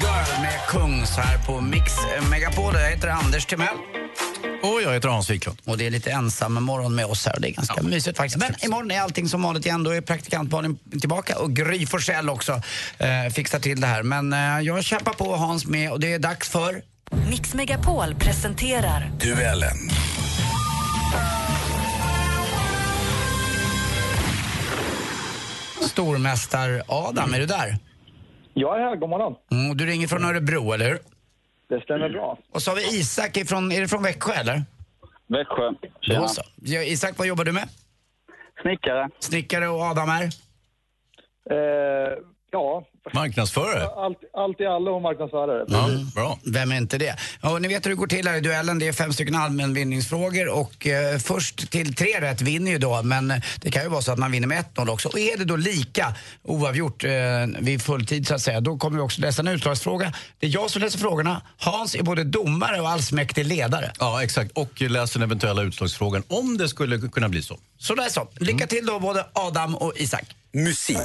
[0.00, 1.92] Girl med Kungs här på Mix
[2.30, 2.74] Megapol.
[2.74, 3.76] Jag heter Anders Timell.
[4.62, 5.58] Och jag heter Hans Wiklund.
[5.64, 8.36] Och det är lite ensam morgon med oss här och det är ganska mysigt faktiskt.
[8.36, 9.82] Men imorgon är allting som vanligt igen.
[9.82, 12.62] Då är praktikant Malin tillbaka och Gry Forssell också
[12.98, 14.02] eh, fixar till det här.
[14.02, 16.82] Men eh, jag kämpar på Hans med och det är dags för
[17.30, 19.90] Mix Megapol presenterar Duellen.
[25.80, 27.78] Stormästar Adam, är du där?
[28.54, 29.34] Jag är här, god morgon.
[29.50, 30.98] Mm, du ringer från Örebro, eller hur?
[31.68, 32.38] Det stämmer bra.
[32.52, 34.62] Och så har vi Isak ifrån, är det från Växjö eller?
[35.26, 35.72] Växjö.
[36.08, 36.42] Då så.
[36.62, 37.68] Ja, Isak, vad jobbar du med?
[38.62, 39.10] Snickare.
[39.18, 40.22] Snickare och Adam är?
[41.50, 42.12] Eh,
[42.54, 43.86] ja, Marknadsförare.
[43.96, 45.64] allt, allt i allo och marknadsförare.
[45.68, 46.38] Ja, bra.
[46.44, 47.16] Vem är inte det?
[47.40, 48.78] Och ni vet hur det går till här i duellen.
[48.78, 53.02] Det är fem stycken allmänvinningsfrågor och eh, först till tre rätt vinner ju då.
[53.02, 53.28] Men
[53.60, 55.08] det kan ju vara så att man vinner med 1-0 också.
[55.08, 57.10] Och är det då lika oavgjort eh,
[57.60, 60.12] vid fulltid så att säga, då kommer vi också läsa en utslagsfråga.
[60.38, 61.42] Det är jag som läser frågorna.
[61.58, 63.92] Hans är både domare och allsmäktig ledare.
[63.98, 64.52] Ja, exakt.
[64.54, 67.58] Och läser den eventuella utslagsfrågan om det skulle kunna bli så.
[67.78, 68.28] Så där så.
[68.40, 70.24] Lycka till då både Adam och Isak.
[70.52, 70.98] Musik.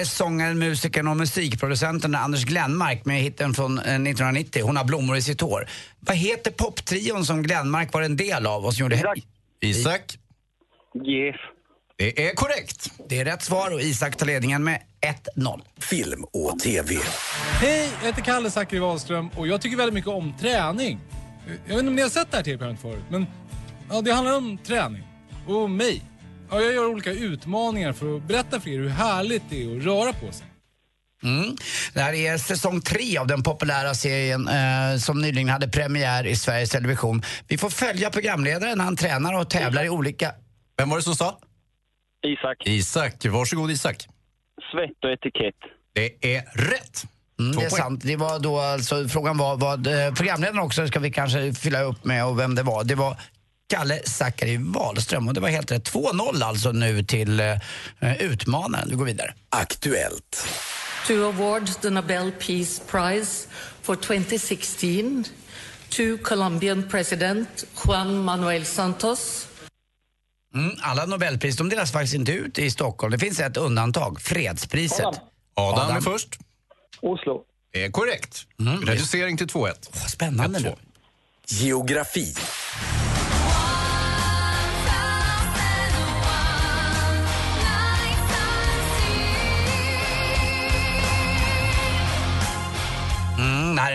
[0.00, 4.84] Mm, nej, sångaren, musikern och musikproducenten Anders Glenmark med hitten från eh, 1990, Hon har
[4.84, 5.68] blommor i sitt hår.
[6.00, 8.96] Vad heter poptrion som Glenmark var en del av och som gjorde...
[8.96, 9.18] Isak.
[9.60, 10.18] Isak.
[10.94, 11.36] GIF.
[11.98, 12.92] Det är korrekt.
[13.08, 14.80] Det är rätt svar och Isak tar ledningen med
[15.36, 15.60] 1-0.
[15.78, 16.94] Film och TV.
[17.60, 21.00] Hej, jag heter Kalle Zackari Wahlström och jag tycker väldigt mycket om träning.
[21.46, 23.26] Jag vet inte om ni har sett det här tv-programmet förut, men
[23.90, 25.02] ja, det handlar om träning.
[25.46, 26.02] Och om mig.
[26.50, 29.84] Ja, jag gör olika utmaningar för att berätta för er hur härligt det är att
[29.84, 30.46] röra på sig.
[31.22, 31.56] Mm.
[31.94, 36.36] Det här är säsong tre av den populära serien eh, som nyligen hade premiär i
[36.36, 37.22] Sveriges Television.
[37.48, 40.32] Vi får följa programledaren när han tränar och tävlar i olika...
[40.76, 41.38] Vem var det som sa?
[42.26, 42.66] Isak.
[42.66, 43.26] Isak.
[43.26, 44.06] Varsågod Isak.
[44.72, 45.54] Svett och etikett.
[45.92, 47.04] Det är rätt.
[47.38, 48.00] Mm, det är sant.
[48.04, 52.04] Det var då alltså, frågan var vad eh, programledaren också ska vi kanske fylla upp
[52.04, 52.84] med och vem det var.
[52.84, 53.16] Det var
[53.70, 55.28] Kalle Zackari Wahlström.
[55.28, 55.92] Och det var helt rätt.
[55.92, 57.56] 2-0 alltså nu till eh,
[58.18, 58.88] utmanaren.
[58.90, 59.34] Vi går vidare.
[59.48, 60.48] Aktuellt.
[61.06, 63.46] to award the Nobel Peace Prize
[63.82, 65.24] for 2016
[65.88, 69.46] to Colombian President Juan Manuel Santos.
[70.54, 73.12] Mm, alla Nobelpris de delas faktiskt inte ut i Stockholm.
[73.12, 75.06] Det finns ett undantag, fredspriset.
[75.06, 75.20] Adam.
[75.54, 76.38] Adam är först.
[77.00, 77.42] Oslo.
[77.72, 78.46] Det är korrekt.
[78.86, 80.08] Reducering till 2-1.
[80.08, 80.74] spännande nu.
[81.46, 82.34] Geografi.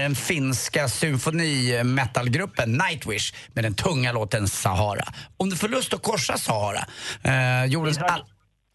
[0.05, 5.05] Den finska symfoni-metalgruppen Nightwish med den tunga låten Sahara.
[5.37, 6.85] Om du får lust att korsa Sahara,
[7.23, 8.23] eh, jordens all...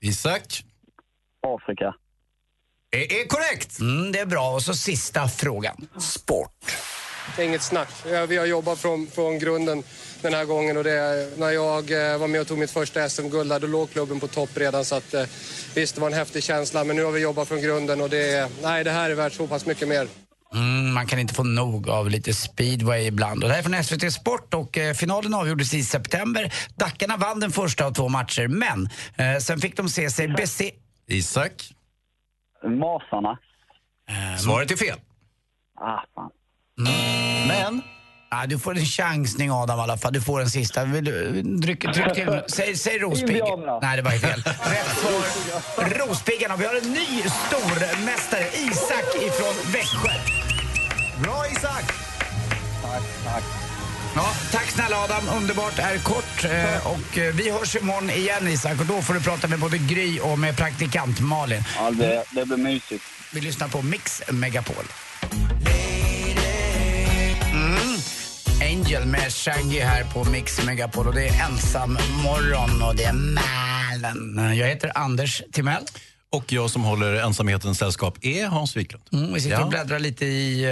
[0.02, 0.64] Isak?
[1.46, 1.94] Afrika.
[2.92, 3.80] Det är korrekt!
[3.80, 4.50] Mm, det är bra.
[4.54, 5.88] Och så sista frågan.
[6.00, 6.76] Sport.
[7.38, 7.88] Inget snack.
[8.28, 9.82] Vi har jobbat från, från grunden
[10.22, 13.08] den här gången och det, är- när jag eh, var med och tog mitt första
[13.08, 15.24] SM-guld då låg klubben på topp redan så att eh,
[15.74, 18.30] visst, det var en häftig känsla men nu har vi jobbat från grunden och det,
[18.30, 20.08] är- nej, det här är värt så pass mycket mer.
[20.54, 23.42] Mm, man kan inte få nog av lite speedway ibland.
[23.42, 26.52] Och det här är från SVT Sport och eh, finalen avgjordes i september.
[26.76, 30.70] Dackarna vann den första av två matcher, men eh, sen fick de se sig bese...
[31.06, 31.52] Isak?
[32.64, 33.38] Masarna.
[34.38, 34.96] Svaret är fel.
[35.80, 36.30] Ah, fan.
[37.48, 37.82] Men?
[38.30, 40.12] Ja, du får en chansning Adam i alla fall.
[40.12, 40.84] Du får en sista.
[40.84, 43.28] Vill du, dryck, dryck, till- säg, säg Rospigg.
[43.30, 43.78] Indianerna.
[43.82, 44.40] Nej, det var fel.
[44.46, 46.06] Rätt svar.
[46.08, 46.56] Rospiggarna.
[46.56, 47.06] Vi har en ny
[47.46, 50.39] stormästare, Isak ifrån Växjö.
[51.22, 51.84] Bra Isak!
[52.82, 53.42] Tack, tack.
[54.14, 56.44] Ja, tack snälla Adam, underbart är kort.
[56.44, 59.78] Eh, och eh, vi hörs imorgon igen Isak och då får du prata med både
[59.78, 61.62] Gry och med praktikant Malin.
[61.76, 63.04] Ja, det, det blir mysigt.
[63.32, 64.84] Vi lyssnar på Mix Megapol.
[67.52, 67.98] Mm.
[68.62, 73.12] Angel med Shaggy här på Mix Megapol och det är ensam morgon och det är
[73.12, 74.56] Mälen.
[74.56, 75.84] Jag heter Anders Timell.
[76.32, 79.04] Och jag som håller ensamhetens sällskap är Hans Wiklund.
[79.12, 79.62] Mm, vi sitter Ja.
[79.64, 80.66] och bläddrar lite i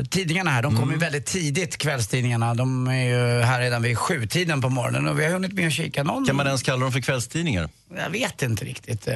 [0.00, 0.62] uh, tidningarna här.
[0.62, 2.54] De kommer ju väldigt tidigt, kvällstidningarna.
[2.54, 5.72] De är ju här redan vid sjutiden på morgonen och vi har hunnit med att
[5.72, 6.26] kika någon.
[6.26, 7.68] Kan man ens kalla dem för kvällstidningar?
[7.96, 9.08] Jag vet inte riktigt.
[9.08, 9.14] Uh,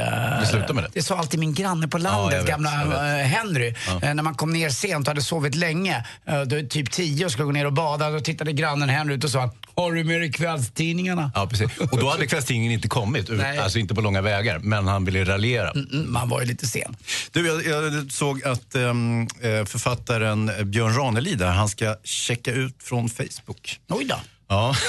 [0.51, 0.91] slutar med det.
[0.93, 3.75] det sa alltid min granne på Ja, landet, vet, gamla eh, Henry.
[3.87, 4.01] Ja.
[4.03, 6.07] Eh, när man kom ner sent och hade sovit länge,
[6.47, 9.25] då är typ tio och skulle gå ner och bada, då tittade grannen Henry ut
[9.25, 11.33] och sa Har du med dig kvällstidningarna?
[11.35, 11.79] Ja, precis.
[11.79, 13.59] Och då hade kvällstidningen inte kommit, Nej.
[13.59, 15.70] alltså inte på långa vägar, men han ville raljera.
[15.70, 16.97] Mm, man var ju lite sen.
[17.31, 18.95] Du, jag, jag såg att eh,
[19.64, 23.81] författaren Björn Ranelid han ska checka ut från Facebook.
[23.89, 24.16] Oj då.
[24.49, 24.75] Ja.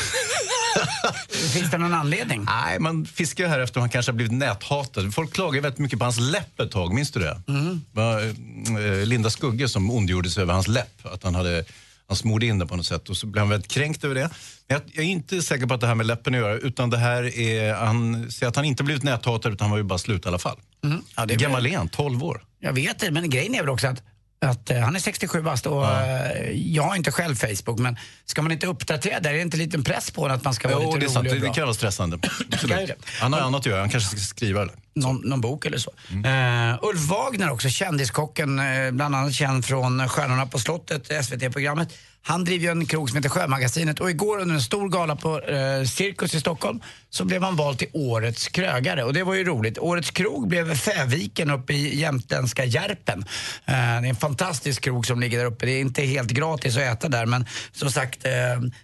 [1.53, 2.43] Finns det någon anledning?
[2.43, 5.13] Nej, man fiskar här efter han kanske har blivit näthatad.
[5.13, 7.41] Folk klagar väldigt mycket på hans läpp ett tag, minns du det?
[7.47, 7.81] Mm.
[7.91, 11.05] Det var eh, Linda Skugge som ondgjorde sig över hans läpp.
[11.05, 11.65] Att han hade
[12.07, 14.29] han smorde in den på något sätt och så blev han väldigt kränkt över det.
[14.67, 16.89] Men jag, jag är inte säker på att det här med läppen att göra utan
[16.89, 19.99] det här är, han säger att han inte blivit näthatad utan han var ju bara
[19.99, 20.57] slut i alla fall.
[20.83, 21.01] Mm.
[21.15, 22.43] Ja, det är Gammal är han, 12 år.
[22.59, 24.03] Jag vet det, men grejen är väl också att
[24.49, 28.41] att eh, han är 67 bast och eh, jag har inte själv Facebook men ska
[28.41, 29.29] man inte uppdatera där?
[29.29, 31.05] Är det inte en liten press på en att man ska vara Jo, lite det
[31.05, 31.27] är rolig sant.
[31.27, 31.53] och Det, bra?
[31.53, 32.17] kan vara stressande.
[32.51, 32.91] Absolut.
[33.19, 33.79] Han har annat att göra.
[33.79, 34.61] Han kanske ska skriva.
[34.61, 34.73] Eller?
[34.95, 35.91] Någon, någon bok eller så.
[36.25, 41.89] Eh, Ulf Wagner också, kändiskocken, eh, bland annat känd från Stjärnorna på slottet, SVT-programmet.
[42.25, 45.39] Han driver ju en krog som heter Sjömagasinet och igår under en stor gala på
[45.39, 49.43] uh, Cirkus i Stockholm så blev han vald till Årets krögare och det var ju
[49.43, 49.77] roligt.
[49.79, 53.19] Årets krog blev Fäviken uppe i jämtländska Järpen.
[53.65, 55.65] Eh, det är en fantastisk krog som ligger där uppe.
[55.65, 58.25] Det är inte helt gratis att äta där men som sagt,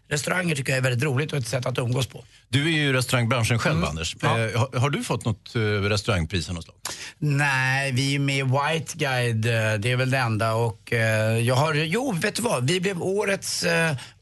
[0.09, 2.23] restauranger tycker jag är väldigt roligt och ett sätt att umgås på.
[2.51, 3.89] Du är ju i restaurangbranschen själv, Mm.
[3.89, 4.15] Anders.
[4.23, 6.75] Eh, har, har du fått något eh, restaurangpris av något slag?
[7.17, 10.53] Nej, vi är med i White Guide, eh, det är väl det enda.
[10.53, 12.67] Och eh, jag har, jo, vet du vad?
[12.67, 13.63] Vi blev årets,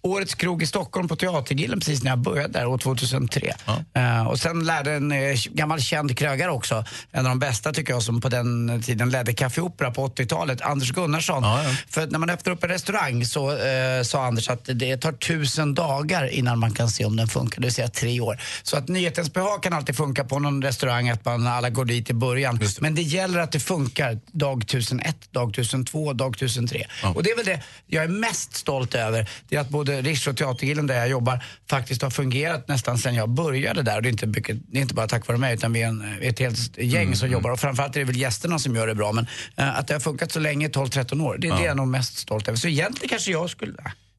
[0.10, 3.54] årets krog i Stockholm på Teatergillen precis när jag började där år 2003.
[3.94, 7.94] Eh, och sen lärde en eh, gammal känd krögare också, en av de bästa tycker
[7.94, 11.44] jag som på den tiden ledde Café Opera på 80-talet, Anders Gunnarsson.
[11.90, 15.12] För att när man öppnar upp en restaurang så eh, sa Anders att det tar
[15.12, 18.42] tusen dagar innan man kan se om den funkar, det vill säga tre år.
[18.64, 22.10] Så att nyhetens behag kan alltid funka på någon restaurang, att man alla går dit
[22.10, 22.60] i början.
[22.80, 26.88] Men det gäller att det funkar dag 1001, dag 1002, dag 1003.
[27.16, 29.30] Och det är väl det jag är mest stolt över.
[29.50, 33.16] Det är att både Rish och Teatergillen där jag jobbar faktiskt har fungerat nästan sedan
[33.16, 33.96] jag började där.
[33.96, 35.88] Och det är inte, mycket, det är inte bara tack vare mig utan vi är
[35.88, 37.50] en, ett helt gäng som jobbar.
[37.52, 39.12] Och framförallt är det väl gästerna som gör det bra.
[39.12, 39.28] Men
[39.58, 41.88] eh, att det har funkat så länge, 12-13 år, det är det jag är nog
[41.88, 42.58] mest stolt över.
[42.58, 43.74] Så egentligen kanske jag skulle...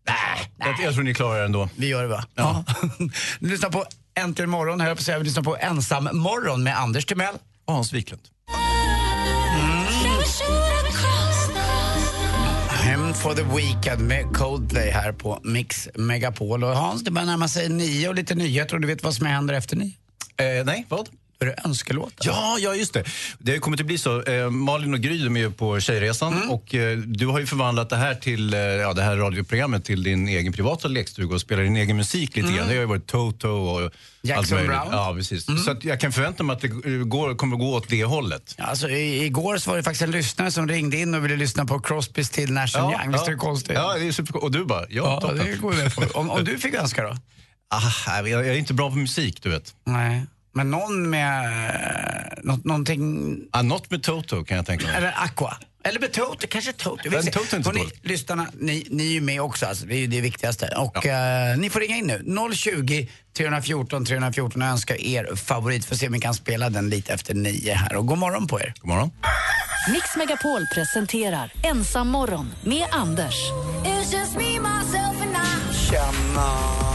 [0.08, 1.68] Nej, Jag, jag tror ni klarar det ändå.
[1.76, 2.24] vi gör det va?
[2.34, 2.64] Ja.
[2.98, 3.10] Ni
[3.50, 5.18] lyssnar på Äntligen morgon, höll jag på att säga.
[5.18, 7.34] Vi lyssnar på Ensam morgon med Anders Timell.
[7.64, 8.22] Och Hans Wiklund.
[13.08, 16.64] Time for the Weekend med Coldplay här på Mix Megapol.
[16.64, 19.26] Och Hans, det börjar närma sig nio och lite nyheter och du vet vad som
[19.26, 19.92] händer efter nio?
[20.36, 21.08] Eh, nej, vad?
[21.40, 22.26] Är det önskelåtar?
[22.26, 23.04] Ja, ja, just det.
[23.38, 24.22] Det har ju kommit att bli så.
[24.22, 26.50] Eh, Malin och Gry de är ju på Tjejresan Mm.
[26.50, 30.02] och eh, du har ju förvandlat det här till eh, ja, det här radioprogrammet till
[30.02, 32.68] din egen privata lekstuga och spelar din egen musik lite grann.
[32.68, 33.94] Det har ju varit Toto och allt
[34.24, 34.36] Mm.
[34.36, 34.70] Jackson möjligt.
[34.72, 34.86] Brown.
[34.88, 34.98] Mm.
[34.98, 35.64] Ja, precis.
[35.64, 36.68] Så att jag kan förvänta mig att det
[37.04, 38.54] går, kommer att gå åt det hållet.
[38.58, 41.36] Ja, Alltså, i, igår så var det faktiskt en lyssnare som ringde in och ville
[41.36, 43.12] lyssna på Crosbys till Nash and Young.
[43.12, 43.72] Visst är det konstigt?
[43.74, 45.74] Ja, det är super Och du bara, ja, Ja, det går.
[46.16, 47.16] Om, om du fick önska då?
[47.70, 49.74] Ah, jag jag är inte bra på musik, du vet.
[49.84, 50.26] Nej.
[50.58, 53.36] Men någon med eh, nå, någonting...
[53.50, 54.96] Ah, något med Toto kan jag tänka mig.
[54.96, 55.56] Eller Aqua.
[55.84, 57.10] Eller med Toto, kanske Toto.
[57.10, 57.26] Men.
[57.26, 58.06] Toto är inte dåligt.
[58.06, 59.86] lyssnarna, ni, ni är ju med också, alltså.
[59.86, 60.74] det är ju det viktigaste.
[60.76, 62.50] Och eh, ni får ringa in nu.
[62.54, 65.84] 020 314 314 och önska er favorit.
[65.84, 67.96] Får se om vi kan spela den lite efter nio här.
[67.96, 68.74] Och god morgon på er.
[68.80, 69.10] God morgon.
[69.92, 73.50] Mix Megapol presenterar Ensam morgon med Anders.
[75.90, 76.87] Mm,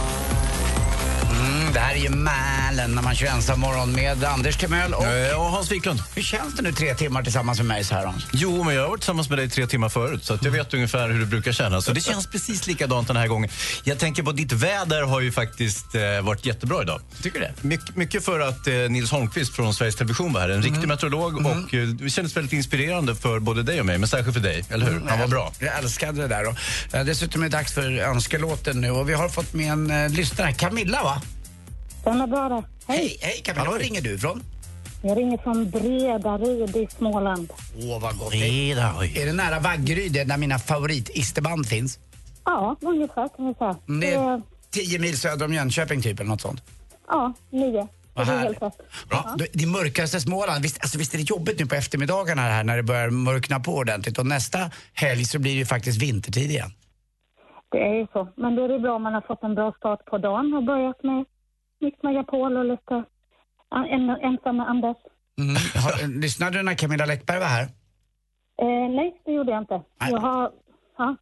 [1.73, 5.05] det här är ju Mälen när man kör ensam morgon med Anders Timell och...
[5.05, 5.99] Eh, och Hans Wiklund.
[6.15, 8.27] Hur känns det nu tre timmar tillsammans med mig så här Hans?
[8.31, 11.09] Jo, men jag har varit tillsammans med dig tre timmar förut så jag vet ungefär
[11.09, 11.85] hur det brukar kännas.
[11.85, 13.49] Så det känns precis likadant den här gången.
[13.83, 17.01] Jag tänker på ditt väder har ju faktiskt eh, varit jättebra idag.
[17.21, 17.67] Tycker du det?
[17.67, 21.45] Mycket, mycket för att eh, Nils Holmqvist från Sveriges Television var här, en riktig meteorolog
[21.45, 24.65] och eh, det kändes väldigt inspirerande för både dig och mig, men särskilt för dig,
[24.69, 25.01] eller hur?
[25.09, 25.53] Han var bra.
[25.59, 26.47] Jag älskade det där.
[26.47, 26.55] Och,
[26.95, 30.09] eh, dessutom är det dags för önskelåten nu och vi har fått med en eh,
[30.09, 31.21] lyssnare, Camilla va?
[32.03, 32.63] Den är bra det.
[32.87, 34.43] Hej, hej Camilla, var ringer du ifrån?
[35.03, 37.49] Jag ringer från Bredaryd i Småland.
[37.77, 38.33] Åh vad gott.
[38.33, 41.99] Är, är det nära Vaggeryd där mina favorit-isterband finns?
[42.45, 43.75] Ja, ungefär kan vi säga.
[43.87, 46.61] Mm, Det är tio mil söder om Jönköping typ eller något sånt.
[47.07, 47.87] Ja, nio.
[48.13, 48.61] Vad det är härligt.
[48.61, 49.09] helt rätt.
[49.09, 49.35] Bra.
[49.37, 52.77] Det- Det mörkaste Småland, visst, alltså, visst är det jobbigt nu på eftermiddagarna här när
[52.77, 54.59] det börjar mörkna på ordentligt och nästa
[54.93, 56.71] helg så blir det ju faktiskt vintertid igen.
[57.71, 58.27] Det är ju så.
[58.37, 60.63] Men då är det bra om man har fått en bra start på dagen och
[60.63, 61.25] börjat med
[61.83, 62.95] Mix Megapol och lite
[63.95, 64.97] en, ensam med Anders.
[65.39, 65.55] Mm.
[65.83, 67.63] Har, lyssnade du när Camilla Läckberg var här?
[68.61, 69.81] Eh, nej, det gjorde jag inte.
[69.99, 70.51] Jag har...
[70.97, 71.15] Ja.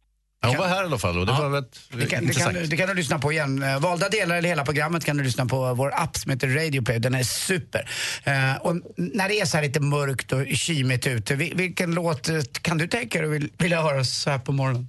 [0.44, 2.54] Ja, Hon var här i alla fall och det var väldigt Det kan, det, kan,
[2.54, 3.62] det kan du lyssna på igen.
[3.62, 6.82] Eh, Valda delar eller hela programmet kan du lyssna på vår app som heter Radio
[6.82, 6.98] Play.
[6.98, 7.88] Den är super.
[8.24, 12.28] Eh, och när det är så här lite mörkt och kymigt ute, vil- vilken låt
[12.28, 14.88] eh, kan du tänka dig vilja höra så här på morgonen?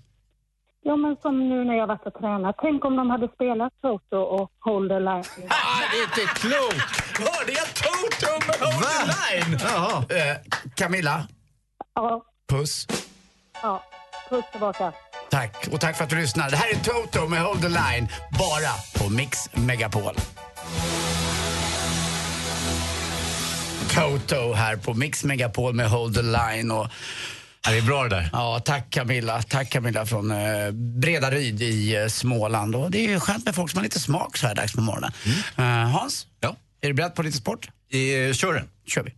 [0.83, 2.55] Ja, men som nu när jag varit och tränat.
[2.61, 5.23] Tänk om de hade spelat Toto och Hold the line.
[5.49, 7.19] Ah, det är inte klokt!
[7.19, 9.59] Hörde jag Toto med Hold the Line?
[9.63, 9.97] Jaha.
[10.09, 10.37] Eh,
[10.75, 11.27] Camilla,
[11.95, 12.87] Ja, puss.
[13.61, 13.83] ja.
[14.29, 14.93] Puss tillbaka.
[15.31, 15.67] Tack.
[15.71, 16.49] Och tack för att du lyssnar.
[16.49, 18.07] Det här är Toto med Hold the Line,
[18.39, 20.13] bara på Mix Megapol.
[23.95, 26.71] Toto här på Mix Megapol med Hold the Line.
[26.71, 26.87] Och,
[27.65, 28.29] Ja, det är bra det där.
[28.33, 29.41] ja, tack Camilla.
[29.41, 32.75] Tack Camilla från eh, Bredaryd i eh, Småland.
[32.75, 34.81] Och det är ju skönt med folk som har lite smak så här dags på
[34.81, 35.11] morgonen.
[35.57, 36.55] Eh, Hans, Ja.
[36.81, 37.67] är du beredd på lite sport?
[37.91, 38.67] Eh, kör den.
[38.87, 39.11] kör vi.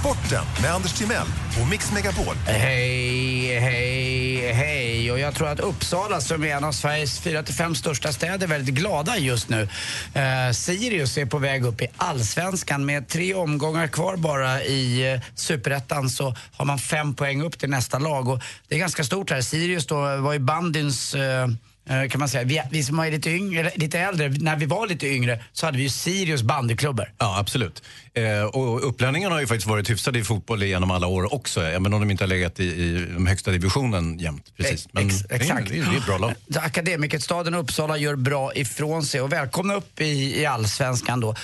[0.00, 1.26] Sporten med Anders Timell
[1.62, 2.34] och Mix Megapol.
[2.46, 4.85] Hej, hej, hej.
[5.10, 8.46] Och jag tror att Uppsala, som är en av Sveriges fyra till fem största städer,
[8.46, 9.68] är väldigt glada just nu.
[10.14, 12.86] Eh, Sirius är på väg upp i allsvenskan.
[12.86, 17.70] Med tre omgångar kvar bara i eh, superettan så har man fem poäng upp till
[17.70, 18.28] nästa lag.
[18.28, 19.40] Och det är ganska stort här.
[19.40, 21.48] Sirius då var ju bandyns eh,
[21.88, 22.44] eh kan man säga.
[22.44, 25.78] Vi, vi som är lite, yngre, lite äldre, när vi var lite yngre så hade
[25.78, 27.12] vi ju Sirius bandyklubbor.
[27.18, 27.82] Ja, absolut.
[28.16, 31.92] Eh, och uppladdningen har ju faktiskt varit hyfsade i fotboll genom alla år också, även
[31.94, 34.44] om de inte har legat i, i den högsta divisionen jämt.
[34.56, 34.88] Precis.
[34.92, 35.68] Men Ex- exakt.
[35.68, 36.34] Det är, det är bra lag.
[36.56, 41.30] Akademikerstaden Uppsala gör bra ifrån sig och välkomna upp i, i allsvenskan då.
[41.30, 41.36] Eh,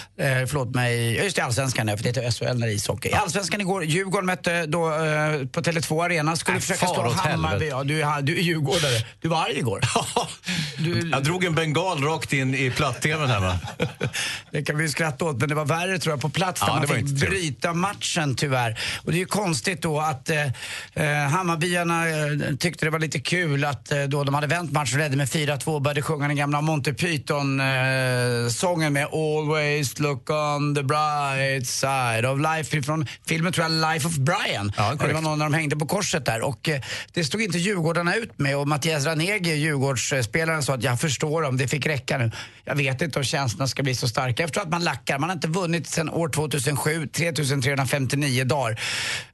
[0.48, 3.08] förlåt mig, just det, allsvenskan är för det heter SHL när det är ishockey.
[3.08, 4.94] I allsvenskan igår, Djurgården mötte då eh,
[5.46, 7.68] på Tele2 Arena, skulle Äh, försöka slå Hammarby.
[7.68, 9.04] Ja, du, är- du är djurgårdare.
[9.20, 9.80] Du var arg igår.
[11.12, 13.58] Jag drog en bengal rakt in i platt-tvn här va?
[14.50, 16.89] Det kan vi skratta åt, men det var värre tror jag på plats Ja, man
[16.89, 18.78] fick bryta matchen tyvär.
[19.05, 20.47] Och det är ju konstigt då att eh,
[20.94, 24.94] eh, Hammarbyarna eh, tyckte det var lite kul att eh, då de hade vänt matchen
[24.94, 30.74] och ledde med 4-2 och började sjunga den gamla Monty Python-sången med Always look on
[30.74, 34.72] the bright side of life från filmen tror jag Life of Brian.
[34.76, 36.80] Ja, det var någon när de hängde på korset där och eh,
[37.12, 41.56] det stod inte Djurgårdarna ut med och Mattias Ranegi, Djurgårdsspelaren, sa att jag förstår dem,
[41.56, 42.30] det fick räcka nu.
[42.64, 44.43] Jag vet inte om känslorna ska bli så starka.
[44.43, 48.70] Jag förstår att man lackar, man har inte vunnit sedan år 2000 2007, 3359 dagar.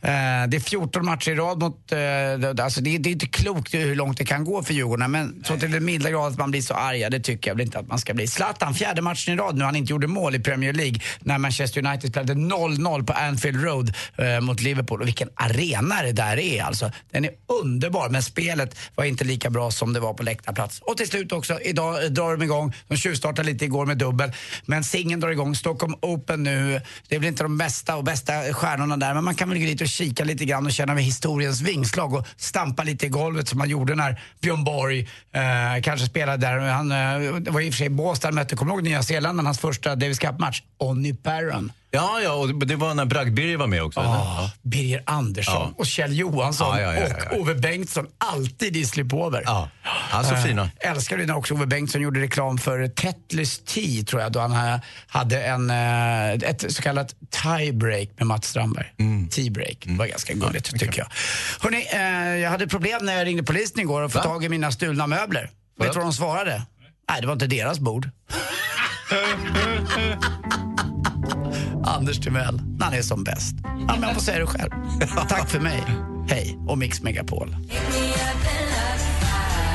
[0.00, 0.10] Eh,
[0.48, 1.92] det är 14 matcher i rad mot...
[1.92, 5.10] Eh, alltså det, är- det är inte klokt hur långt det kan gå för Djurgården
[5.10, 7.66] men så till den milda grad att man blir så arg, det tycker jag väl
[7.66, 8.26] inte att man ska bli.
[8.26, 11.86] Zlatan, fjärde matchen i rad nu han inte gjorde mål i Premier League när Manchester
[11.86, 15.00] United spelade 0-0 på Anfield Road eh, mot Liverpool.
[15.00, 16.90] Och vilken arena det där är alltså.
[17.10, 17.30] Den är
[17.62, 20.80] underbar men spelet var inte lika bra som det var på läktarplats.
[20.80, 22.72] Och till slut också, idag eh, drar de igång.
[22.88, 24.32] De tjuvstartade lite igår med dubbel.
[24.64, 25.54] Men singeln drar igång.
[25.54, 26.80] Stockholm Open nu.
[27.08, 29.64] Det är väl inte de bästa och bästa stjärnorna där men man kan väl gå
[29.64, 33.48] dit och kika lite grann och känna med historiens vingslag och stampa lite i golvet
[33.48, 36.58] som man gjorde när Björn Borg eh, kanske spelade där.
[36.58, 39.40] Han eh, det var i och för sig Båstad mötte, kommer du ihåg Nya Zeeland,
[39.40, 40.62] hans första Davis Cup-match?
[40.78, 41.72] Onny Perron.
[41.90, 44.00] Ja, ja, och det var när Bragg-Birger var med också.
[44.00, 45.72] Ja, Birger Andersson Ja.
[45.76, 49.42] och Kjell Johansson Ja, ja, och Ove Bengtsson alltid i slipover.
[49.46, 49.68] Ja,
[50.12, 50.70] ja så Eh, fina.
[50.80, 54.80] älskar det när också Ove Bengtsson gjorde reklam för Tetlers Tea, tror jag, då han
[55.06, 58.86] hade en, eh, ett så kallat tiebreak med Mats Strandberg.
[58.98, 59.28] Mm.
[59.28, 59.78] Teabreak.
[59.86, 61.08] Det var ganska gulligt, tycker jag.
[61.60, 64.72] Hörrni, eh, jag hade problem när jag ringde polisen igår och få tag i mina
[64.72, 65.50] stulna möbler.
[65.80, 66.62] Vet du vad de svarade?
[67.10, 68.10] Nej, det var inte deras bord.
[71.88, 73.54] Anders Timell, när han är som bäst.
[73.62, 74.70] Ja, men jag får säga det själv.
[75.28, 75.82] Tack för mig.
[76.30, 77.56] Hej och Mix Megapol.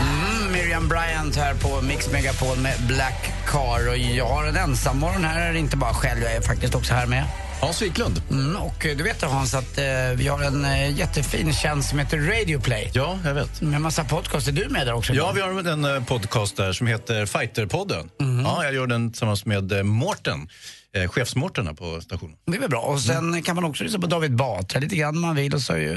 [0.02, 3.90] Mm, Miriam Bryant här på Mix Megapol med Black Car.
[3.90, 7.24] Och jag har en ensammorgon här, inte bara själv, jag är faktiskt också här med.
[7.62, 8.22] Hans Wiklund.
[8.32, 9.84] Mm, och eh, du vet Hans att eh,
[10.16, 12.92] vi har en eh, jättefin tjänst som heter Radio Play.
[12.94, 13.62] Ja, jag vet.
[13.62, 14.48] Med massa podcast.
[14.48, 15.14] Är du med där också?
[15.14, 18.10] Ja, vi har en eh, podcast där som heter Fighterpodden.
[18.20, 18.42] Mhm.
[18.46, 20.48] Ja, jag gör den tillsammans med eh, Mårten,
[20.94, 22.36] eh, chefsmårten här på stationen.
[22.46, 22.82] Det är väl bra.
[22.82, 25.54] Och sen kan man också lyssna på David Batra lite grann om man vill.
[25.54, 25.94] Och så ju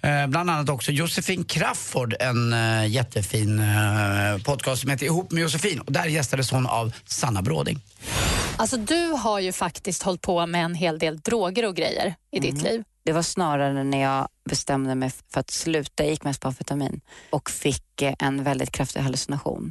[0.00, 5.42] eh, bland annat också Josefin Crafoord, en eh, jättefin eh, podcast som heter Ihop med
[5.42, 5.80] Josefin.
[5.80, 7.80] Och där gästades hon av Sanna Bråding.
[8.56, 12.40] Alltså du har ju faktiskt hållit på med en hel del droger och grejer i
[12.40, 12.82] ditt liv.
[13.04, 17.00] Det var snarare när jag bestämde mig för att sluta, jag gick mest på amfetamin
[17.30, 19.70] och fick eh, en väldigt kraftig hallucination.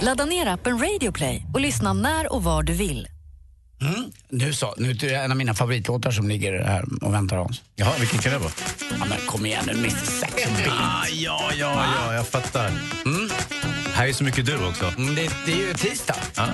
[0.00, 3.08] Ladda ner appen Radio Play och lyssna när och var du vill.
[3.80, 4.12] Mm.
[4.28, 7.62] Nu så, nu är det en av mina favoritlåtar som ligger här och väntar Hans.
[7.76, 8.52] Jaha, vilken kan det vara?
[8.98, 9.90] Ja men kom igen nu, Mr
[10.36, 10.68] Beat.
[10.68, 12.70] Ah, ja, ja, ja, jag fattar.
[13.94, 14.84] Här är så mycket du också.
[14.98, 16.16] Mm, det, det är ju tisdag.
[16.36, 16.46] Ja.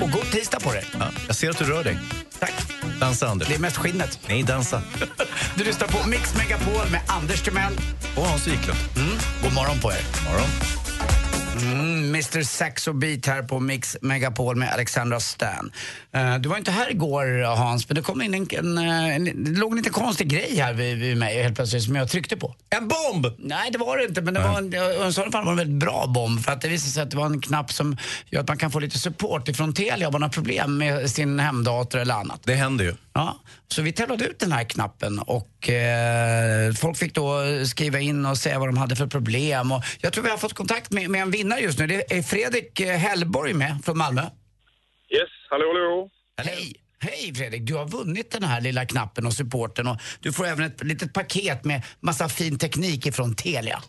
[0.00, 0.84] Och god tisdag på dig.
[0.98, 1.98] Ja, jag ser att du rör dig.
[2.38, 2.54] Tack.
[3.00, 3.48] Dansa, Anders.
[3.48, 4.20] Det är mest skinnet.
[4.28, 4.82] Nej, dansa.
[5.56, 7.72] Du lyssnar på Mix Megapol med Anders Timell.
[8.16, 8.78] Och Hans Wiklund.
[8.96, 9.08] Mm.
[9.42, 10.02] God morgon på er.
[10.30, 10.87] Morgon.
[11.62, 15.72] Mm, Mr Saxo Beat här på Mix Megapol med Alexandra Stan.
[16.12, 19.24] Eh, du var inte här igår Hans, men det kom in en, en, eh, en,
[19.44, 22.36] det låg en lite konstig grej här vid, vid mig helt plötsligt som jag tryckte
[22.36, 22.54] på.
[22.70, 23.26] En bomb!
[23.38, 24.74] Nej, det var det inte, men det var en,
[25.08, 27.10] i sådana fall var det en väldigt bra bomb för att det visade sig att
[27.10, 27.96] det var en knapp som
[28.30, 31.38] gör att man kan få lite support ifrån Telia om man har problem med sin
[31.38, 32.40] hemdator eller annat.
[32.44, 32.94] Det händer ju.
[33.12, 38.26] Ja, så vi tävlade ut den här knappen och eh, folk fick då skriva in
[38.26, 39.72] och säga vad de hade för problem.
[39.72, 41.86] Och jag tror vi har fått kontakt med, med en vinnare just nu.
[41.86, 44.22] Det är Fredrik eh, Hellborg med från Malmö.
[45.10, 46.10] Yes, hallå hallå.
[46.36, 46.74] Hej!
[47.00, 50.64] Hej Fredrik, du har vunnit den här lilla knappen och supporten och du får även
[50.64, 53.82] ett litet paket med massa fin teknik ifrån Telia.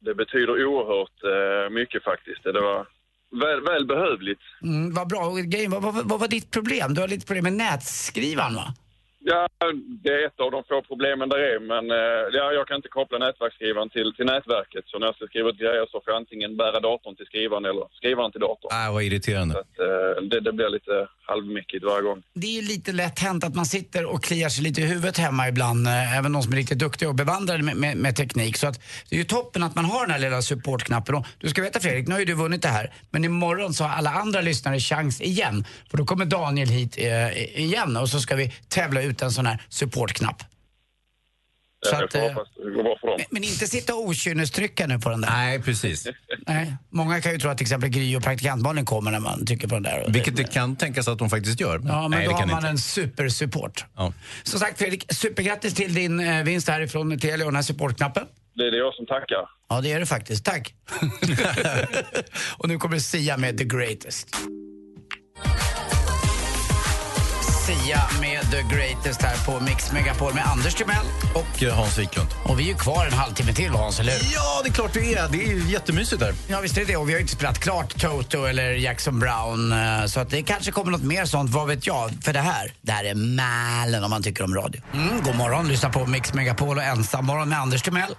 [0.00, 2.42] Det betyder oerhört eh, mycket faktiskt.
[2.44, 2.86] Det var
[3.40, 4.40] väl, välbehövligt.
[4.62, 5.20] Mm, vad bra.
[5.20, 5.38] Och
[5.68, 6.94] vad, vad, vad var ditt problem?
[6.94, 8.74] Du har lite problem med nätskrivaren va?
[9.24, 9.48] Ja,
[10.04, 12.88] det är ett av de få problemen där är, men eh, ja, jag kan inte
[12.88, 14.84] koppla nätverksskrivaren till, till nätverket.
[14.86, 17.64] Så när jag ska skriva ut grejer så får jag antingen bära datorn till skrivaren
[17.64, 18.70] eller skrivaren till datorn.
[18.72, 19.54] Ah, vad irriterande.
[19.54, 20.94] Så att, eh, det, det blir lite
[21.32, 22.22] halvmickigt varje gång.
[22.34, 25.18] Det är ju lite lätt hänt att man sitter och kliar sig lite i huvudet
[25.18, 28.56] hemma ibland, eh, även de som är riktigt duktiga och bevandrade med, med, med teknik.
[28.56, 31.14] Så att det är ju toppen att man har den här lilla supportknappen.
[31.14, 33.84] Och du ska veta Fredrik, nu har ju du vunnit det här, men imorgon så
[33.84, 35.64] har alla andra lyssnare chans igen.
[35.90, 39.46] För då kommer Daniel hit eh, igen och så ska vi tävla ut en sån
[39.46, 40.42] här supportknapp.
[41.86, 42.22] Så att, eh.
[42.22, 45.30] Men, men inte sitta och okynnestrycka nu på den där.
[45.30, 46.08] Nej, precis.
[46.46, 46.76] Nej.
[46.90, 49.74] Många kan ju tro att till exempel Gry och praktikantbarnen kommer när man trycker på
[49.74, 50.04] den där.
[50.08, 51.80] Vilket det kan tänkas att de faktiskt gör.
[51.84, 52.68] Ja, men Nej, då har man inte.
[52.68, 53.84] en supersupport.
[53.96, 54.12] Ja.
[54.42, 58.26] Som sagt Fredrik, supergrattis till din eh, vinst härifrån Telia och den här supportknappen.
[58.54, 59.38] Det är det jag som tackar.
[59.68, 60.44] Ja, det är det faktiskt.
[60.44, 60.74] Tack.
[62.58, 64.36] och nu kommer Sia med The Greatest.
[67.72, 71.06] Sia med The Greatest här på Mix Megapol med Anders Timell.
[71.34, 72.28] Och eh, Hans Wiklund.
[72.44, 74.32] Och vi är ju kvar en halvtimme till Hans, eller hur?
[74.34, 75.28] Ja, det är klart det är.
[75.28, 76.34] Det är ju jättemysigt där.
[76.48, 76.96] Ja, visst är det det.
[76.96, 79.72] Och vi har ju inte spelat klart Toto eller Jackson Brown.
[79.72, 82.10] eh, Så att det kanske kommer något mer sånt, vad vet jag.
[82.22, 84.82] För det här, det här är Mälen om man tycker om radio.
[84.94, 88.14] Mm, god morgon, lyssna på Mix Megapol och Ensam morgon med Anders Timell.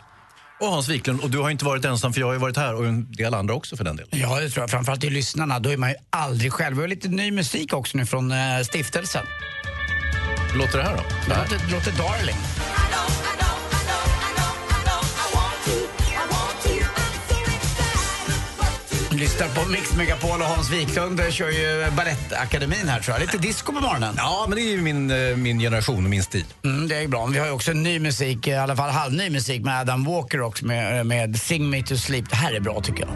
[0.64, 2.76] Och Hans Wiklund, och du har inte varit ensam för jag har ju varit här
[2.76, 4.10] och en del andra också för den delen.
[4.20, 4.70] Ja, det tror jag.
[4.70, 5.60] Framförallt till lyssnarna.
[5.60, 6.76] Då är man ju aldrig själv.
[6.76, 9.26] Vi har lite ny musik också nu från eh, stiftelsen.
[10.56, 11.04] Låter det här då?
[11.28, 12.38] Det låter, det låter Darling.
[19.18, 23.22] Lyssnar på Mix Megapol och Hans Wiklund eh, kör ju Balettakademin här tror jag.
[23.22, 24.14] Lite disco på morgonen.
[24.18, 26.46] Ja, men det är ju min, eh, min generation och min stil.
[26.64, 27.26] Mm, det är bra.
[27.26, 30.66] Vi har ju också ny musik, i alla fall halvny musik med Adam Walker också
[30.66, 32.30] med, med Sing Me To Sleep.
[32.30, 33.12] Det här är bra tycker jag.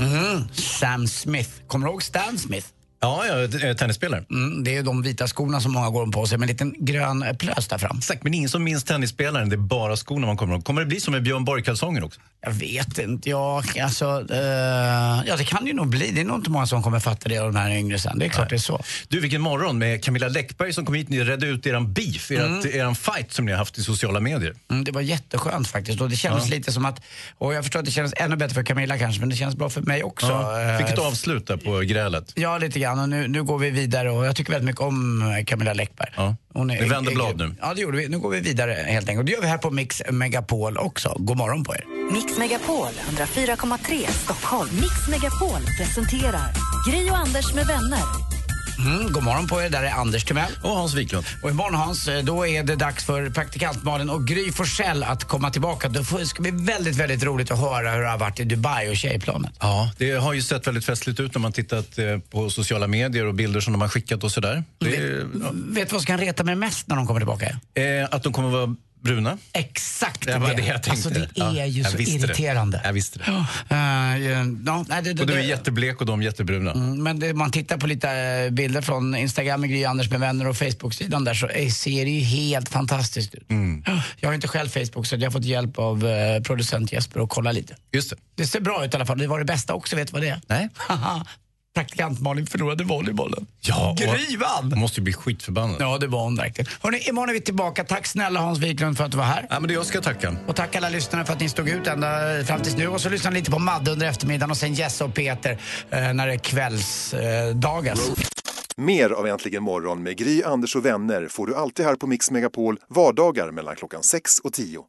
[0.00, 1.50] Mm, Sam Smith.
[1.66, 2.66] Kommer du ihåg Stan Smith?
[3.06, 4.24] Ja, är tennisspelare.
[4.30, 7.24] Mm, det är de vita skorna som många går på sig med en liten grön
[7.38, 7.98] plös där fram.
[7.98, 10.64] Exakt, men ingen som minns tennisspelaren, det är bara skorna man kommer ihåg.
[10.64, 12.20] Kommer det bli som med Björn Borg-kalsonger också?
[12.40, 13.30] Jag vet inte.
[13.30, 14.38] Ja, alltså, eh,
[15.26, 16.10] ja, det kan ju nog bli.
[16.10, 18.18] Det är nog inte många som kommer fatta det av de här yngre sen.
[18.18, 18.80] Det är klart det är så.
[19.08, 21.08] Du, vilken morgon med Camilla Läckberg som kom hit.
[21.08, 22.78] Ni redde ut eran beef, eran, Mm.
[22.80, 24.54] eran fight som ni har haft i sociala medier.
[24.70, 26.00] Mm, det var jätteskönt faktiskt.
[26.00, 26.54] Och det kändes Ja.
[26.56, 27.00] lite som att,
[27.38, 29.70] och jag förstår att det kändes ännu bättre för Camilla kanske, men det känns bra
[29.70, 30.26] för mig också.
[30.26, 32.32] Ja, fick ett Eh, avslut där på grälet.
[32.34, 32.95] Ja, lite grann.
[32.98, 36.10] Och nu, nu går vi vidare och jag tycker väldigt mycket om eh, Camilla Läckberg.
[36.52, 37.54] Hon är, Vi vänder blad nu.
[37.60, 38.08] Ja, det gjorde vi.
[38.08, 39.18] Nu går vi vidare helt enkelt.
[39.18, 41.16] Och det gör vi här på Mix Megapol också.
[41.18, 42.12] God morgon på er.
[42.12, 44.70] Mix Megapol 104,3 Stockholm.
[44.74, 46.52] Mix Megapol presenterar
[46.90, 48.02] Gri och Anders med vänner.
[48.78, 49.70] Mm, god morgon på er.
[49.70, 50.52] Där är Anders Timell.
[50.62, 51.26] Och Hans Wiklund.
[51.42, 55.24] Och imorgon Hans, eh, då är det dags för praktikant Malin och Gry Forssell att
[55.24, 55.88] komma tillbaka.
[55.88, 58.96] Det ska bli väldigt, väldigt roligt att höra hur det har varit i Dubai och
[58.96, 59.52] tjejplanet.
[59.60, 63.26] Ja, det har ju sett väldigt festligt ut när man tittat eh, på sociala medier
[63.26, 64.64] och bilder som de har skickat och sådär.
[64.78, 65.50] Det ja.
[65.52, 67.46] Vet du vad som kan reta mig mest när de kommer tillbaka?
[67.74, 68.76] eh, att de kommer vara
[69.06, 69.38] bruna.
[69.52, 70.38] Exakt det.
[70.38, 70.90] var det jag tänkte.
[70.90, 72.24] Alltså det är Ja, ju jag så visste det.
[72.24, 72.80] irriterande.
[72.84, 73.24] Jag visste det.
[73.26, 73.46] Ja,
[73.76, 73.76] eh,
[74.66, 76.72] ja, nej, det, det, Och du är det- jätteblek och de jättebruna.
[76.72, 80.20] Mm, Men det, man tittar på lite eh, bilder från Instagram med Gry Anders med
[80.20, 83.50] vänner och Facebook-sidan där så eh, ser det ju helt fantastiskt ut.
[83.50, 83.82] Mm.
[83.86, 86.04] Ja, Jag har inte själv Facebook så jag har fått hjälp av
[86.42, 87.76] producent Jesper att kolla lite.
[87.92, 88.16] Just det.
[88.34, 89.18] Det ser bra ut i alla fall.
[89.18, 90.40] Det var det bästa också, vet du vad det är?
[90.48, 90.68] Nej.
[91.76, 93.46] Praktikant Malin förlorade volleybollen.
[93.60, 93.96] Ja,
[94.40, 94.70] vann!
[94.72, 95.76] Hon måste ju bli skitförbannad.
[95.80, 96.70] Ja, det var hon verkligen.
[96.82, 97.84] Hörrni, imorgon är vi tillbaka.
[97.84, 99.46] Tack snälla Hans Wiklund för att du var här.
[99.50, 100.36] Ja, men det jag ska tacka.
[100.46, 102.08] Och tack alla lyssnare för att ni stod ut ända
[102.44, 102.88] fram tills nu.
[102.88, 105.58] Och så lyssnar ni lite på Madde under eftermiddagen och sen Jesse och Peter
[105.90, 108.10] eh, när det är kvällsdagas.
[108.76, 112.30] Mer av Äntligen morgon med Gry, Anders och vänner får du alltid här på Mix
[112.30, 114.80] Megapol vardagar mellan klockan 6 och 10.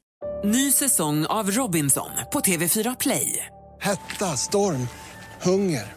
[0.44, 3.46] Ny säsong av Robinson på TV4 Play.
[3.82, 4.88] Hetta, storm,
[5.42, 5.97] hunger.